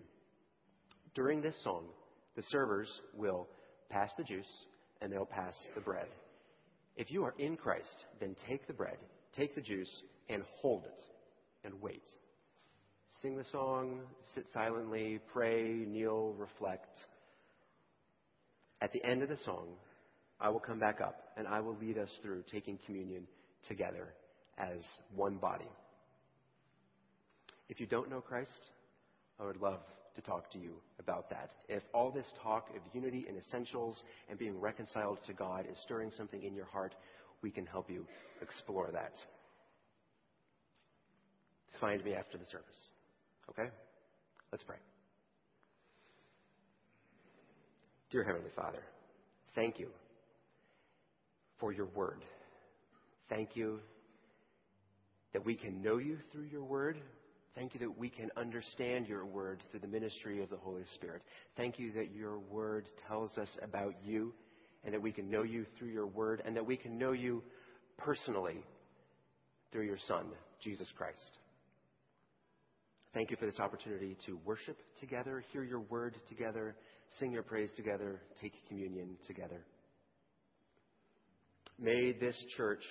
During 1.15 1.41
this 1.41 1.55
song, 1.63 1.85
the 2.35 2.43
servers 2.49 2.89
will 3.15 3.47
pass 3.89 4.11
the 4.17 4.23
juice, 4.23 4.65
and 5.01 5.11
they'll 5.11 5.25
pass 5.25 5.53
the 5.75 5.81
bread. 5.81 6.07
If 6.95 7.11
you 7.11 7.23
are 7.23 7.33
in 7.37 7.57
Christ, 7.57 8.05
then 8.19 8.35
take 8.47 8.67
the 8.67 8.73
bread, 8.73 8.97
take 9.35 9.55
the 9.55 9.61
juice, 9.61 9.89
and 10.29 10.43
hold 10.61 10.85
it, 10.85 10.99
and 11.65 11.81
wait. 11.81 12.03
Sing 13.21 13.37
the 13.37 13.45
song, 13.51 14.01
sit 14.35 14.45
silently, 14.53 15.19
pray, 15.31 15.85
kneel, 15.87 16.35
reflect. 16.37 16.97
At 18.81 18.91
the 18.91 19.03
end 19.03 19.23
of 19.23 19.29
the 19.29 19.37
song, 19.45 19.69
I 20.39 20.49
will 20.49 20.59
come 20.59 20.77
back 20.77 20.99
up 20.99 21.15
and 21.37 21.47
I 21.47 21.61
will 21.61 21.77
lead 21.79 21.97
us 21.97 22.09
through 22.21 22.43
taking 22.51 22.77
communion 22.85 23.25
together 23.67 24.13
as 24.57 24.79
one 25.15 25.37
body. 25.37 25.69
If 27.69 27.79
you 27.79 27.85
don't 27.85 28.09
know 28.09 28.19
Christ, 28.19 28.51
I 29.39 29.45
would 29.45 29.61
love 29.61 29.79
to 30.15 30.21
talk 30.21 30.51
to 30.51 30.59
you 30.59 30.75
about 30.99 31.29
that. 31.29 31.51
If 31.67 31.83
all 31.93 32.11
this 32.11 32.25
talk 32.41 32.69
of 32.75 32.81
unity 32.93 33.25
and 33.27 33.37
essentials 33.37 33.97
and 34.29 34.37
being 34.37 34.59
reconciled 34.59 35.19
to 35.27 35.33
God 35.33 35.65
is 35.69 35.77
stirring 35.83 36.11
something 36.15 36.43
in 36.43 36.55
your 36.55 36.65
heart, 36.65 36.93
we 37.41 37.51
can 37.51 37.65
help 37.65 37.89
you 37.89 38.05
explore 38.41 38.89
that. 38.93 39.13
Find 41.81 42.03
me 42.03 42.13
after 42.13 42.37
the 42.37 42.45
service. 42.45 42.77
Okay? 43.49 43.69
Let's 44.51 44.63
pray. 44.63 44.77
Dear 48.11 48.23
Heavenly 48.23 48.51
Father, 48.55 48.83
thank 49.55 49.79
you 49.79 49.87
for 51.59 51.73
your 51.73 51.87
word. 51.87 52.23
Thank 53.27 53.55
you 53.55 53.79
that 55.33 55.43
we 55.43 55.55
can 55.55 55.81
know 55.81 55.97
you 55.97 56.17
through 56.31 56.45
your 56.51 56.63
word. 56.63 56.97
Thank 57.55 57.75
you 57.75 57.79
that 57.81 57.97
we 57.97 58.09
can 58.09 58.31
understand 58.35 59.07
your 59.07 59.25
word 59.25 59.61
through 59.69 59.81
the 59.81 59.87
ministry 59.87 60.41
of 60.41 60.49
the 60.49 60.57
Holy 60.57 60.85
Spirit. 60.95 61.21
Thank 61.55 61.77
you 61.77 61.91
that 61.93 62.11
your 62.11 62.39
word 62.39 62.87
tells 63.07 63.37
us 63.37 63.49
about 63.61 63.93
you 64.03 64.33
and 64.83 64.93
that 64.93 65.01
we 65.01 65.11
can 65.11 65.29
know 65.29 65.43
you 65.43 65.65
through 65.77 65.89
your 65.89 66.07
word 66.07 66.41
and 66.45 66.55
that 66.55 66.65
we 66.65 66.77
can 66.77 66.97
know 66.97 67.11
you 67.11 67.43
personally 67.97 68.65
through 69.71 69.85
your 69.85 69.99
Son, 70.07 70.25
Jesus 70.63 70.87
Christ. 70.97 71.19
Thank 73.13 73.29
you 73.29 73.37
for 73.37 73.45
this 73.45 73.59
opportunity 73.59 74.17
to 74.25 74.39
worship 74.43 74.77
together, 74.99 75.43
hear 75.51 75.63
your 75.63 75.81
word 75.81 76.15
together, 76.29 76.75
sing 77.19 77.31
your 77.31 77.43
praise 77.43 77.71
together, 77.75 78.19
take 78.41 78.53
communion 78.67 79.15
together. 79.27 79.63
May 81.79 82.13
this 82.13 82.35
church 82.57 82.83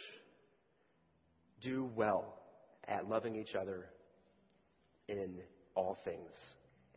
do 1.60 1.90
well 1.96 2.38
at 2.86 3.08
loving 3.08 3.34
each 3.34 3.56
other 3.60 3.86
in 5.08 5.36
all 5.74 5.98
things 6.04 6.30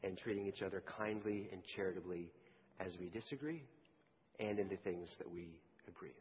and 0.03 0.17
treating 0.17 0.47
each 0.47 0.61
other 0.61 0.83
kindly 0.97 1.49
and 1.51 1.61
charitably 1.75 2.31
as 2.79 2.91
we 2.99 3.09
disagree 3.09 3.63
and 4.39 4.59
in 4.59 4.67
the 4.67 4.77
things 4.77 5.09
that 5.17 5.31
we 5.31 5.59
agree. 5.87 6.13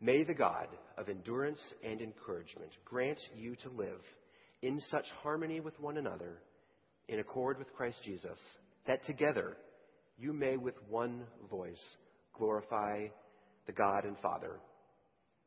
May 0.00 0.24
the 0.24 0.34
God 0.34 0.68
of 0.96 1.08
endurance 1.08 1.60
and 1.84 2.00
encouragement 2.00 2.70
grant 2.84 3.18
you 3.36 3.54
to 3.56 3.68
live 3.68 4.00
in 4.62 4.80
such 4.90 5.06
harmony 5.22 5.60
with 5.60 5.78
one 5.80 5.96
another, 5.96 6.38
in 7.08 7.18
accord 7.18 7.58
with 7.58 7.72
Christ 7.74 7.98
Jesus, 8.04 8.38
that 8.86 9.04
together 9.04 9.56
you 10.18 10.32
may 10.32 10.56
with 10.56 10.74
one 10.88 11.24
voice 11.50 11.82
glorify 12.36 13.06
the 13.66 13.72
God 13.72 14.04
and 14.04 14.16
Father 14.18 14.60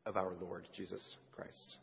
of 0.05 0.17
our 0.17 0.33
Lord 0.41 0.67
Jesus 0.75 1.01
Christ. 1.35 1.77